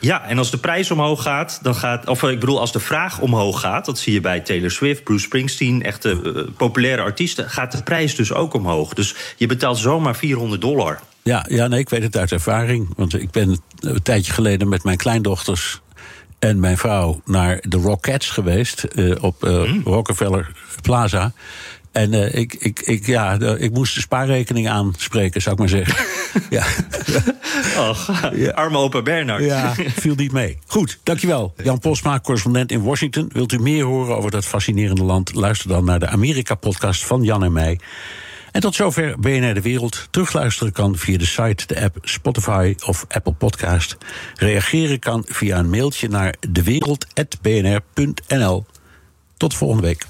Ja, 0.00 0.24
en 0.24 0.38
als 0.38 0.50
de 0.50 0.58
prijs 0.58 0.90
omhoog 0.90 1.22
gaat, 1.22 1.58
dan 1.62 1.74
gaat. 1.74 2.08
Of 2.08 2.22
ik 2.22 2.40
bedoel, 2.40 2.60
als 2.60 2.72
de 2.72 2.80
vraag 2.80 3.20
omhoog 3.20 3.60
gaat, 3.60 3.84
dat 3.84 3.98
zie 3.98 4.12
je 4.12 4.20
bij 4.20 4.40
Taylor 4.40 4.70
Swift, 4.70 5.04
Bruce 5.04 5.24
Springsteen, 5.24 5.82
echte 5.82 6.20
uh, 6.24 6.42
populaire 6.56 7.02
artiesten, 7.02 7.50
gaat 7.50 7.72
de 7.72 7.82
prijs 7.82 8.14
dus 8.14 8.32
ook 8.32 8.54
omhoog. 8.54 8.94
Dus 8.94 9.14
je 9.36 9.46
betaalt 9.46 9.78
zomaar 9.78 10.16
400 10.16 10.60
dollar. 10.60 11.00
Ja, 11.22 11.46
ja 11.48 11.66
nee, 11.66 11.80
ik 11.80 11.88
weet 11.88 12.02
het 12.02 12.16
uit 12.16 12.32
ervaring. 12.32 12.88
Want 12.96 13.20
ik 13.20 13.30
ben 13.30 13.60
een 13.80 14.02
tijdje 14.02 14.32
geleden 14.32 14.68
met 14.68 14.84
mijn 14.84 14.96
kleindochters 14.96 15.80
en 16.40 16.60
mijn 16.60 16.78
vrouw 16.78 17.20
naar 17.24 17.58
de 17.68 17.76
Rockettes 17.76 18.30
geweest 18.30 18.86
uh, 18.94 19.16
op 19.20 19.44
uh, 19.44 19.72
mm. 19.72 19.82
Rockefeller 19.84 20.50
Plaza. 20.82 21.32
En 21.92 22.12
uh, 22.12 22.34
ik, 22.34 22.54
ik, 22.54 22.80
ik, 22.80 23.06
ja, 23.06 23.38
ik 23.58 23.72
moest 23.72 23.94
de 23.94 24.00
spaarrekening 24.00 24.68
aanspreken, 24.68 25.42
zou 25.42 25.54
ik 25.54 25.60
maar 25.60 25.68
zeggen. 25.68 26.04
ja. 26.56 26.64
Och, 27.88 28.30
ja. 28.34 28.50
arme 28.50 28.78
opa 28.78 29.02
Bernard. 29.02 29.44
Ja, 29.44 29.74
viel 29.74 30.14
niet 30.14 30.32
mee. 30.32 30.58
Goed, 30.66 30.98
dankjewel. 31.02 31.54
Jan 31.62 31.78
Posma, 31.78 32.20
correspondent 32.20 32.72
in 32.72 32.82
Washington. 32.82 33.30
Wilt 33.32 33.52
u 33.52 33.58
meer 33.58 33.84
horen 33.84 34.16
over 34.16 34.30
dat 34.30 34.46
fascinerende 34.46 35.02
land? 35.02 35.34
Luister 35.34 35.68
dan 35.68 35.84
naar 35.84 35.98
de 35.98 36.08
Amerika-podcast 36.08 37.04
van 37.04 37.22
Jan 37.22 37.44
en 37.44 37.52
mij. 37.52 37.78
En 38.52 38.60
tot 38.60 38.74
zover 38.74 39.18
BNR 39.18 39.54
De 39.54 39.60
Wereld. 39.60 40.08
Terugluisteren 40.10 40.72
kan 40.72 40.96
via 40.96 41.18
de 41.18 41.26
site, 41.26 41.66
de 41.66 41.82
app 41.82 41.96
Spotify 42.02 42.74
of 42.86 43.04
Apple 43.08 43.32
Podcast. 43.32 43.96
Reageren 44.34 44.98
kan 44.98 45.24
via 45.28 45.58
een 45.58 45.70
mailtje 45.70 46.08
naar 46.08 46.34
dewereld.bnr.nl. 46.48 48.66
Tot 49.36 49.54
volgende 49.54 49.82
week. 49.82 50.09